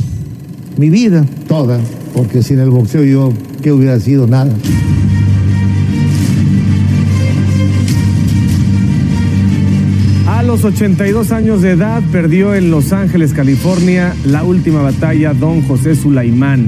mi 0.77 0.90
vida 0.90 1.25
toda, 1.49 1.81
porque 2.14 2.42
sin 2.42 2.59
el 2.59 2.70
boxeo 2.70 3.03
yo, 3.03 3.33
¿qué 3.62 3.72
hubiera 3.72 3.99
sido? 3.99 4.27
Nada. 4.27 4.53
Los 10.57 10.64
82 10.64 11.33
años 11.33 11.61
de 11.61 11.73
edad 11.73 12.03
perdió 12.11 12.55
en 12.55 12.71
Los 12.71 12.95
Ángeles, 12.95 13.35
California, 13.35 14.16
la 14.25 14.42
última 14.42 14.81
batalla 14.81 15.35
don 15.35 15.61
José 15.61 15.95
Sulaimán. 15.95 16.66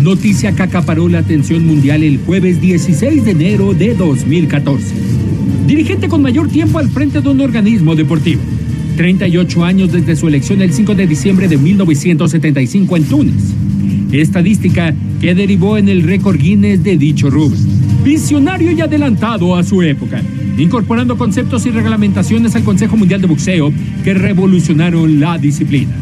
Noticia 0.00 0.52
que 0.52 0.62
acaparó 0.62 1.06
la 1.06 1.18
atención 1.18 1.66
mundial 1.66 2.02
el 2.02 2.16
jueves 2.16 2.62
16 2.62 3.26
de 3.26 3.30
enero 3.32 3.74
de 3.74 3.94
2014. 3.94 4.86
Dirigente 5.66 6.08
con 6.08 6.22
mayor 6.22 6.48
tiempo 6.48 6.78
al 6.78 6.88
frente 6.88 7.20
de 7.20 7.28
un 7.28 7.42
organismo 7.42 7.94
deportivo. 7.94 8.40
38 8.96 9.64
años 9.64 9.92
desde 9.92 10.16
su 10.16 10.28
elección 10.28 10.62
el 10.62 10.72
5 10.72 10.94
de 10.94 11.06
diciembre 11.06 11.46
de 11.46 11.58
1975 11.58 12.96
en 12.96 13.04
Túnez. 13.04 13.54
Estadística 14.12 14.94
que 15.20 15.34
derivó 15.34 15.76
en 15.76 15.90
el 15.90 16.04
récord 16.04 16.38
Guinness 16.38 16.82
de 16.82 16.96
dicho 16.96 17.28
rubro. 17.28 17.58
Visionario 18.02 18.72
y 18.72 18.80
adelantado 18.80 19.56
a 19.56 19.62
su 19.62 19.82
época, 19.82 20.22
incorporando 20.58 21.16
conceptos 21.16 21.66
y 21.66 21.70
reglamentaciones 21.70 22.54
al 22.56 22.64
Consejo 22.64 22.96
Mundial 22.96 23.20
de 23.20 23.26
Boxeo 23.26 23.72
que 24.04 24.14
revolucionaron 24.14 25.20
la 25.20 25.38
disciplina. 25.38 25.92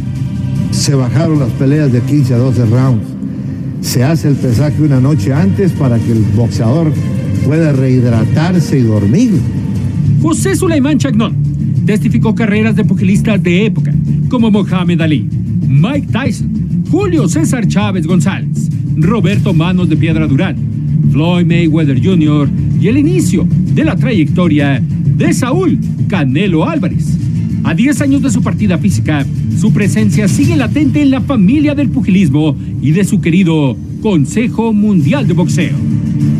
Se 0.71 0.95
bajaron 0.95 1.38
las 1.38 1.51
peleas 1.51 1.93
de 1.93 2.01
15 2.01 2.35
a 2.35 2.38
12 2.38 2.67
rounds. 2.67 3.07
Se 3.81 4.03
hace 4.03 4.29
el 4.29 4.35
pesaje 4.35 4.83
una 4.83 5.01
noche 5.01 5.33
antes 5.33 5.73
para 5.73 5.99
que 5.99 6.12
el 6.12 6.23
boxeador 6.35 6.93
pueda 7.45 7.73
rehidratarse 7.73 8.79
y 8.79 8.83
dormir. 8.83 9.33
José 10.23 10.57
Sulaimán 10.57 10.99
Chagnon 10.99 11.37
testificó 11.85 12.35
carreras 12.35 12.77
de 12.77 12.85
pugilistas 12.85 13.43
de 13.43 13.67
época 13.67 13.93
como 14.31 14.51
Mohamed 14.51 15.01
Ali, 15.01 15.29
Mike 15.69 16.09
Tyson, 16.11 16.85
Julio 16.90 17.29
César 17.29 17.69
Chávez 17.69 18.07
González, 18.07 18.71
Roberto 18.97 19.53
Manos 19.53 19.88
de 19.88 19.97
Piedra 19.97 20.27
Durán, 20.27 20.57
Floyd 21.12 21.47
Mayweather 21.47 22.03
Jr. 22.03 22.49
y 22.81 22.88
el 22.88 22.99
inicio 22.99 23.47
de 23.75 23.85
la 23.85 23.97
trayectoria 23.97 24.81
de 24.81 25.33
Saúl 25.33 25.79
Canelo 26.09 26.69
Álvarez. 26.69 27.19
A 27.65 27.75
10 27.75 28.01
años 28.03 28.23
de 28.23 28.31
su 28.31 28.43
partida 28.43 28.79
física, 28.79 29.27
su 29.59 29.73
presencia 29.73 30.29
sigue 30.29 30.55
latente 30.55 31.03
en 31.03 31.11
la 31.11 31.21
familia 31.21 31.75
del 31.75 31.89
pugilismo 31.89 32.57
y 32.83 32.93
de 32.93 33.05
su 33.05 33.21
querido 33.21 33.77
Consejo 34.03 34.73
Mundial 34.73 35.27
de 35.27 35.33
Boxeo. 35.33 35.75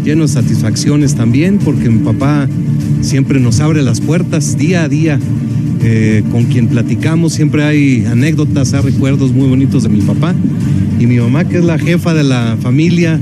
Lleno 0.05 0.23
de 0.23 0.29
satisfacciones 0.29 1.15
también 1.15 1.59
porque 1.59 1.89
mi 1.89 2.05
papá 2.05 2.47
siempre 3.01 3.41
nos 3.41 3.61
abre 3.61 3.83
las 3.83 4.01
puertas 4.01 4.59
día 4.59 4.85
a 4.85 4.89
día. 4.89 5.19
Eh, 5.83 6.23
con 6.31 6.45
quien 6.45 6.69
platicamos 6.69 7.33
siempre 7.33 7.63
hay 7.65 8.05
anécdotas, 8.07 8.75
hay 8.75 8.83
recuerdos 8.83 9.33
muy 9.33 9.49
bonitos 9.49 9.83
de 9.83 9.89
mi 9.89 10.03
papá. 10.03 10.35
Y 11.01 11.07
mi 11.07 11.17
mamá, 11.17 11.45
que 11.47 11.59
es 11.59 11.65
la 11.65 11.79
jefa 11.79 12.15
de 12.15 12.23
la 12.23 12.57
familia, 12.61 13.19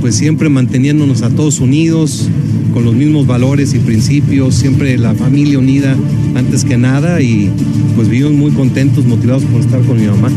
pues 0.00 0.14
siempre 0.14 0.48
manteniéndonos 0.48 1.22
a 1.22 1.30
todos 1.30 1.60
unidos, 1.60 2.28
con 2.72 2.84
los 2.84 2.94
mismos 2.94 3.26
valores 3.26 3.74
y 3.74 3.78
principios, 3.78 4.54
siempre 4.54 4.96
la 4.98 5.14
familia 5.14 5.58
unida 5.58 5.96
antes 6.34 6.64
que 6.64 6.76
nada 6.76 7.20
y 7.20 7.50
pues 7.94 8.08
vivimos 8.08 8.32
muy 8.32 8.50
contentos, 8.52 9.04
motivados 9.04 9.44
por 9.44 9.60
estar 9.60 9.80
con 9.82 10.00
mi 10.00 10.06
mamá. 10.06 10.30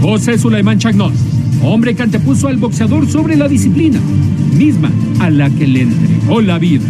José 0.00 0.38
Sulaimán 0.38 0.78
Chagnon, 0.78 1.12
hombre 1.62 1.94
que 1.94 2.02
antepuso 2.02 2.48
al 2.48 2.56
boxeador 2.56 3.08
sobre 3.08 3.36
la 3.36 3.48
disciplina, 3.48 4.00
misma 4.56 4.90
a 5.20 5.30
la 5.30 5.50
que 5.50 5.66
le 5.66 5.82
entregó 5.82 6.40
la 6.40 6.58
vida. 6.58 6.84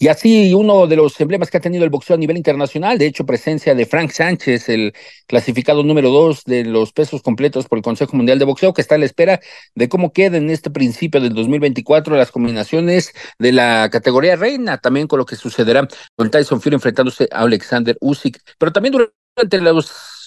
Y 0.00 0.06
así 0.06 0.54
uno 0.54 0.86
de 0.86 0.94
los 0.94 1.20
emblemas 1.20 1.50
que 1.50 1.56
ha 1.56 1.60
tenido 1.60 1.82
el 1.82 1.90
boxeo 1.90 2.14
a 2.14 2.18
nivel 2.18 2.36
internacional, 2.36 2.98
de 2.98 3.06
hecho 3.06 3.26
presencia 3.26 3.74
de 3.74 3.84
Frank 3.84 4.12
Sánchez, 4.12 4.68
el 4.68 4.94
clasificado 5.26 5.82
número 5.82 6.10
dos 6.10 6.44
de 6.44 6.64
los 6.64 6.92
pesos 6.92 7.20
completos 7.20 7.66
por 7.66 7.78
el 7.78 7.82
Consejo 7.82 8.16
Mundial 8.16 8.38
de 8.38 8.44
Boxeo, 8.44 8.72
que 8.72 8.80
está 8.80 8.94
a 8.94 8.98
la 8.98 9.06
espera 9.06 9.40
de 9.74 9.88
cómo 9.88 10.12
queden 10.12 10.44
en 10.44 10.50
este 10.50 10.70
principio 10.70 11.20
del 11.20 11.34
2024 11.34 12.16
las 12.16 12.30
combinaciones 12.30 13.12
de 13.40 13.50
la 13.50 13.88
categoría 13.90 14.36
reina, 14.36 14.78
también 14.78 15.08
con 15.08 15.18
lo 15.18 15.26
que 15.26 15.34
sucederá 15.34 15.88
con 16.14 16.30
Tyson 16.30 16.60
Fury 16.60 16.76
enfrentándose 16.76 17.28
a 17.32 17.40
Alexander 17.40 17.96
Usyk. 18.00 18.40
Pero 18.56 18.72
también 18.72 18.92
durante 18.92 19.60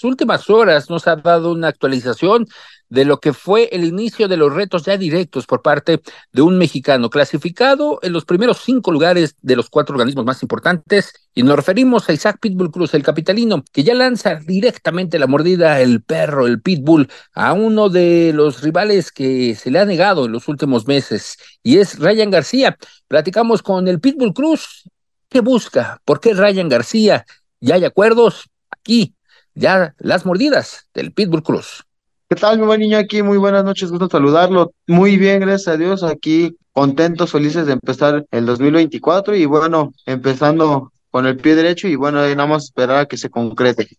las 0.02 0.10
últimas 0.10 0.50
horas 0.50 0.90
nos 0.90 1.08
ha 1.08 1.16
dado 1.16 1.52
una 1.52 1.68
actualización 1.68 2.48
de 2.90 3.06
lo 3.06 3.20
que 3.20 3.34
fue 3.34 3.70
el 3.72 3.86
inicio 3.86 4.28
de 4.28 4.36
los 4.36 4.52
retos 4.52 4.84
ya 4.84 4.98
directos 4.98 5.46
por 5.46 5.62
parte 5.62 6.02
de 6.34 6.42
un 6.42 6.58
mexicano 6.58 7.12
clasificado 7.12 8.00
en 8.02 8.12
los 8.12 8.26
primeros 8.26 8.62
cinco 8.66 8.92
lugares 8.92 9.36
de 9.44 9.56
los 9.56 9.70
cuatro 9.70 9.94
organismos 9.94 10.26
más 10.26 10.42
importantes. 10.42 11.14
Y 11.36 11.44
nos 11.44 11.56
referimos 11.56 12.10
a 12.10 12.14
Isaac 12.14 12.40
Pitbull 12.42 12.72
Cruz, 12.72 12.96
el 12.96 13.04
capitalino, 13.04 13.64
que 13.72 13.84
ya 13.84 13.94
lanza 13.94 14.40
directamente 14.44 15.20
la 15.20 15.28
mordida, 15.28 15.80
el 15.80 16.02
perro, 16.02 16.48
el 16.48 16.62
Pitbull, 16.62 17.08
a 17.34 17.54
uno 17.54 17.88
de 17.88 18.32
los 18.34 18.64
rivales 18.64 19.12
que 19.12 19.54
se 19.54 19.70
le 19.70 19.80
ha 19.80 19.86
negado 19.86 20.26
en 20.26 20.32
los 20.32 20.48
últimos 20.48 20.88
meses, 20.88 21.38
y 21.62 21.78
es 21.78 22.00
Ryan 22.00 22.32
García. 22.32 22.78
Platicamos 23.08 23.62
con 23.62 23.88
el 23.88 24.00
Pitbull 24.00 24.34
Cruz. 24.34 24.90
¿Qué 25.30 25.42
busca? 25.42 26.02
¿Por 26.06 26.20
qué 26.20 26.34
Ryan 26.34 26.70
García? 26.70 27.26
¿Ya 27.62 27.76
hay 27.76 27.86
acuerdos? 27.86 28.50
Aquí, 28.72 29.16
ya 29.56 29.96
las 30.00 30.26
mordidas 30.26 30.88
del 30.94 31.12
Pitbull 31.12 31.44
Cruz. 31.44 31.84
¿Qué 32.30 32.36
tal, 32.36 32.60
mi 32.60 32.66
buen 32.66 32.80
niño 32.80 32.98
aquí? 32.98 33.24
Muy 33.24 33.38
buenas 33.38 33.66
noches, 33.66 33.90
gusto 33.92 34.08
saludarlo. 34.10 34.72
Muy 34.88 35.18
bien, 35.18 35.42
gracias 35.42 35.68
a 35.68 35.78
Dios, 35.78 36.04
aquí 36.04 36.56
contentos, 36.72 37.32
felices 37.32 37.66
de 37.66 37.74
empezar 37.74 38.26
el 38.32 38.46
2024 38.46 39.36
y 39.36 39.46
bueno, 39.46 39.94
empezando 40.06 40.92
con 41.10 41.26
el 41.26 41.38
pie 41.38 41.56
derecho 41.56 41.88
y 41.88 41.96
bueno, 41.96 42.22
nada 42.22 42.46
más 42.46 42.66
esperar 42.66 43.00
a 43.00 43.06
que 43.06 43.18
se 43.18 43.30
concrete. 43.30 43.90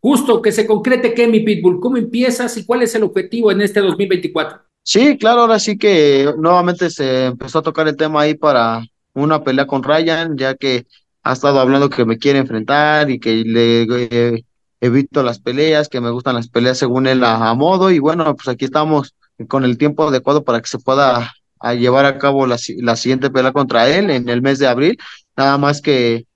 Justo, 0.00 0.42
que 0.42 0.52
se 0.52 0.66
concrete 0.66 1.14
qué, 1.14 1.26
mi 1.26 1.40
Pitbull, 1.40 1.80
¿cómo 1.80 1.96
empiezas 1.96 2.56
y 2.56 2.64
cuál 2.64 2.82
es 2.82 2.94
el 2.94 3.02
objetivo 3.02 3.50
en 3.50 3.62
este 3.62 3.80
2024? 3.80 4.60
Sí, 4.82 5.18
claro, 5.18 5.42
ahora 5.42 5.58
sí 5.58 5.76
que 5.76 6.32
nuevamente 6.38 6.88
se 6.90 7.26
empezó 7.26 7.58
a 7.58 7.62
tocar 7.62 7.88
el 7.88 7.96
tema 7.96 8.22
ahí 8.22 8.34
para 8.34 8.82
una 9.14 9.42
pelea 9.42 9.66
con 9.66 9.82
Ryan, 9.82 10.36
ya 10.36 10.54
que 10.54 10.86
ha 11.22 11.32
estado 11.32 11.58
hablando 11.58 11.90
que 11.90 12.04
me 12.04 12.18
quiere 12.18 12.38
enfrentar 12.38 13.10
y 13.10 13.18
que 13.18 13.44
le 13.44 13.82
eh, 13.82 14.44
evito 14.80 15.22
las 15.22 15.40
peleas, 15.40 15.88
que 15.88 16.00
me 16.00 16.10
gustan 16.10 16.36
las 16.36 16.48
peleas 16.48 16.78
según 16.78 17.06
él 17.06 17.24
a, 17.24 17.52
modo 17.54 17.90
y 17.90 17.98
bueno, 17.98 18.34
pues 18.36 18.48
aquí 18.48 18.64
estamos 18.64 19.14
con 19.48 19.64
el 19.64 19.78
tiempo 19.78 20.08
adecuado 20.08 20.44
para 20.44 20.60
que 20.60 20.68
se 20.68 20.78
pueda 20.78 21.32
llevar 21.78 22.06
a 22.06 22.18
cabo 22.18 22.46
la, 22.46 22.56
la 22.78 22.96
siguiente 22.96 23.30
pelea 23.30 23.52
contra 23.52 23.88
él 23.88 24.10
en 24.10 24.28
el 24.28 24.42
mes 24.42 24.58
de 24.58 24.68
abril, 24.68 24.98
nada 25.36 25.58
más 25.58 25.80
que 25.80 26.28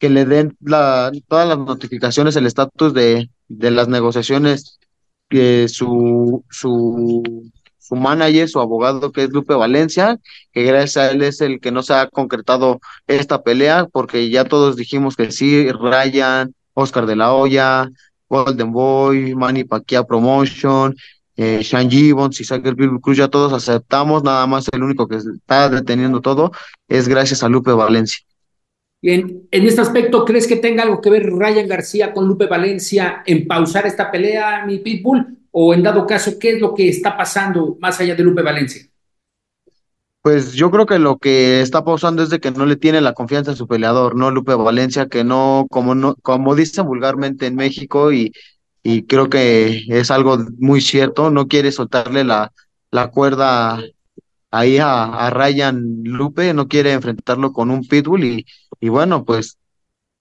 que 0.00 0.08
le 0.08 0.24
den 0.24 0.56
todas 1.28 1.48
las 1.48 1.58
notificaciones, 1.58 2.34
el 2.34 2.46
estatus 2.46 2.94
de, 2.94 3.28
de 3.48 3.70
las 3.70 3.86
negociaciones 3.86 4.80
que 5.28 5.68
su, 5.68 6.42
su, 6.48 7.22
su 7.78 7.96
manager, 7.96 8.48
su 8.48 8.60
abogado, 8.60 9.12
que 9.12 9.24
es 9.24 9.30
Lupe 9.30 9.52
Valencia, 9.52 10.18
que 10.52 10.62
gracias 10.62 10.96
a 10.96 11.10
él 11.10 11.22
es 11.22 11.42
el 11.42 11.60
que 11.60 11.70
no 11.70 11.82
se 11.82 11.92
ha 11.92 12.08
concretado 12.08 12.80
esta 13.06 13.42
pelea, 13.42 13.88
porque 13.92 14.30
ya 14.30 14.46
todos 14.46 14.74
dijimos 14.74 15.16
que 15.16 15.30
sí, 15.30 15.70
Ryan, 15.70 16.54
Oscar 16.80 17.06
de 17.06 17.16
la 17.16 17.32
Hoya, 17.32 17.90
Golden 18.28 18.72
Boy, 18.72 19.34
Manny 19.34 19.64
Pacquiao 19.64 20.06
Promotion, 20.06 20.94
eh, 21.36 21.62
Sean 21.64 21.90
Gibbons, 21.90 22.40
Isaac 22.40 22.66
el 22.66 22.76
Cruz, 23.00 23.16
ya 23.16 23.28
todos 23.28 23.52
aceptamos, 23.52 24.22
nada 24.22 24.46
más 24.46 24.66
el 24.72 24.82
único 24.82 25.08
que 25.08 25.16
está 25.16 25.68
deteniendo 25.68 26.20
todo 26.20 26.52
es 26.88 27.08
gracias 27.08 27.42
a 27.42 27.48
Lupe 27.48 27.72
Valencia. 27.72 28.24
Y 29.02 29.10
en, 29.12 29.48
en, 29.50 29.66
este 29.66 29.80
aspecto, 29.80 30.24
¿crees 30.26 30.46
que 30.46 30.56
tenga 30.56 30.82
algo 30.82 31.00
que 31.00 31.08
ver 31.08 31.24
Ryan 31.24 31.66
García 31.66 32.12
con 32.12 32.28
Lupe 32.28 32.46
Valencia 32.46 33.22
en 33.24 33.46
pausar 33.46 33.86
esta 33.86 34.10
pelea, 34.10 34.66
mi 34.66 34.78
Pitbull? 34.78 35.38
O 35.52 35.72
en 35.72 35.82
dado 35.82 36.06
caso, 36.06 36.38
¿qué 36.38 36.50
es 36.52 36.60
lo 36.60 36.74
que 36.74 36.88
está 36.88 37.16
pasando 37.16 37.78
más 37.80 37.98
allá 37.98 38.14
de 38.14 38.22
Lupe 38.22 38.42
Valencia? 38.42 38.89
Pues 40.22 40.52
yo 40.52 40.70
creo 40.70 40.84
que 40.84 40.98
lo 40.98 41.16
que 41.18 41.62
está 41.62 41.82
pausando 41.82 42.22
es 42.22 42.28
de 42.28 42.40
que 42.40 42.50
no 42.50 42.66
le 42.66 42.76
tiene 42.76 43.00
la 43.00 43.14
confianza 43.14 43.52
a 43.52 43.56
su 43.56 43.66
peleador, 43.66 44.16
¿no? 44.16 44.30
Lupe 44.30 44.54
Valencia, 44.54 45.08
que 45.08 45.24
no, 45.24 45.66
como 45.70 45.94
no, 45.94 46.14
como 46.16 46.54
dicen 46.54 46.84
vulgarmente 46.86 47.46
en 47.46 47.54
México, 47.56 48.12
y, 48.12 48.32
y 48.82 49.04
creo 49.06 49.30
que 49.30 49.82
es 49.88 50.10
algo 50.10 50.36
muy 50.58 50.82
cierto, 50.82 51.30
no 51.30 51.48
quiere 51.48 51.72
soltarle 51.72 52.24
la, 52.24 52.52
la 52.90 53.08
cuerda 53.10 53.82
ahí 54.50 54.78
a, 54.78 55.04
a 55.04 55.30
Ryan 55.30 55.82
Lupe, 56.04 56.54
no 56.54 56.68
quiere 56.68 56.92
enfrentarlo 56.92 57.52
con 57.52 57.70
un 57.70 57.86
pitbull 57.86 58.24
y, 58.24 58.46
y 58.80 58.88
bueno, 58.90 59.24
pues 59.24 59.58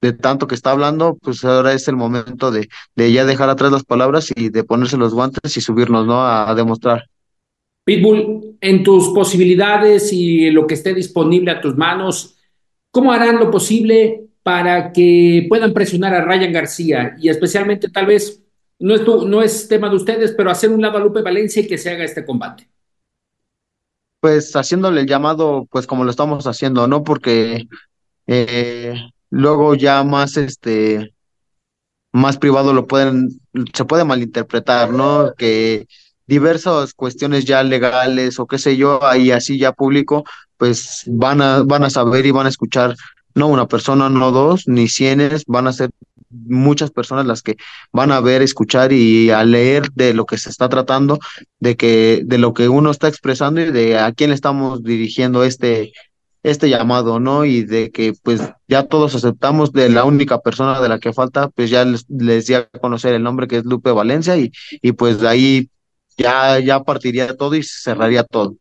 de 0.02 0.14
tanto 0.14 0.48
que 0.48 0.56
está 0.56 0.72
hablando, 0.72 1.18
pues 1.22 1.44
ahora 1.46 1.74
es 1.74 1.88
el 1.90 1.98
momento 1.98 2.52
de, 2.52 2.70
de 2.96 3.12
ya 3.14 3.26
dejar 3.26 3.50
atrás 3.50 3.72
las 3.74 3.86
palabras 3.86 4.30
y 4.36 4.50
de 4.50 4.64
ponerse 4.66 4.98
los 4.98 5.14
guantes 5.14 5.58
y 5.58 5.62
subirnos, 5.62 6.08
¿no? 6.08 6.26
A 6.26 6.54
demostrar. 6.56 7.06
Pitbull, 7.90 8.56
en 8.62 8.84
tus 8.84 9.10
posibilidades 9.10 10.14
y 10.14 10.52
lo 10.52 10.68
que 10.68 10.76
esté 10.76 10.94
disponible 10.94 11.50
a 11.50 11.60
tus 11.60 11.76
manos, 11.76 12.38
¿cómo 12.92 13.12
harán 13.12 13.40
lo 13.40 13.50
posible 13.50 14.28
para 14.44 14.92
que 14.92 15.48
puedan 15.50 15.74
presionar 15.74 16.14
a 16.14 16.24
Ryan 16.24 16.54
García? 16.54 17.16
Y 17.20 17.30
especialmente, 17.30 17.90
tal 17.90 18.06
vez, 18.06 18.44
no 18.78 18.94
es, 18.94 19.04
tu, 19.04 19.28
no 19.28 19.42
es 19.42 19.68
tema 19.68 19.90
de 19.90 19.96
ustedes, 19.96 20.34
pero 20.34 20.52
hacer 20.52 20.70
un 20.70 20.84
lado 20.84 21.00
a 21.00 21.02
Lupe 21.02 21.24
Valencia 21.24 21.64
y 21.64 21.68
que 21.68 21.80
se 21.80 21.90
haga 21.90 22.04
este 22.04 22.24
combate. 22.24 22.70
Pues 24.20 24.56
haciéndole 24.56 25.02
el 25.02 25.08
llamado, 25.08 25.66
pues 25.72 25.88
como 25.88 26.04
lo 26.04 26.12
estamos 26.12 26.46
haciendo, 26.46 26.88
¿no? 26.88 27.04
Porque 27.04 27.66
eh, 28.28 28.94
luego 29.32 29.74
ya 29.74 30.04
más, 30.04 30.38
este, 30.38 31.12
más 32.12 32.38
privado 32.38 32.72
lo 32.72 32.86
pueden, 32.86 33.30
se 33.74 33.86
puede 33.86 34.04
malinterpretar, 34.04 34.92
¿no? 34.92 35.34
Que 35.36 35.88
diversas 36.30 36.94
cuestiones 36.94 37.44
ya 37.44 37.64
legales 37.64 38.40
o 38.40 38.46
qué 38.46 38.60
sé 38.60 38.78
yo, 38.78 39.04
ahí 39.04 39.32
así 39.32 39.58
ya 39.58 39.74
público, 39.74 40.24
pues 40.58 41.04
van 41.08 41.42
a, 41.42 41.64
van 41.64 41.84
a 41.84 41.90
saber 41.90 42.26
y 42.28 42.32
van 42.32 42.46
a 42.46 42.50
escuchar, 42.50 42.96
no 43.34 43.48
una 43.48 43.68
persona, 43.68 44.10
no 44.10 44.32
dos, 44.32 44.68
ni 44.68 44.88
cienes, 44.88 45.44
van 45.48 45.66
a 45.68 45.74
ser 45.74 45.90
muchas 46.30 46.92
personas 46.92 47.26
las 47.26 47.42
que 47.42 47.58
van 47.92 48.12
a 48.12 48.22
ver, 48.22 48.44
escuchar 48.44 48.94
y 48.94 49.32
a 49.32 49.44
leer 49.44 49.90
de 49.96 50.14
lo 50.14 50.26
que 50.26 50.38
se 50.38 50.52
está 50.52 50.70
tratando, 50.70 51.18
de 51.60 51.76
que, 51.76 52.22
de 52.24 52.38
lo 52.38 52.54
que 52.54 52.70
uno 52.70 52.92
está 52.92 53.08
expresando 53.08 53.62
y 53.62 53.72
de 53.72 53.98
a 53.98 54.12
quién 54.12 54.30
le 54.30 54.36
estamos 54.36 54.84
dirigiendo 54.84 55.44
este, 55.44 55.94
este 56.44 56.70
llamado, 56.70 57.20
¿no? 57.20 57.44
Y 57.44 57.64
de 57.64 57.90
que 57.90 58.14
pues 58.22 58.42
ya 58.68 58.84
todos 58.84 59.16
aceptamos 59.16 59.72
de 59.72 59.90
la 59.90 60.04
única 60.04 60.40
persona 60.42 60.80
de 60.80 60.90
la 60.90 61.00
que 61.00 61.12
falta, 61.12 61.50
pues 61.50 61.72
ya 61.72 61.86
les, 61.86 62.06
les 62.08 62.52
a 62.52 62.68
conocer 62.80 63.16
el 63.16 63.24
nombre 63.24 63.48
que 63.48 63.58
es 63.58 63.66
Lupe 63.66 63.92
Valencia 63.92 64.38
y, 64.38 64.52
y 64.84 64.92
pues 64.92 65.20
de 65.22 65.28
ahí 65.28 65.70
ya, 66.20 66.60
ya 66.60 66.84
partiría 66.84 67.36
todo 67.36 67.56
y 67.56 67.64
cerraría 67.64 68.24
todo. 68.24 68.56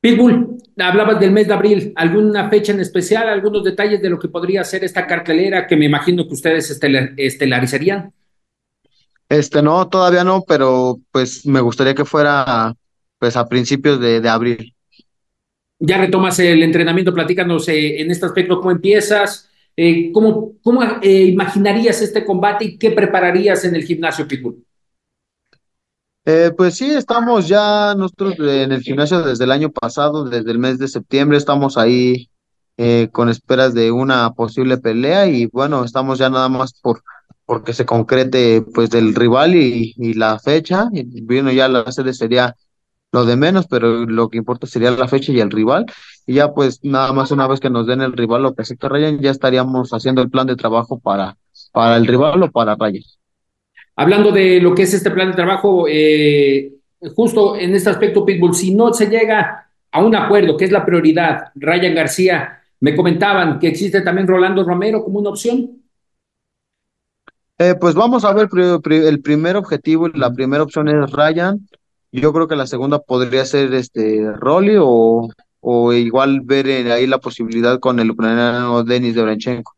Pitbull, 0.00 0.56
hablabas 0.78 1.20
del 1.20 1.30
mes 1.30 1.46
de 1.46 1.54
abril, 1.54 1.92
¿alguna 1.94 2.50
fecha 2.50 2.72
en 2.72 2.80
especial, 2.80 3.28
algunos 3.28 3.62
detalles 3.62 4.02
de 4.02 4.10
lo 4.10 4.18
que 4.18 4.28
podría 4.28 4.64
ser 4.64 4.82
esta 4.82 5.06
cartelera 5.06 5.66
que 5.66 5.76
me 5.76 5.86
imagino 5.86 6.26
que 6.26 6.34
ustedes 6.34 6.70
estelar, 6.70 7.12
estelarizarían? 7.16 8.12
Este 9.28 9.62
no, 9.62 9.88
todavía 9.88 10.24
no, 10.24 10.42
pero 10.46 10.98
pues 11.12 11.46
me 11.46 11.60
gustaría 11.60 11.94
que 11.94 12.04
fuera 12.04 12.74
pues 13.18 13.36
a 13.36 13.48
principios 13.48 14.00
de, 14.00 14.20
de 14.20 14.28
abril. 14.28 14.74
Ya 15.78 15.98
retomas 15.98 16.38
el 16.40 16.62
entrenamiento, 16.62 17.14
platícanos 17.14 17.68
eh, 17.68 18.00
en 18.00 18.10
este 18.10 18.26
aspecto 18.26 18.58
cómo 18.58 18.72
empiezas, 18.72 19.48
eh, 19.76 20.10
cómo, 20.12 20.54
cómo 20.62 20.82
eh, 21.00 21.26
imaginarías 21.26 22.02
este 22.02 22.24
combate 22.24 22.64
y 22.64 22.76
qué 22.76 22.90
prepararías 22.90 23.64
en 23.64 23.76
el 23.76 23.84
gimnasio 23.84 24.26
Pitbull. 24.26 24.64
Eh, 26.24 26.52
pues 26.56 26.76
sí, 26.76 26.90
estamos 26.90 27.48
ya 27.48 27.94
nosotros 27.96 28.34
en 28.38 28.70
el 28.70 28.80
gimnasio 28.82 29.22
desde 29.22 29.44
el 29.44 29.50
año 29.50 29.70
pasado, 29.70 30.24
desde 30.24 30.52
el 30.52 30.58
mes 30.58 30.78
de 30.78 30.86
septiembre, 30.86 31.36
estamos 31.36 31.76
ahí 31.76 32.30
eh, 32.76 33.08
con 33.12 33.28
esperas 33.28 33.74
de 33.74 33.90
una 33.90 34.32
posible 34.32 34.78
pelea 34.78 35.26
y 35.26 35.46
bueno, 35.46 35.84
estamos 35.84 36.18
ya 36.18 36.30
nada 36.30 36.48
más 36.48 36.74
por 36.80 37.02
porque 37.44 37.72
se 37.74 37.84
concrete 37.84 38.62
pues 38.74 38.90
del 38.90 39.14
rival 39.14 39.54
y, 39.54 40.14
la 40.14 40.38
fecha. 40.38 40.88
Y 40.92 41.22
bueno, 41.22 41.52
ya 41.52 41.68
la 41.68 41.90
sede 41.92 42.14
sería 42.14 42.56
lo 43.12 43.24
de 43.26 43.36
menos, 43.36 43.66
pero 43.66 44.06
lo 44.06 44.28
que 44.30 44.38
importa 44.38 44.66
sería 44.66 44.90
la 44.92 45.08
fecha 45.08 45.32
y 45.32 45.40
el 45.40 45.50
rival. 45.50 45.86
Y 46.26 46.34
ya 46.34 46.54
pues 46.54 46.80
nada 46.82 47.12
más 47.12 47.30
una 47.30 47.46
vez 47.48 47.60
que 47.60 47.70
nos 47.70 47.86
den 47.86 48.00
el 48.00 48.12
rival 48.14 48.46
o 48.46 48.54
que 48.54 48.62
acepte 48.62 48.88
Ryan, 48.88 49.20
ya 49.20 49.30
estaríamos 49.30 49.90
haciendo 49.92 50.22
el 50.22 50.30
plan 50.30 50.46
de 50.46 50.56
trabajo 50.56 50.98
para, 51.00 51.36
para 51.72 51.96
el 51.96 52.06
rival 52.06 52.42
o 52.44 52.50
para 52.50 52.76
Ryan. 52.76 53.02
Hablando 53.96 54.32
de 54.32 54.60
lo 54.60 54.74
que 54.74 54.82
es 54.82 54.94
este 54.94 55.10
plan 55.10 55.28
de 55.28 55.36
trabajo, 55.36 55.86
eh, 55.88 56.72
justo 57.14 57.56
en 57.56 57.74
este 57.74 57.90
aspecto, 57.90 58.24
Pitbull, 58.24 58.54
si 58.54 58.74
no 58.74 58.92
se 58.92 59.06
llega 59.06 59.68
a 59.90 60.02
un 60.02 60.14
acuerdo, 60.14 60.56
que 60.56 60.64
es 60.64 60.72
la 60.72 60.84
prioridad, 60.84 61.52
Ryan 61.54 61.94
García, 61.94 62.62
me 62.80 62.96
comentaban 62.96 63.58
que 63.58 63.68
existe 63.68 64.00
también 64.00 64.26
Rolando 64.26 64.64
Romero 64.64 65.04
como 65.04 65.20
una 65.20 65.30
opción. 65.30 65.82
Eh, 67.58 67.74
pues 67.80 67.94
vamos 67.94 68.24
a 68.24 68.32
ver 68.32 68.48
el 68.90 69.20
primer 69.20 69.56
objetivo, 69.56 70.08
la 70.08 70.32
primera 70.32 70.62
opción 70.62 70.88
es 70.88 71.10
Ryan. 71.10 71.68
Yo 72.10 72.32
creo 72.32 72.48
que 72.48 72.56
la 72.56 72.66
segunda 72.66 72.98
podría 72.98 73.44
ser 73.44 73.72
este 73.74 74.32
Rolly 74.32 74.76
o, 74.80 75.28
o 75.60 75.92
igual 75.92 76.40
ver 76.40 76.66
en 76.68 76.90
ahí 76.90 77.06
la 77.06 77.18
posibilidad 77.18 77.78
con 77.78 78.00
el 78.00 78.10
ucraniano 78.10 78.82
Denis 78.82 79.14
Debranchenko. 79.14 79.74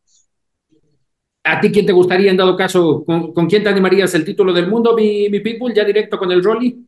¿A 1.47 1.61
ti 1.61 1.71
quién 1.71 1.85
te 1.85 1.93
gustaría, 1.93 2.31
en 2.31 2.39
dado 2.39 2.57
caso, 2.57 3.05
con, 3.05 3.35
con 3.35 3.47
quién 3.47 3.63
te 3.63 3.69
animarías 3.69 4.15
el 4.15 4.25
título 4.25 4.53
del 4.53 4.69
mundo, 4.69 4.97
mi, 4.97 5.29
mi 5.29 5.41
Pitbull, 5.41 5.75
ya 5.75 5.85
directo 5.85 6.19
con 6.19 6.33
el 6.33 6.43
Rolly? 6.43 6.87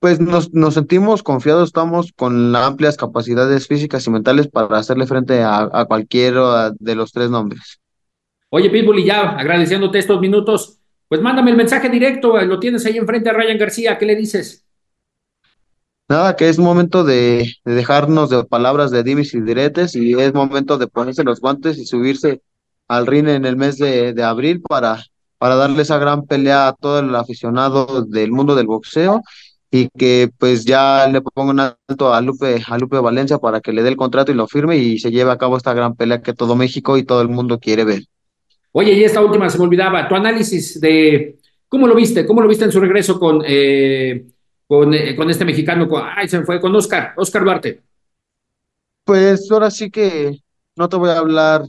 Pues 0.00 0.18
nos, 0.18 0.52
nos 0.52 0.74
sentimos 0.74 1.22
confiados, 1.22 1.68
estamos 1.68 2.12
con 2.16 2.56
amplias 2.56 2.96
capacidades 2.96 3.68
físicas 3.68 4.06
y 4.06 4.10
mentales 4.10 4.48
para 4.48 4.78
hacerle 4.78 5.06
frente 5.06 5.42
a, 5.42 5.68
a 5.70 5.84
cualquiera 5.84 6.72
de 6.78 6.94
los 6.94 7.12
tres 7.12 7.30
nombres. 7.30 7.78
Oye, 8.48 8.70
Pitbull, 8.70 9.00
y 9.00 9.04
ya 9.04 9.30
agradeciéndote 9.30 9.98
estos 9.98 10.20
minutos, 10.20 10.78
pues 11.08 11.20
mándame 11.20 11.50
el 11.50 11.56
mensaje 11.58 11.90
directo, 11.90 12.40
lo 12.40 12.58
tienes 12.58 12.84
ahí 12.86 12.96
enfrente 12.96 13.30
a 13.30 13.34
Ryan 13.34 13.58
García, 13.58 13.98
¿qué 13.98 14.06
le 14.06 14.16
dices? 14.16 14.64
Nada, 16.08 16.36
que 16.36 16.48
es 16.48 16.58
momento 16.58 17.04
de, 17.04 17.54
de 17.64 17.74
dejarnos 17.74 18.28
de 18.30 18.44
palabras 18.44 18.90
de 18.90 19.02
dimes 19.02 19.34
y 19.34 19.40
diretes 19.40 19.94
y 19.94 20.14
es 20.14 20.34
momento 20.34 20.78
de 20.78 20.88
ponerse 20.88 21.22
los 21.22 21.40
guantes 21.40 21.78
y 21.78 21.86
subirse 21.86 22.42
al 22.88 23.06
ring 23.06 23.28
en 23.28 23.44
el 23.44 23.56
mes 23.56 23.78
de, 23.78 24.12
de 24.12 24.22
abril 24.22 24.60
para, 24.60 25.02
para 25.38 25.56
darle 25.56 25.82
esa 25.82 25.98
gran 25.98 26.26
pelea 26.26 26.68
a 26.68 26.72
todo 26.72 27.00
el 27.00 27.14
aficionado 27.14 28.04
del 28.04 28.32
mundo 28.32 28.54
del 28.54 28.66
boxeo 28.66 29.22
y 29.74 29.88
que 29.88 30.30
pues 30.38 30.66
ya 30.66 31.08
le 31.08 31.22
pongan 31.22 31.74
alto 31.88 32.12
a 32.12 32.20
Lupe, 32.20 32.62
a 32.68 32.76
Lupe 32.76 32.98
Valencia 32.98 33.38
para 33.38 33.62
que 33.62 33.72
le 33.72 33.82
dé 33.82 33.88
el 33.88 33.96
contrato 33.96 34.30
y 34.30 34.34
lo 34.34 34.46
firme 34.46 34.76
y 34.76 34.98
se 34.98 35.10
lleve 35.10 35.30
a 35.30 35.38
cabo 35.38 35.56
esta 35.56 35.72
gran 35.72 35.96
pelea 35.96 36.20
que 36.20 36.34
todo 36.34 36.54
México 36.54 36.98
y 36.98 37.04
todo 37.04 37.22
el 37.22 37.28
mundo 37.28 37.58
quiere 37.58 37.84
ver. 37.84 38.02
Oye, 38.72 38.92
y 38.92 39.02
esta 39.02 39.22
última 39.22 39.48
se 39.48 39.56
me 39.56 39.64
olvidaba, 39.64 40.06
tu 40.08 40.14
análisis 40.14 40.78
de 40.78 41.38
cómo 41.68 41.86
lo 41.86 41.94
viste, 41.94 42.26
cómo 42.26 42.42
lo 42.42 42.48
viste 42.48 42.66
en 42.66 42.72
su 42.72 42.80
regreso 42.80 43.18
con, 43.18 43.42
eh, 43.46 44.26
con, 44.66 44.92
eh, 44.92 45.16
con 45.16 45.30
este 45.30 45.46
mexicano, 45.46 45.88
con, 45.88 46.02
ay, 46.04 46.28
se 46.28 46.38
me 46.38 46.44
fue, 46.44 46.60
con 46.60 46.76
Oscar, 46.76 47.14
Oscar 47.16 47.42
Duarte. 47.42 47.80
Pues 49.04 49.50
ahora 49.50 49.70
sí 49.70 49.90
que 49.90 50.38
no 50.76 50.88
te 50.88 50.96
voy 50.96 51.08
a 51.08 51.18
hablar 51.18 51.62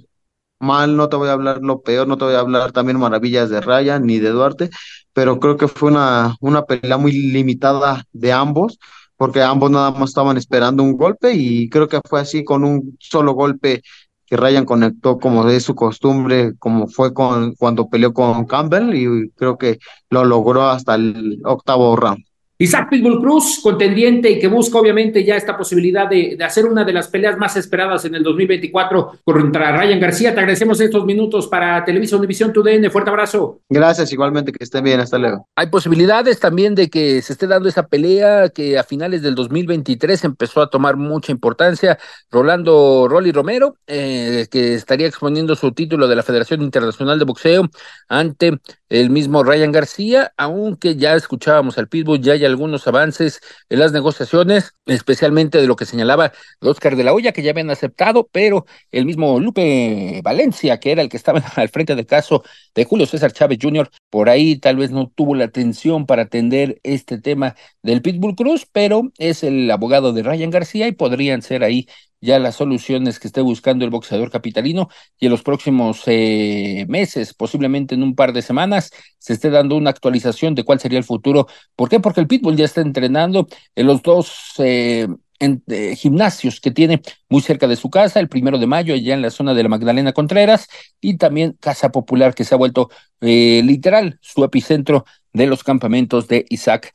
mal, 0.63 0.97
no 0.97 1.10
te 1.10 1.17
voy 1.17 1.30
a 1.30 1.34
hablar 1.34 1.60
lo 1.62 1.82
peor, 1.82 2.08
no 2.08 2.17
te 2.17 2.26
voy 2.26 2.36
a 2.36 2.39
hablar 2.39 2.71
también 2.71 2.99
maravillas 2.99 3.49
de 3.49 3.62
Ryan 3.62 4.06
ni 4.06 4.19
de 4.19 4.30
Duarte, 4.30 4.69
pero 5.13 5.39
creo 5.39 5.58
que 5.58 5.67
fue 5.67 5.91
una, 5.91 6.36
una 6.39 6.63
pelea 6.65 6.97
muy 6.97 7.12
limitada 7.12 8.04
de 8.13 8.32
ambos, 8.34 8.80
porque 9.17 9.41
ambos 9.43 9.71
nada 9.71 9.91
más 9.91 10.10
estaban 10.10 10.38
esperando 10.38 10.84
un 10.84 10.97
golpe 10.97 11.34
y 11.34 11.69
creo 11.69 11.88
que 11.88 12.02
fue 12.10 12.21
así 12.21 12.43
con 12.43 12.63
un 12.63 12.97
solo 12.99 13.34
golpe 13.34 13.84
que 14.26 14.38
Ryan 14.38 14.65
conectó 14.65 15.19
como 15.19 15.47
es 15.49 15.63
su 15.63 15.76
costumbre, 15.76 16.56
como 16.58 16.88
fue 16.88 17.13
con, 17.13 17.54
cuando 17.56 17.89
peleó 17.89 18.13
con 18.13 18.45
Campbell 18.45 18.93
y 18.95 19.30
creo 19.32 19.58
que 19.58 19.80
lo 20.10 20.26
logró 20.26 20.63
hasta 20.69 20.95
el 20.95 21.39
octavo 21.45 21.95
round. 21.95 22.23
Isaac 22.58 22.89
Pitbull 22.89 23.20
Cruz, 23.20 23.60
contendiente 23.62 24.30
y 24.30 24.39
que 24.39 24.48
busca 24.48 24.78
obviamente 24.78 25.24
ya 25.24 25.36
esta 25.36 25.58
posibilidad 25.58 26.08
de, 26.08 26.36
de, 26.38 26.44
hacer 26.44 26.66
una 26.66 26.84
de 26.84 26.94
las 26.94 27.08
peleas 27.08 27.38
más 27.38 27.58
esperadas 27.58 28.06
en 28.06 28.16
el 28.16 28.24
2024 28.24 29.20
contra 29.24 29.76
Ryan 29.76 30.00
García. 30.00 30.34
Te 30.34 30.39
agradecemos 30.39 30.80
estos 30.80 31.06
minutos 31.06 31.48
para 31.48 31.84
Televisa 31.84 32.16
Univisión 32.16 32.54
TUDN. 32.54 32.89
Fuerte 32.92 33.10
abrazo. 33.10 33.62
Gracias, 33.70 34.13
igualmente, 34.13 34.52
que 34.52 34.63
estén 34.63 34.84
bien. 34.84 35.00
Hasta 35.00 35.18
luego. 35.18 35.48
Hay 35.56 35.68
posibilidades 35.68 36.39
también 36.39 36.76
de 36.76 36.89
que 36.89 37.22
se 37.22 37.34
esté 37.34 37.48
dando 37.48 37.70
esa 37.70 37.88
pelea 37.88 38.50
que 38.50 38.78
a 38.78 38.84
finales 38.84 39.22
del 39.22 39.36
2023 39.36 40.24
empezó 40.24 40.62
a 40.62 40.70
tomar 40.70 40.96
mucha 40.96 41.32
importancia. 41.32 41.98
Rolando 42.30 43.08
Rolly 43.10 43.32
Romero, 43.32 43.78
eh, 43.88 44.48
que 44.50 44.76
estaría 44.76 45.08
exponiendo 45.08 45.56
su 45.56 45.72
título 45.72 46.08
de 46.08 46.16
la 46.16 46.24
Federación 46.24 46.62
Internacional 46.62 47.20
de 47.20 47.26
Boxeo 47.26 47.70
ante 48.08 48.60
el 48.94 49.10
mismo 49.10 49.44
Ryan 49.44 49.72
García, 49.72 50.34
aunque 50.38 50.96
ya 50.96 51.16
escuchábamos 51.16 51.80
al 51.80 51.88
Pitbull, 51.88 52.22
ya 52.22 52.34
hay 52.34 52.46
algunos 52.46 52.88
avances 52.88 53.40
en 53.70 53.80
las 53.80 53.92
negociaciones, 53.92 54.76
especialmente 54.86 55.60
de 55.60 55.66
lo 55.66 55.76
que 55.76 55.88
señalaba 55.88 56.32
Oscar 56.60 56.96
de 56.96 57.04
la 57.04 57.12
Hoya, 57.12 57.32
que 57.32 57.42
ya 57.42 57.50
habían 57.52 57.72
aceptado, 57.72 58.30
pero 58.32 58.68
el 58.92 59.06
mismo 59.06 59.40
Lupe 59.40 60.22
Valencia, 60.24 60.80
que 60.80 60.92
era 60.92 61.02
el 61.02 61.10
que 61.10 61.18
estaba 61.18 61.40
al 61.56 61.70
frente 61.70 61.96
del 61.96 62.06
caso 62.06 62.44
de 62.76 62.86
Julio 62.86 63.08
César 63.08 63.34
Chávez 63.34 63.58
Jr., 63.60 63.90
por 64.12 64.30
ahí 64.30 64.58
tal 64.60 64.76
vez 64.78 64.92
no 64.92 65.12
tuvo 65.16 65.34
la 65.34 65.46
atención 65.46 66.06
para 66.06 66.24
atender 66.24 66.80
este 66.84 67.18
tema 67.18 67.56
del 67.82 68.04
Pitbull 68.04 68.36
Cruz, 68.36 68.68
pero 68.72 69.12
es 69.18 69.44
el 69.44 69.72
abogado 69.72 70.14
de 70.14 70.22
Ryan 70.22 70.52
García 70.52 70.88
y 70.88 70.92
podrían 70.92 71.42
ser 71.42 71.64
ahí 71.64 71.88
ya 72.24 72.40
las 72.40 72.56
soluciones 72.56 73.20
que 73.20 73.28
esté 73.28 73.42
buscando 73.42 73.84
el 73.84 73.92
boxeador 73.92 74.32
capitalino 74.32 74.90
y 75.20 75.26
en 75.26 75.32
los 75.32 75.44
próximos 75.44 76.04
eh, 76.06 76.86
meses, 76.88 77.34
posiblemente 77.34 77.96
en 77.96 78.04
un 78.04 78.16
par 78.16 78.32
de 78.32 78.42
semanas, 78.42 78.92
se 79.20 79.34
esté 79.34 79.50
dando 79.50 79.76
una 79.76 79.90
actualización 79.90 80.56
de 80.56 80.64
cuál 80.64 80.80
sería 80.80 80.98
el 80.98 81.04
futuro. 81.04 81.48
¿Por 81.76 81.90
qué? 81.90 82.00
Porque 82.00 82.22
el 82.22 82.28
Pitbull 82.28 82.56
ya 82.56 82.64
está 82.64 82.80
entrenando 82.80 83.48
en 83.76 83.88
los 83.88 84.02
dos 84.02 84.54
eh, 84.60 85.08
eh, 85.40 85.96
gimnasios 85.98 86.62
que 86.62 86.72
tiene 86.72 87.02
muy 87.28 87.42
cerca 87.42 87.68
de 87.68 87.76
su 87.76 87.90
casa, 87.90 88.22
el 88.22 88.30
primero 88.30 88.58
de 88.58 88.68
mayo, 88.68 88.94
allá 88.94 89.16
en 89.16 89.22
la 89.22 89.30
zona 89.30 89.54
de 89.54 89.64
la 89.64 89.70
Magdalena 89.70 90.14
Contreras, 90.14 90.70
y 91.02 91.18
también 91.18 91.58
Casa 91.60 91.92
Popular, 91.92 92.34
que 92.34 92.46
se 92.46 92.56
ha 92.56 92.58
vuelto 92.58 92.90
literal 93.20 94.18
su 94.22 94.44
epicentro 94.44 95.06
de 95.34 95.48
los 95.48 95.64
campamentos 95.64 96.28
de 96.28 96.46
Isaac 96.50 96.94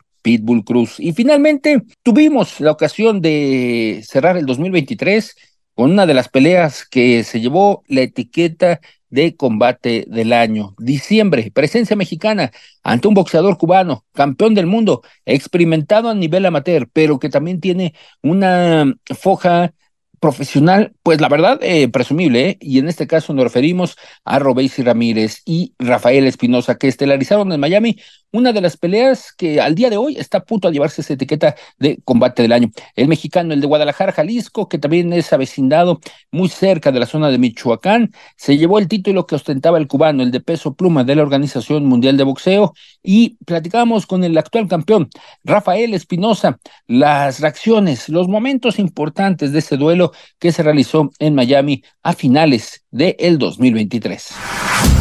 Cruz. 0.64 1.00
Y 1.00 1.12
finalmente 1.12 1.82
tuvimos 2.02 2.60
la 2.60 2.72
ocasión 2.72 3.20
de 3.20 4.02
cerrar 4.06 4.36
el 4.36 4.46
2023 4.46 5.34
con 5.74 5.92
una 5.92 6.06
de 6.06 6.14
las 6.14 6.28
peleas 6.28 6.84
que 6.84 7.22
se 7.24 7.40
llevó 7.40 7.82
la 7.86 8.02
etiqueta 8.02 8.80
de 9.10 9.36
combate 9.36 10.04
del 10.08 10.32
año. 10.32 10.74
Diciembre, 10.78 11.50
presencia 11.52 11.96
mexicana 11.96 12.50
ante 12.82 13.08
un 13.08 13.14
boxeador 13.14 13.56
cubano, 13.56 14.04
campeón 14.12 14.54
del 14.54 14.66
mundo, 14.66 15.02
experimentado 15.24 16.10
a 16.10 16.14
nivel 16.14 16.44
amateur, 16.46 16.88
pero 16.92 17.18
que 17.18 17.30
también 17.30 17.60
tiene 17.60 17.94
una 18.22 18.92
foja 19.18 19.72
profesional, 20.20 20.94
pues 21.02 21.20
la 21.20 21.28
verdad, 21.28 21.60
eh, 21.62 21.88
presumible, 21.88 22.50
¿eh? 22.50 22.58
y 22.60 22.78
en 22.78 22.88
este 22.88 23.06
caso 23.06 23.32
nos 23.32 23.44
referimos 23.44 23.96
a 24.24 24.38
Robesi 24.38 24.82
Ramírez 24.82 25.42
y 25.44 25.74
Rafael 25.78 26.26
Espinosa, 26.26 26.76
que 26.76 26.88
estelarizaron 26.88 27.52
en 27.52 27.60
Miami 27.60 27.98
una 28.32 28.52
de 28.52 28.60
las 28.60 28.76
peleas 28.76 29.32
que 29.32 29.60
al 29.60 29.74
día 29.74 29.90
de 29.90 29.96
hoy 29.96 30.16
está 30.18 30.38
a 30.38 30.44
punto 30.44 30.68
de 30.68 30.74
llevarse 30.74 31.00
esa 31.00 31.14
etiqueta 31.14 31.54
de 31.78 31.98
combate 32.04 32.42
del 32.42 32.52
año. 32.52 32.70
El 32.94 33.08
mexicano, 33.08 33.54
el 33.54 33.60
de 33.60 33.66
Guadalajara, 33.66 34.12
Jalisco, 34.12 34.68
que 34.68 34.78
también 34.78 35.12
es 35.12 35.32
avecindado 35.32 36.00
muy 36.30 36.48
cerca 36.48 36.92
de 36.92 37.00
la 37.00 37.06
zona 37.06 37.30
de 37.30 37.38
Michoacán, 37.38 38.12
se 38.36 38.58
llevó 38.58 38.78
el 38.78 38.88
título 38.88 39.26
que 39.26 39.34
ostentaba 39.34 39.78
el 39.78 39.88
cubano, 39.88 40.22
el 40.22 40.30
de 40.30 40.40
peso 40.40 40.74
pluma 40.74 41.04
de 41.04 41.16
la 41.16 41.22
Organización 41.22 41.86
Mundial 41.86 42.16
de 42.16 42.24
Boxeo, 42.24 42.74
y 43.02 43.36
platicamos 43.44 44.06
con 44.06 44.24
el 44.24 44.36
actual 44.36 44.68
campeón, 44.68 45.08
Rafael 45.44 45.94
Espinosa, 45.94 46.58
las 46.86 47.40
reacciones, 47.40 48.08
los 48.08 48.28
momentos 48.28 48.78
importantes 48.78 49.52
de 49.52 49.60
ese 49.60 49.76
duelo 49.76 50.12
que 50.38 50.52
se 50.52 50.62
realizó 50.62 51.10
en 51.18 51.34
Miami 51.34 51.82
a 52.02 52.12
finales 52.12 52.84
del 52.90 53.16
el 53.18 53.38
2023. 53.38 54.97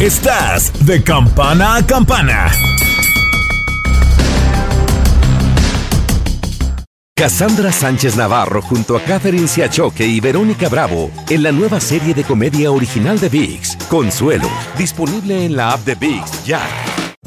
Estás 0.00 0.72
de 0.86 1.02
campana 1.02 1.76
a 1.76 1.86
campana. 1.86 2.50
Cassandra 7.14 7.70
Sánchez 7.70 8.16
Navarro 8.16 8.62
junto 8.62 8.96
a 8.96 9.02
Catherine 9.02 9.46
Siachoque 9.46 10.06
y 10.06 10.20
Verónica 10.20 10.70
Bravo 10.70 11.10
en 11.28 11.42
la 11.42 11.52
nueva 11.52 11.80
serie 11.80 12.14
de 12.14 12.24
comedia 12.24 12.72
original 12.72 13.20
de 13.20 13.28
VIX, 13.28 13.76
Consuelo, 13.90 14.48
disponible 14.78 15.44
en 15.44 15.54
la 15.54 15.72
app 15.72 15.84
de 15.84 15.94
VIX 15.96 16.44
ya. 16.46 16.62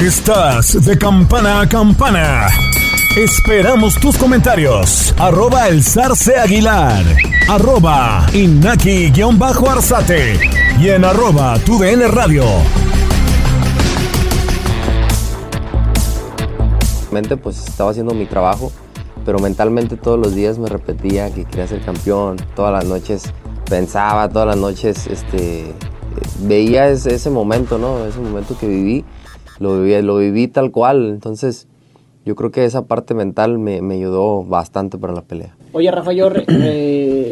Estás 0.00 0.84
de 0.84 0.96
campana 0.98 1.62
a 1.62 1.68
campana. 1.68 2.48
Esperamos 3.16 3.94
tus 3.94 4.18
comentarios. 4.18 5.14
Arroba 5.18 5.68
el 5.68 5.82
zarce 5.82 6.36
aguilar. 6.36 7.02
Arroba 7.48 8.26
inaki-arzate. 8.34 10.38
Y 10.78 10.90
en 10.90 11.02
arroba 11.02 11.58
tu 11.60 11.78
DN 11.78 12.08
radio. 12.08 12.44
Pues 17.42 17.66
estaba 17.66 17.92
haciendo 17.92 18.12
mi 18.12 18.26
trabajo, 18.26 18.70
pero 19.24 19.38
mentalmente 19.38 19.96
todos 19.96 20.18
los 20.18 20.34
días 20.34 20.58
me 20.58 20.68
repetía 20.68 21.32
que 21.32 21.46
quería 21.46 21.66
ser 21.66 21.80
campeón. 21.80 22.36
Todas 22.54 22.70
las 22.70 22.84
noches 22.84 23.32
pensaba, 23.64 24.28
todas 24.28 24.48
las 24.48 24.58
noches 24.58 25.06
este, 25.06 25.72
veía 26.40 26.88
ese, 26.88 27.14
ese 27.14 27.30
momento, 27.30 27.78
¿no? 27.78 28.04
Ese 28.04 28.20
momento 28.20 28.58
que 28.58 28.68
viví, 28.68 29.06
lo 29.58 29.80
viví, 29.80 30.00
lo 30.02 30.16
viví 30.18 30.48
tal 30.48 30.70
cual. 30.70 31.10
Entonces, 31.10 31.66
yo 32.24 32.34
creo 32.34 32.50
que 32.50 32.64
esa 32.64 32.86
parte 32.86 33.14
mental 33.14 33.58
me, 33.58 33.82
me 33.82 33.94
ayudó 33.94 34.42
bastante 34.44 34.98
para 34.98 35.12
la 35.12 35.22
pelea. 35.22 35.54
Oye, 35.72 35.90
Rafa, 35.90 36.12
yo 36.12 36.30
re- 36.30 36.44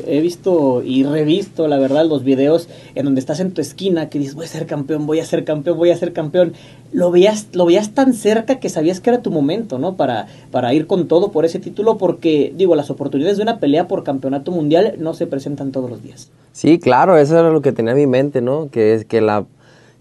he 0.07 0.21
visto 0.21 0.83
y 0.85 1.03
revisto, 1.03 1.67
la 1.67 1.79
verdad, 1.79 2.05
los 2.07 2.25
videos 2.25 2.69
en 2.95 3.07
donde 3.07 3.19
estás 3.21 3.41
en 3.41 3.53
tu 3.53 3.61
esquina 3.63 4.11
que 4.11 4.19
dices, 4.19 4.35
voy 4.35 4.45
a 4.45 4.49
ser 4.49 4.67
campeón, 4.67 5.07
voy 5.07 5.19
a 5.21 5.25
ser 5.25 5.45
campeón, 5.45 5.79
voy 5.79 5.91
a 5.91 5.97
ser 5.97 6.13
campeón. 6.13 6.53
Lo 6.93 7.11
veías, 7.11 7.49
lo 7.55 7.65
veías 7.65 7.91
tan 7.95 8.13
cerca 8.13 8.61
que 8.61 8.69
sabías 8.69 9.01
que 9.01 9.11
era 9.11 9.23
tu 9.23 9.31
momento, 9.31 9.79
¿no? 9.79 9.97
Para, 9.97 10.27
para 10.51 10.75
ir 10.75 10.87
con 10.87 11.09
todo 11.09 11.33
por 11.33 11.45
ese 11.45 11.59
título, 11.59 11.97
porque, 11.97 12.53
digo, 12.55 12.77
las 12.77 12.91
oportunidades 12.91 13.39
de 13.39 13.43
una 13.45 13.59
pelea 13.59 13.89
por 13.89 14.05
campeonato 14.05 14.53
mundial 14.53 14.95
no 14.99 15.15
se 15.15 15.27
presentan 15.27 15.73
todos 15.73 15.89
los 15.91 16.03
días. 16.03 16.31
Sí, 16.53 16.79
claro, 16.79 17.17
eso 17.17 17.39
era 17.39 17.51
lo 17.51 17.63
que 17.63 17.73
tenía 17.73 17.93
en 17.93 17.99
mi 17.99 18.07
mente, 18.07 18.43
¿no? 18.43 18.69
Que 18.71 18.95
es 18.95 19.05
que 19.07 19.21
la, 19.23 19.47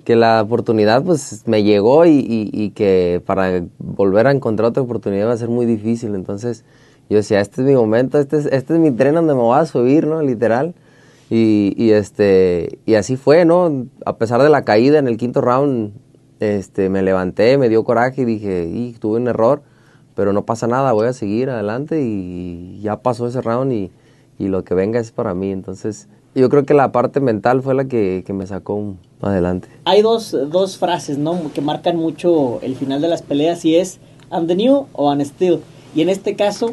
que 0.04 0.16
la 0.16 0.42
oportunidad 0.42 1.04
pues 1.04 1.44
me 1.48 1.64
llegó 1.64 2.06
y, 2.06 2.12
y- 2.12 2.50
y 2.52 2.70
que 2.72 3.22
para 3.26 3.64
volver 3.80 4.28
a 4.28 4.32
encontrar 4.32 4.70
otra 4.70 4.84
oportunidad 4.84 5.28
va 5.28 5.34
a 5.34 5.38
ser 5.38 5.50
muy 5.50 5.66
difícil. 5.66 6.16
Entonces 6.16 6.66
yo 7.10 7.18
decía, 7.18 7.40
este 7.40 7.62
es 7.62 7.68
mi 7.68 7.74
momento, 7.76 8.20
este 8.20 8.38
es, 8.38 8.46
este 8.48 8.74
es 8.74 8.80
mi 8.80 8.92
tren 8.92 9.16
donde 9.16 9.34
me 9.34 9.42
voy 9.42 9.58
a 9.58 9.66
subir, 9.66 10.08
¿no? 10.08 10.22
Literal. 10.22 10.74
Y, 11.30 11.74
y, 11.78 11.92
este, 11.92 12.80
y 12.86 12.96
así 12.96 13.16
fue, 13.18 13.46
¿no? 13.46 13.86
A 14.06 14.18
pesar 14.18 14.42
de 14.44 14.50
la 14.50 14.64
caída 14.64 15.00
en 15.00 15.08
el 15.08 15.18
quinto 15.18 15.42
round, 15.42 15.94
este, 16.40 16.90
me 16.90 17.02
levanté, 17.02 17.58
me 17.58 17.70
dio 17.70 17.84
coraje 17.84 18.22
y 18.22 18.26
dije, 18.26 18.66
y 18.72 18.94
tuve 18.94 19.18
un 19.20 19.28
error, 19.28 19.62
pero 20.16 20.34
no 20.34 20.46
pasa 20.46 20.68
nada, 20.68 20.92
voy 20.92 21.08
a 21.08 21.14
seguir 21.14 21.50
adelante 21.50 22.02
y 22.04 22.80
ya 22.82 22.98
pasó 23.02 23.28
ese 23.28 23.42
round 23.42 23.72
y, 23.74 23.92
y 24.38 24.48
lo 24.50 24.64
que 24.64 24.76
venga 24.76 25.00
es 25.00 25.12
para 25.12 25.34
mí. 25.34 25.52
Entonces, 25.52 26.08
yo 26.36 26.50
creo 26.50 26.66
que 26.66 26.74
la 26.74 26.92
parte 26.92 27.20
mental 27.20 27.62
fue 27.62 27.74
la 27.76 27.86
que, 27.86 28.24
que 28.26 28.34
me 28.34 28.48
sacó 28.48 28.96
adelante. 29.22 29.68
Hay 29.86 30.02
dos, 30.02 30.32
dos 30.50 30.78
frases, 30.78 31.18
¿no? 31.18 31.40
Que 31.54 31.62
marcan 31.62 31.98
mucho 31.98 32.60
el 32.62 32.76
final 32.76 33.02
de 33.02 33.08
las 33.08 33.22
peleas 33.22 33.64
y 33.66 33.76
es 33.76 34.00
I'm 34.32 34.48
the 34.48 34.56
new 34.56 34.88
o 34.94 35.12
I'm 35.12 35.22
still. 35.22 35.60
Y 35.96 36.02
en 36.02 36.10
este 36.10 36.36
caso, 36.36 36.72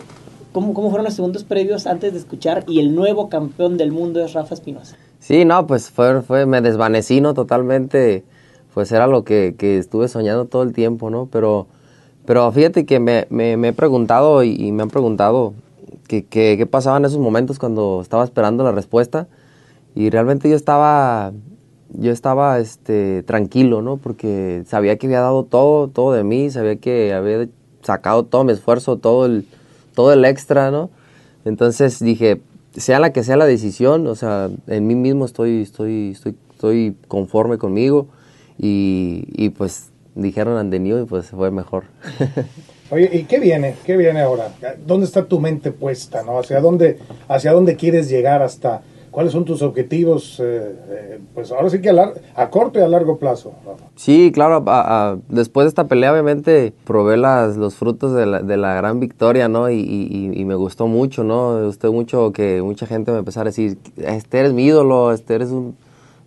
¿cómo, 0.52 0.72
cómo 0.74 0.88
fueron 0.88 1.04
los 1.04 1.14
segundos 1.14 1.44
previos 1.44 1.86
antes 1.86 2.12
de 2.12 2.18
escuchar? 2.18 2.64
Y 2.66 2.80
el 2.80 2.94
nuevo 2.94 3.28
campeón 3.28 3.76
del 3.76 3.92
mundo 3.92 4.24
es 4.24 4.32
Rafa 4.32 4.54
Espinosa. 4.54 4.96
Sí, 5.18 5.44
no, 5.44 5.66
pues 5.66 5.90
fue, 5.90 6.22
fue 6.22 6.46
me 6.46 6.62
desvanecí, 6.62 7.20
¿no? 7.20 7.34
Totalmente, 7.34 8.24
pues 8.72 8.90
era 8.92 9.06
lo 9.06 9.24
que, 9.24 9.54
que 9.58 9.76
estuve 9.76 10.08
soñando 10.08 10.46
todo 10.46 10.62
el 10.62 10.72
tiempo, 10.72 11.10
¿no? 11.10 11.28
Pero, 11.30 11.66
pero 12.24 12.50
fíjate 12.50 12.86
que 12.86 12.98
me, 13.00 13.26
me, 13.28 13.58
me 13.58 13.68
he 13.68 13.72
preguntado 13.74 14.42
y, 14.42 14.54
y 14.54 14.72
me 14.72 14.82
han 14.82 14.88
preguntado 14.90 15.52
que, 16.08 16.24
que- 16.24 16.56
qué 16.56 16.66
pasaba 16.66 16.96
en 16.96 17.04
esos 17.04 17.18
momentos 17.18 17.58
cuando 17.58 18.00
estaba 18.00 18.24
esperando 18.24 18.64
la 18.64 18.72
respuesta 18.72 19.28
y 19.94 20.10
realmente 20.10 20.48
yo 20.48 20.56
estaba, 20.56 21.32
yo 21.92 22.12
estaba, 22.12 22.58
este, 22.58 23.22
tranquilo, 23.22 23.82
¿no? 23.82 23.96
Porque 23.96 24.62
sabía 24.66 24.96
que 24.96 25.06
había 25.06 25.20
dado 25.20 25.44
todo, 25.44 25.88
todo 25.88 26.12
de 26.12 26.24
mí, 26.24 26.50
sabía 26.50 26.76
que 26.76 27.12
había 27.12 27.48
sacado 27.82 28.24
todo 28.24 28.44
mi 28.44 28.52
esfuerzo, 28.52 28.98
todo 28.98 29.26
el, 29.26 29.46
todo 29.94 30.12
el 30.12 30.24
extra, 30.24 30.70
¿no? 30.70 30.90
Entonces 31.44 31.98
dije, 31.98 32.40
sea 32.76 32.98
la 33.00 33.12
que 33.12 33.24
sea 33.24 33.36
la 33.36 33.46
decisión, 33.46 34.06
o 34.06 34.14
sea, 34.14 34.50
en 34.66 34.86
mí 34.86 34.94
mismo 34.94 35.24
estoy, 35.24 35.62
estoy, 35.62 36.10
estoy, 36.10 36.36
estoy 36.52 36.96
conforme 37.08 37.58
conmigo 37.58 38.08
y, 38.58 39.24
y 39.32 39.50
pues 39.50 39.90
dijeron 40.14 40.58
and 40.58 40.70
the 40.70 40.78
new 40.78 41.02
y 41.02 41.06
pues 41.06 41.26
fue 41.26 41.50
mejor. 41.50 41.84
Oye, 42.90 43.08
¿y 43.12 43.22
qué 43.24 43.38
viene? 43.38 43.76
¿Qué 43.84 43.96
viene 43.96 44.20
ahora? 44.20 44.52
¿Dónde 44.84 45.06
está 45.06 45.24
tu 45.24 45.38
mente 45.38 45.70
puesta? 45.70 46.24
¿no? 46.24 46.40
¿Hacia 46.40 46.60
dónde, 46.60 46.98
hacia 47.28 47.52
dónde 47.52 47.76
quieres 47.76 48.08
llegar 48.08 48.42
hasta 48.42 48.82
¿Cuáles 49.10 49.32
son 49.32 49.44
tus 49.44 49.60
objetivos? 49.62 50.38
eh, 50.40 50.74
eh, 50.88 51.18
pues 51.34 51.50
ahora 51.50 51.68
sí 51.68 51.80
que 51.80 51.90
a, 51.90 51.92
lar- 51.92 52.14
a 52.36 52.48
corto 52.50 52.78
y 52.78 52.82
a 52.82 52.88
largo 52.88 53.18
plazo. 53.18 53.52
Sí, 53.96 54.30
claro, 54.32 54.62
a- 54.66 55.10
a- 55.12 55.18
después 55.28 55.64
de 55.64 55.68
esta 55.68 55.88
pelea 55.88 56.12
obviamente 56.12 56.72
probé 56.84 57.16
las, 57.16 57.56
los 57.56 57.74
frutos 57.74 58.14
de 58.14 58.26
la, 58.26 58.40
de 58.42 58.56
la 58.56 58.74
gran 58.74 59.00
victoria, 59.00 59.48
¿no? 59.48 59.68
Y, 59.70 59.74
y- 59.80 60.30
y 60.40 60.44
me 60.44 60.54
gustó 60.54 60.86
mucho, 60.86 61.24
¿no? 61.24 61.58
Me 61.58 61.66
gustó 61.66 61.92
mucho 61.92 62.32
que 62.32 62.62
mucha 62.62 62.86
gente 62.86 63.10
me 63.12 63.18
empezara 63.18 63.44
a 63.48 63.50
decir, 63.50 63.78
este 63.96 64.38
eres 64.38 64.52
mi 64.52 64.64
ídolo, 64.66 65.12
este 65.12 65.34
eres 65.34 65.50
un- 65.50 65.74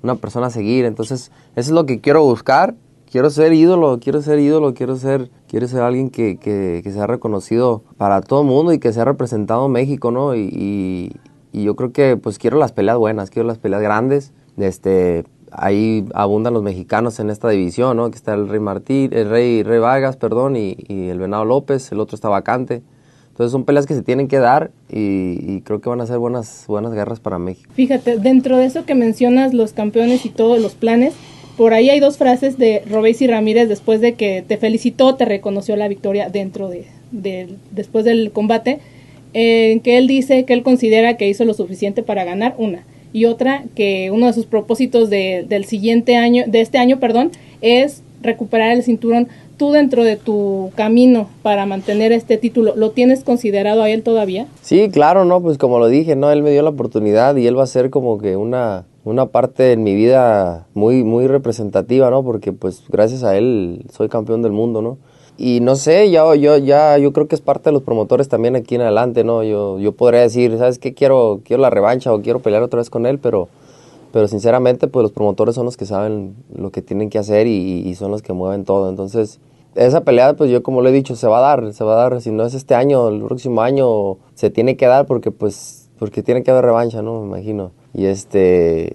una 0.02 0.16
persona 0.16 0.48
a 0.48 0.50
seguir. 0.50 0.84
Entonces, 0.86 1.32
eso 1.56 1.70
es 1.70 1.72
lo 1.72 1.86
que 1.86 2.02
quiero 2.02 2.24
buscar. 2.24 2.76
Quiero 3.10 3.30
ser 3.30 3.54
ídolo, 3.54 4.00
quiero 4.02 4.22
ser 4.22 4.40
ídolo, 4.40 4.74
quiero 4.74 4.96
ser, 4.98 5.30
quiero 5.48 5.68
ser 5.68 5.82
alguien 5.84 6.10
que, 6.10 6.38
que, 6.38 6.82
que 6.84 6.92
sea 6.92 7.06
reconocido 7.08 7.84
para 7.96 8.22
todo 8.22 8.42
el 8.42 8.48
mundo 8.48 8.74
y 8.74 8.80
que 8.80 8.92
sea 8.92 9.06
representado 9.06 9.68
en 9.68 9.72
México, 9.72 10.12
¿no? 10.12 10.36
Y, 10.36 10.50
y- 10.52 11.12
y 11.54 11.64
yo 11.64 11.76
creo 11.78 11.93
que 11.93 12.18
pues 12.18 12.38
quiero 12.38 12.58
las 12.58 12.72
peleas 12.74 12.97
buenas, 12.97 13.30
quiero 13.30 13.47
las 13.47 13.58
peleas 13.60 13.82
grandes. 13.82 14.34
Este, 14.58 15.24
ahí 15.51 16.06
abundan 16.14 16.54
los 16.54 16.64
mexicanos 16.64 17.20
en 17.20 17.30
esta 17.30 17.49
división, 17.49 17.95
¿no? 17.97 18.10
Que 18.12 18.18
está 18.18 18.34
el 18.34 18.49
Rey 18.49 18.60
Martín, 18.60 19.12
el 19.14 19.30
Rey, 19.30 19.64
Rey 19.64 19.80
Vargas, 19.80 20.18
perdón, 20.18 20.56
y, 20.56 20.76
y 20.88 21.10
el 21.10 21.20
Venado 21.20 21.45
López, 21.45 21.91
el 21.91 21.99
otro 21.99 22.16
está 22.16 22.28
vacante. 22.30 22.82
Entonces 23.30 23.51
son 23.51 23.64
peleas 23.64 23.88
que 23.88 23.95
se 23.95 24.04
tienen 24.04 24.28
que 24.28 24.38
dar 24.38 24.70
y, 24.91 25.39
y 25.47 25.62
creo 25.62 25.82
que 25.82 25.89
van 25.89 26.01
a 26.01 26.06
ser 26.06 26.20
buenas, 26.20 26.66
buenas 26.68 26.93
guerras 26.93 27.20
para 27.20 27.39
México. 27.39 27.72
Fíjate, 27.76 28.18
dentro 28.20 28.58
de 28.58 28.66
eso 28.66 28.86
que 28.86 28.93
mencionas, 28.93 29.54
los 29.56 29.74
campeones 29.74 30.26
y 30.26 30.30
todos 30.30 30.60
los 30.62 30.76
planes, 30.76 31.16
por 31.58 31.74
ahí 31.74 31.89
hay 31.89 31.99
dos 31.99 32.18
frases 32.18 32.60
de 32.60 32.84
Robéis 32.89 33.22
y 33.24 33.28
Ramírez 33.28 33.70
después 33.70 34.01
de 34.01 34.14
que 34.14 34.43
te 34.47 34.58
felicitó, 34.58 35.16
te 35.16 35.26
reconoció 35.26 35.76
la 35.76 35.88
victoria 35.88 36.30
dentro 36.30 36.70
de, 36.70 36.86
de- 37.12 37.56
después 37.72 38.06
del 38.06 38.32
combate, 38.32 38.80
en 39.34 39.80
que 39.80 39.98
él 39.98 40.08
dice 40.08 40.46
que 40.46 40.54
él 40.54 40.64
considera 40.64 41.18
que 41.18 41.28
hizo 41.28 41.46
lo 41.46 41.54
suficiente 41.54 42.04
para 42.04 42.24
ganar 42.24 42.56
una 42.58 42.84
y 43.14 43.26
otra 43.26 43.64
que 43.76 44.10
uno 44.12 44.26
de 44.28 44.34
sus 44.34 44.46
propósitos 44.46 45.10
de- 45.10 45.46
del 45.48 45.66
siguiente 45.66 46.16
año, 46.16 46.44
de 46.48 46.62
este 46.62 46.78
año, 46.78 47.00
perdón, 47.00 47.32
es 47.62 48.02
recuperar 48.22 48.72
el 48.72 48.84
cinturón. 48.84 49.28
Tú 49.58 49.72
dentro 49.72 50.04
de 50.04 50.16
tu 50.16 50.72
camino 50.76 51.30
para 51.44 51.66
mantener 51.68 52.12
este 52.12 52.38
título, 52.38 52.74
¿lo 52.76 52.90
tienes 52.90 53.24
considerado 53.24 53.84
a 53.84 53.90
él 53.92 54.02
todavía? 54.02 54.48
Sí, 54.64 54.90
claro, 54.90 55.26
no, 55.26 55.42
pues 55.42 55.60
como 55.60 55.78
lo 55.78 55.88
dije, 55.90 56.16
no, 56.16 56.32
él 56.32 56.42
me 56.42 56.50
dio 56.52 56.64
la 56.64 56.70
oportunidad 56.72 57.36
y 57.36 57.46
él 57.46 57.58
va 57.58 57.64
a 57.64 57.68
ser 57.68 57.92
como 57.92 58.18
que 58.18 58.36
una, 58.36 58.86
una 59.06 59.28
parte 59.28 59.72
en 59.74 59.84
mi 59.84 59.94
vida 59.94 60.66
muy, 60.74 61.04
muy 61.04 61.28
representativa, 61.28 62.10
¿no? 62.10 62.24
Porque 62.24 62.52
pues 62.52 62.82
gracias 62.90 63.24
a 63.24 63.38
él 63.38 63.84
soy 63.92 64.10
campeón 64.10 64.42
del 64.42 64.54
mundo, 64.54 64.82
¿no? 64.82 64.98
Y 65.38 65.62
no 65.62 65.76
sé, 65.76 66.12
yo, 66.12 66.36
yo, 66.36 66.58
ya, 66.58 66.98
yo 66.98 67.12
creo 67.12 67.28
que 67.28 67.36
es 67.36 67.42
parte 67.42 67.70
de 67.70 67.74
los 67.74 67.82
promotores 67.82 68.30
también 68.30 68.56
aquí 68.56 68.76
en 68.76 68.82
adelante, 68.82 69.24
¿no? 69.24 69.44
Yo, 69.44 69.80
yo 69.80 69.92
podría 69.92 70.22
decir, 70.22 70.56
¿sabes 70.58 70.78
qué? 70.78 70.94
Quiero, 70.94 71.42
quiero 71.44 71.62
la 71.62 71.70
revancha 71.72 72.14
o 72.14 72.22
quiero 72.22 72.40
pelear 72.40 72.62
otra 72.62 72.78
vez 72.78 72.90
con 72.90 73.06
él, 73.08 73.18
pero, 73.18 73.50
pero 74.12 74.28
sinceramente, 74.28 74.88
pues 74.88 75.02
los 75.04 75.12
promotores 75.12 75.56
son 75.56 75.66
los 75.66 75.76
que 75.76 75.86
saben 75.86 76.36
lo 76.56 76.70
que 76.70 76.84
tienen 76.84 77.10
que 77.10 77.18
hacer 77.18 77.48
y, 77.48 77.88
y 77.88 77.96
son 77.96 78.12
los 78.12 78.22
que 78.22 78.34
mueven 78.34 78.64
todo. 78.64 78.90
Entonces, 78.90 79.40
esa 79.76 80.02
pelea, 80.02 80.36
pues 80.36 80.52
yo 80.52 80.62
como 80.62 80.82
lo 80.82 80.90
he 80.90 80.92
dicho, 80.92 81.16
se 81.16 81.28
va 81.28 81.40
a 81.40 81.42
dar, 81.42 81.74
se 81.74 81.84
va 81.84 81.94
a 81.94 82.10
dar. 82.10 82.22
Si 82.22 82.32
no 82.32 82.46
es 82.46 82.54
este 82.54 82.76
año, 82.76 83.10
el 83.10 83.24
próximo 83.24 83.62
año 83.62 84.18
se 84.36 84.50
tiene 84.52 84.78
que 84.78 84.86
dar 84.86 85.08
porque, 85.08 85.32
pues, 85.32 85.90
porque 85.98 86.22
tiene 86.22 86.44
que 86.44 86.52
haber 86.52 86.66
revancha, 86.66 87.02
¿no? 87.02 87.22
Me 87.22 87.28
imagino. 87.28 87.72
Y 87.94 88.06
este, 88.06 88.94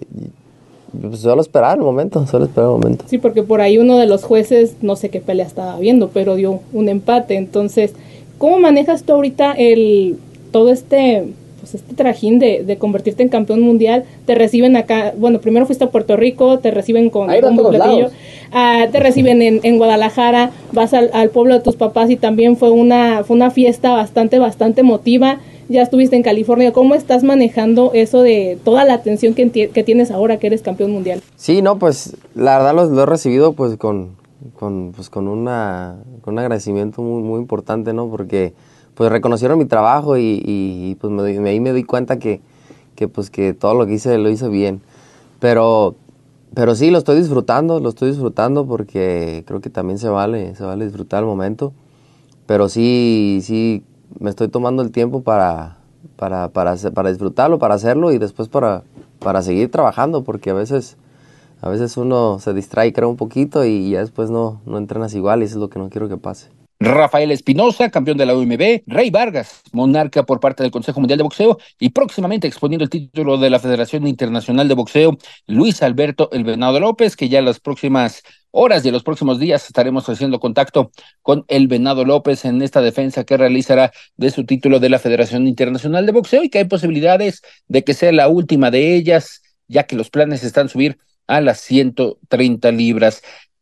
pues 0.99 1.19
solo 1.19 1.41
esperar 1.41 1.77
el 1.77 1.83
momento, 1.83 2.25
solo 2.27 2.45
esperar 2.45 2.69
el 2.69 2.77
momento. 2.77 3.05
Sí, 3.07 3.17
porque 3.17 3.43
por 3.43 3.61
ahí 3.61 3.77
uno 3.77 3.97
de 3.97 4.05
los 4.05 4.23
jueces, 4.23 4.75
no 4.81 4.95
sé 4.95 5.09
qué 5.09 5.21
pelea 5.21 5.45
estaba 5.45 5.77
viendo, 5.79 6.09
pero 6.09 6.35
dio 6.35 6.59
un 6.73 6.89
empate. 6.89 7.35
Entonces, 7.35 7.93
¿cómo 8.37 8.59
manejas 8.59 9.03
tú 9.03 9.13
ahorita 9.13 9.53
el 9.53 10.17
todo 10.51 10.71
este 10.71 11.25
pues 11.59 11.75
este 11.75 11.93
trajín 11.93 12.39
de, 12.39 12.63
de 12.63 12.77
convertirte 12.77 13.23
en 13.23 13.29
campeón 13.29 13.61
mundial? 13.61 14.05
Te 14.25 14.35
reciben 14.35 14.75
acá, 14.75 15.13
bueno, 15.17 15.39
primero 15.39 15.65
fuiste 15.65 15.83
a 15.83 15.89
Puerto 15.89 16.15
Rico, 16.15 16.59
te 16.59 16.71
reciben 16.71 17.09
con 17.09 17.27
todos 17.27 17.75
platillo, 17.75 18.09
ah, 18.51 18.85
te 18.91 18.99
reciben 18.99 19.41
en, 19.41 19.59
en 19.63 19.77
Guadalajara, 19.77 20.51
vas 20.71 20.93
al, 20.93 21.09
al 21.13 21.29
pueblo 21.29 21.53
de 21.53 21.59
tus 21.59 21.75
papás 21.75 22.09
y 22.09 22.15
también 22.15 22.55
fue 22.57 22.71
una, 22.71 23.23
fue 23.23 23.35
una 23.35 23.51
fiesta 23.51 23.91
bastante, 23.91 24.39
bastante 24.39 24.81
emotiva. 24.81 25.39
Ya 25.69 25.83
estuviste 25.83 26.15
en 26.15 26.23
California, 26.23 26.73
¿cómo 26.73 26.95
estás 26.95 27.23
manejando 27.23 27.91
eso 27.93 28.23
de 28.23 28.57
toda 28.63 28.85
la 28.85 28.95
atención 28.95 29.35
que, 29.35 29.45
tienes 29.85 30.09
ahora 30.09 30.39
que 30.39 30.47
eres 30.47 30.63
campeón 30.63 30.91
mundial? 30.91 31.21
Sí, 31.35 31.61
no, 31.61 31.77
pues 31.77 32.17
la 32.33 32.57
verdad 32.57 32.89
lo, 32.89 33.03
he 33.03 33.05
recibido 33.05 33.53
pues 33.53 33.77
con, 33.77 34.15
con, 34.57 34.93
pues, 34.95 35.11
con, 35.11 35.27
una, 35.27 35.97
con 36.21 36.33
un 36.33 36.39
agradecimiento 36.39 37.03
muy, 37.03 37.21
muy 37.21 37.39
importante, 37.39 37.93
¿no? 37.93 38.09
Porque 38.09 38.53
pues 38.95 39.11
reconocieron 39.11 39.59
mi 39.59 39.65
trabajo 39.65 40.17
y, 40.17 40.97
pues 40.99 41.13
me, 41.13 41.49
ahí 41.49 41.59
me 41.59 41.71
di 41.71 41.83
cuenta 41.83 42.17
que, 42.17 42.41
que 42.95 43.07
pues 43.07 43.29
que 43.29 43.53
todo 43.53 43.75
lo 43.75 43.85
que 43.85 43.93
hice 43.93 44.17
lo 44.17 44.31
hice 44.31 44.49
bien. 44.49 44.81
Pero, 45.39 45.93
pero 46.55 46.73
sí, 46.73 46.89
lo 46.89 46.97
estoy 46.97 47.19
disfrutando, 47.19 47.79
lo 47.79 47.89
estoy 47.89 48.09
disfrutando 48.09 48.65
porque 48.65 49.43
creo 49.45 49.61
que 49.61 49.69
también 49.69 49.99
se 49.99 50.09
vale, 50.09 50.55
se 50.55 50.63
vale 50.63 50.85
disfrutar 50.85 51.19
el 51.19 51.27
momento. 51.27 51.73
Pero 52.47 52.67
sí, 52.69 53.41
sí, 53.43 53.83
me 54.19 54.29
estoy 54.29 54.47
tomando 54.47 54.81
el 54.81 54.91
tiempo 54.91 55.21
para, 55.21 55.77
para, 56.15 56.49
para, 56.49 56.75
para 56.75 57.09
disfrutarlo, 57.09 57.59
para 57.59 57.75
hacerlo 57.75 58.11
y 58.11 58.17
después 58.17 58.49
para, 58.49 58.83
para 59.19 59.41
seguir 59.41 59.71
trabajando, 59.71 60.23
porque 60.23 60.49
a 60.49 60.53
veces, 60.53 60.97
a 61.61 61.69
veces 61.69 61.97
uno 61.97 62.39
se 62.39 62.53
distrae, 62.53 62.93
creo 62.93 63.09
un 63.09 63.17
poquito 63.17 63.65
y 63.65 63.91
ya 63.91 63.99
después 63.99 64.29
no, 64.29 64.61
no 64.65 64.77
entrenas 64.77 65.13
igual 65.13 65.41
y 65.41 65.45
eso 65.45 65.55
es 65.55 65.61
lo 65.61 65.69
que 65.69 65.79
no 65.79 65.89
quiero 65.89 66.09
que 66.09 66.17
pase. 66.17 66.49
Rafael 66.81 67.29
Espinosa, 67.31 67.89
campeón 67.89 68.17
de 68.17 68.25
la 68.25 68.35
UMB, 68.37 68.83
Rey 68.87 69.09
Vargas, 69.09 69.63
monarca 69.73 70.23
por 70.23 70.39
parte 70.39 70.63
del 70.63 70.71
Consejo 70.71 71.01
Mundial 71.01 71.17
de 71.17 71.23
Boxeo 71.23 71.57
y 71.77 71.89
próximamente 71.89 72.47
exponiendo 72.47 72.85
el 72.85 72.89
título 72.89 73.37
de 73.37 73.49
la 73.49 73.59
Federación 73.59 74.07
Internacional 74.07 74.69
de 74.69 74.75
Boxeo, 74.75 75.17
Luis 75.45 75.83
Alberto 75.83 76.29
El 76.31 76.45
Venado 76.45 76.79
López, 76.79 77.17
que 77.17 77.27
ya 77.27 77.41
las 77.41 77.59
próximas 77.59 78.23
horas 78.51 78.83
y 78.83 78.89
en 78.89 78.93
los 78.93 79.03
próximos 79.03 79.39
días 79.39 79.65
estaremos 79.65 80.07
haciendo 80.09 80.39
contacto 80.39 80.91
con 81.21 81.45
El 81.47 81.67
Venado 81.67 82.05
López 82.05 82.45
en 82.45 82.61
esta 82.61 82.81
defensa 82.81 83.23
que 83.23 83.37
realizará 83.37 83.91
de 84.17 84.31
su 84.31 84.45
título 84.45 84.79
de 84.79 84.89
la 84.89 84.99
Federación 84.99 85.47
Internacional 85.47 86.05
de 86.05 86.11
Boxeo 86.11 86.43
y 86.43 86.49
que 86.49 86.59
hay 86.59 86.65
posibilidades 86.65 87.41
de 87.67 87.83
que 87.83 87.93
sea 87.93 88.11
la 88.11 88.27
última 88.27 88.71
de 88.71 88.95
ellas, 88.95 89.41
ya 89.67 89.83
que 89.83 89.95
los 89.95 90.09
planes 90.09 90.43
están 90.43 90.69
subir 90.69 90.97
a 91.27 91.41
las 91.41 91.59
130 91.61 92.71
libras. 92.71 93.21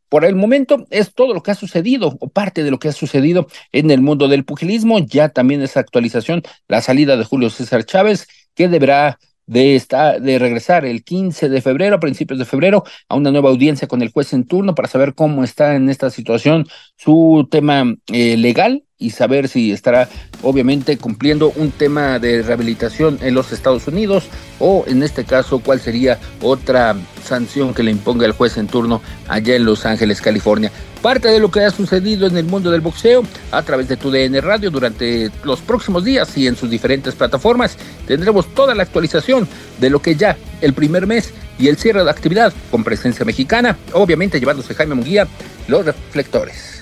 Por 0.10 0.24
el 0.24 0.36
momento 0.36 0.86
es 0.90 1.14
todo 1.14 1.34
lo 1.34 1.44
que 1.44 1.52
ha 1.52 1.56
sucedido 1.56 2.16
o 2.20 2.30
parte 2.30 2.64
de 2.64 2.72
lo 2.72 2.80
que 2.80 2.88
ha 2.88 2.94
sucedido 2.94 3.48
en 3.74 3.92
el 3.92 4.02
mundo 4.02 4.30
del 4.30 4.46
pugilismo. 4.46 5.00
Ya 5.00 5.30
también 5.30 5.62
esa 5.62 5.82
actualización, 5.82 6.44
la 6.70 6.82
salida 6.82 7.18
de 7.18 7.26
Julio 7.26 7.50
César 7.50 7.84
Chávez, 7.84 8.28
que 8.56 8.70
deberá 8.70 9.20
de, 9.48 9.76
esta, 9.76 10.20
de 10.20 10.38
regresar 10.40 10.86
el 10.86 11.04
15 11.04 11.50
de 11.50 11.62
febrero, 11.62 11.96
a 11.96 12.00
principios 12.00 12.40
de 12.40 12.46
febrero, 12.46 12.84
a 13.10 13.16
una 13.16 13.32
nueva 13.32 13.50
audiencia 13.50 13.88
con 13.88 14.02
el 14.02 14.12
juez 14.12 14.34
en 14.34 14.46
turno 14.46 14.76
para 14.76 14.88
saber 14.88 15.16
cómo 15.16 15.44
está 15.44 15.76
en 15.76 15.90
esta 15.90 16.10
situación 16.10 16.68
su 16.96 17.48
tema 17.50 17.96
eh, 18.14 18.38
legal 18.38 18.84
y 19.00 19.12
saber 19.12 19.48
si 19.48 19.72
estará 19.72 20.10
obviamente 20.42 20.98
cumpliendo 20.98 21.52
un 21.56 21.70
tema 21.70 22.18
de 22.18 22.42
rehabilitación 22.42 23.20
en 23.22 23.36
los 23.36 23.52
Estados 23.52 23.88
Unidos 23.88 24.28
o 24.60 24.86
en 24.88 25.04
este 25.04 25.24
caso 25.24 25.60
cuál 25.60 25.80
sería 25.80 26.18
otra 26.42 26.96
sanción 27.24 27.76
que 27.76 27.84
le 27.84 27.92
imponga 27.92 28.26
el 28.26 28.32
juez 28.32 28.58
en 28.58 28.68
turno 28.68 29.02
allá 29.28 29.56
en 29.56 29.66
Los 29.66 29.86
Ángeles, 29.86 30.20
California. 30.20 30.72
Parte 31.04 31.28
de 31.28 31.40
lo 31.40 31.52
que 31.52 31.60
ha 31.60 31.70
sucedido 31.70 32.26
en 32.26 32.38
el 32.38 32.46
mundo 32.46 32.72
del 32.72 32.82
boxeo 32.82 33.24
a 33.52 33.62
través 33.62 33.88
de 33.88 33.98
tu 33.98 34.10
DN 34.10 34.42
Radio 34.42 34.72
durante 34.72 35.30
los 35.44 35.62
próximos 35.62 36.04
días 36.04 36.36
y 36.36 36.48
en 36.48 36.56
sus 36.56 36.70
diferentes 36.70 37.14
plataformas 37.14 37.78
tendremos 38.08 38.52
toda 38.56 38.74
la 38.74 38.82
actualización 38.82 39.48
de 39.80 39.92
lo 39.92 40.02
que 40.02 40.16
ya 40.16 40.36
el 40.62 40.74
primer 40.74 41.06
mes 41.06 41.34
y 41.60 41.68
el 41.68 41.78
cierre 41.78 42.04
de 42.04 42.10
actividad 42.10 42.52
con 42.72 42.84
presencia 42.84 43.26
mexicana, 43.26 43.78
obviamente 43.94 44.40
llevándose 44.40 44.74
Jaime 44.74 44.96
Munguía 44.96 45.28
los 45.68 45.86
reflectores. 45.86 46.77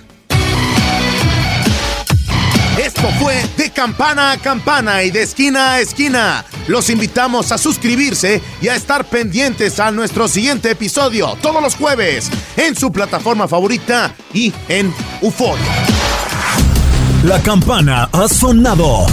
Esto 2.78 3.08
fue 3.22 3.42
de 3.56 3.72
campana 3.72 4.32
a 4.32 4.38
campana 4.38 5.02
y 5.04 5.10
de 5.10 5.24
esquina 5.24 5.74
a 5.74 5.80
esquina. 5.80 6.46
Los 6.68 6.90
invitamos 6.90 7.54
a 7.54 7.58
suscribirse 7.58 8.42
y 8.62 8.68
a 8.68 8.76
estar 8.76 9.06
pendientes 9.06 9.80
a 9.80 9.92
nuestro 9.92 10.28
siguiente 10.28 10.72
episodio 10.72 11.38
todos 11.42 11.62
los 11.62 11.76
jueves 11.76 12.30
en 12.58 12.76
su 12.76 12.92
plataforma 12.92 13.48
favorita 13.48 14.14
y 14.34 14.54
en 14.68 14.94
Euforia. 15.22 15.64
La 17.24 17.42
campana 17.42 18.10
ha 18.12 18.28
sonado. 18.28 19.06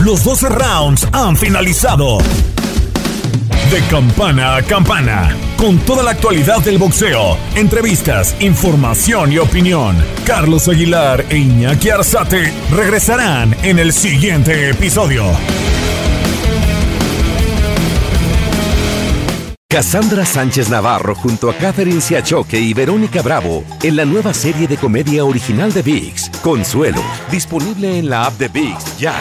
Los 0.00 0.24
12 0.24 0.48
rounds 0.48 1.06
han 1.12 1.36
finalizado. 1.36 2.18
De 3.70 3.82
campana 3.90 4.56
a 4.56 4.62
campana, 4.62 5.36
con 5.58 5.78
toda 5.80 6.02
la 6.02 6.12
actualidad 6.12 6.62
del 6.62 6.78
boxeo, 6.78 7.36
entrevistas, 7.54 8.34
información 8.40 9.30
y 9.30 9.36
opinión. 9.36 9.94
Carlos 10.24 10.68
Aguilar 10.68 11.26
e 11.28 11.36
Iñaki 11.36 11.90
Arzate 11.90 12.50
regresarán 12.70 13.54
en 13.62 13.78
el 13.78 13.92
siguiente 13.92 14.70
episodio. 14.70 15.24
Cassandra 19.68 20.24
Sánchez 20.24 20.70
Navarro 20.70 21.14
junto 21.14 21.50
a 21.50 21.54
Catherine 21.54 22.00
Siachoque 22.00 22.58
y 22.58 22.72
Verónica 22.72 23.20
Bravo 23.20 23.64
en 23.82 23.96
la 23.96 24.06
nueva 24.06 24.32
serie 24.32 24.66
de 24.66 24.78
comedia 24.78 25.26
original 25.26 25.74
de 25.74 25.82
VIX, 25.82 26.30
Consuelo, 26.42 27.02
disponible 27.30 27.98
en 27.98 28.08
la 28.08 28.24
app 28.24 28.38
de 28.38 28.48
VIX 28.48 28.98
ya. 28.98 29.14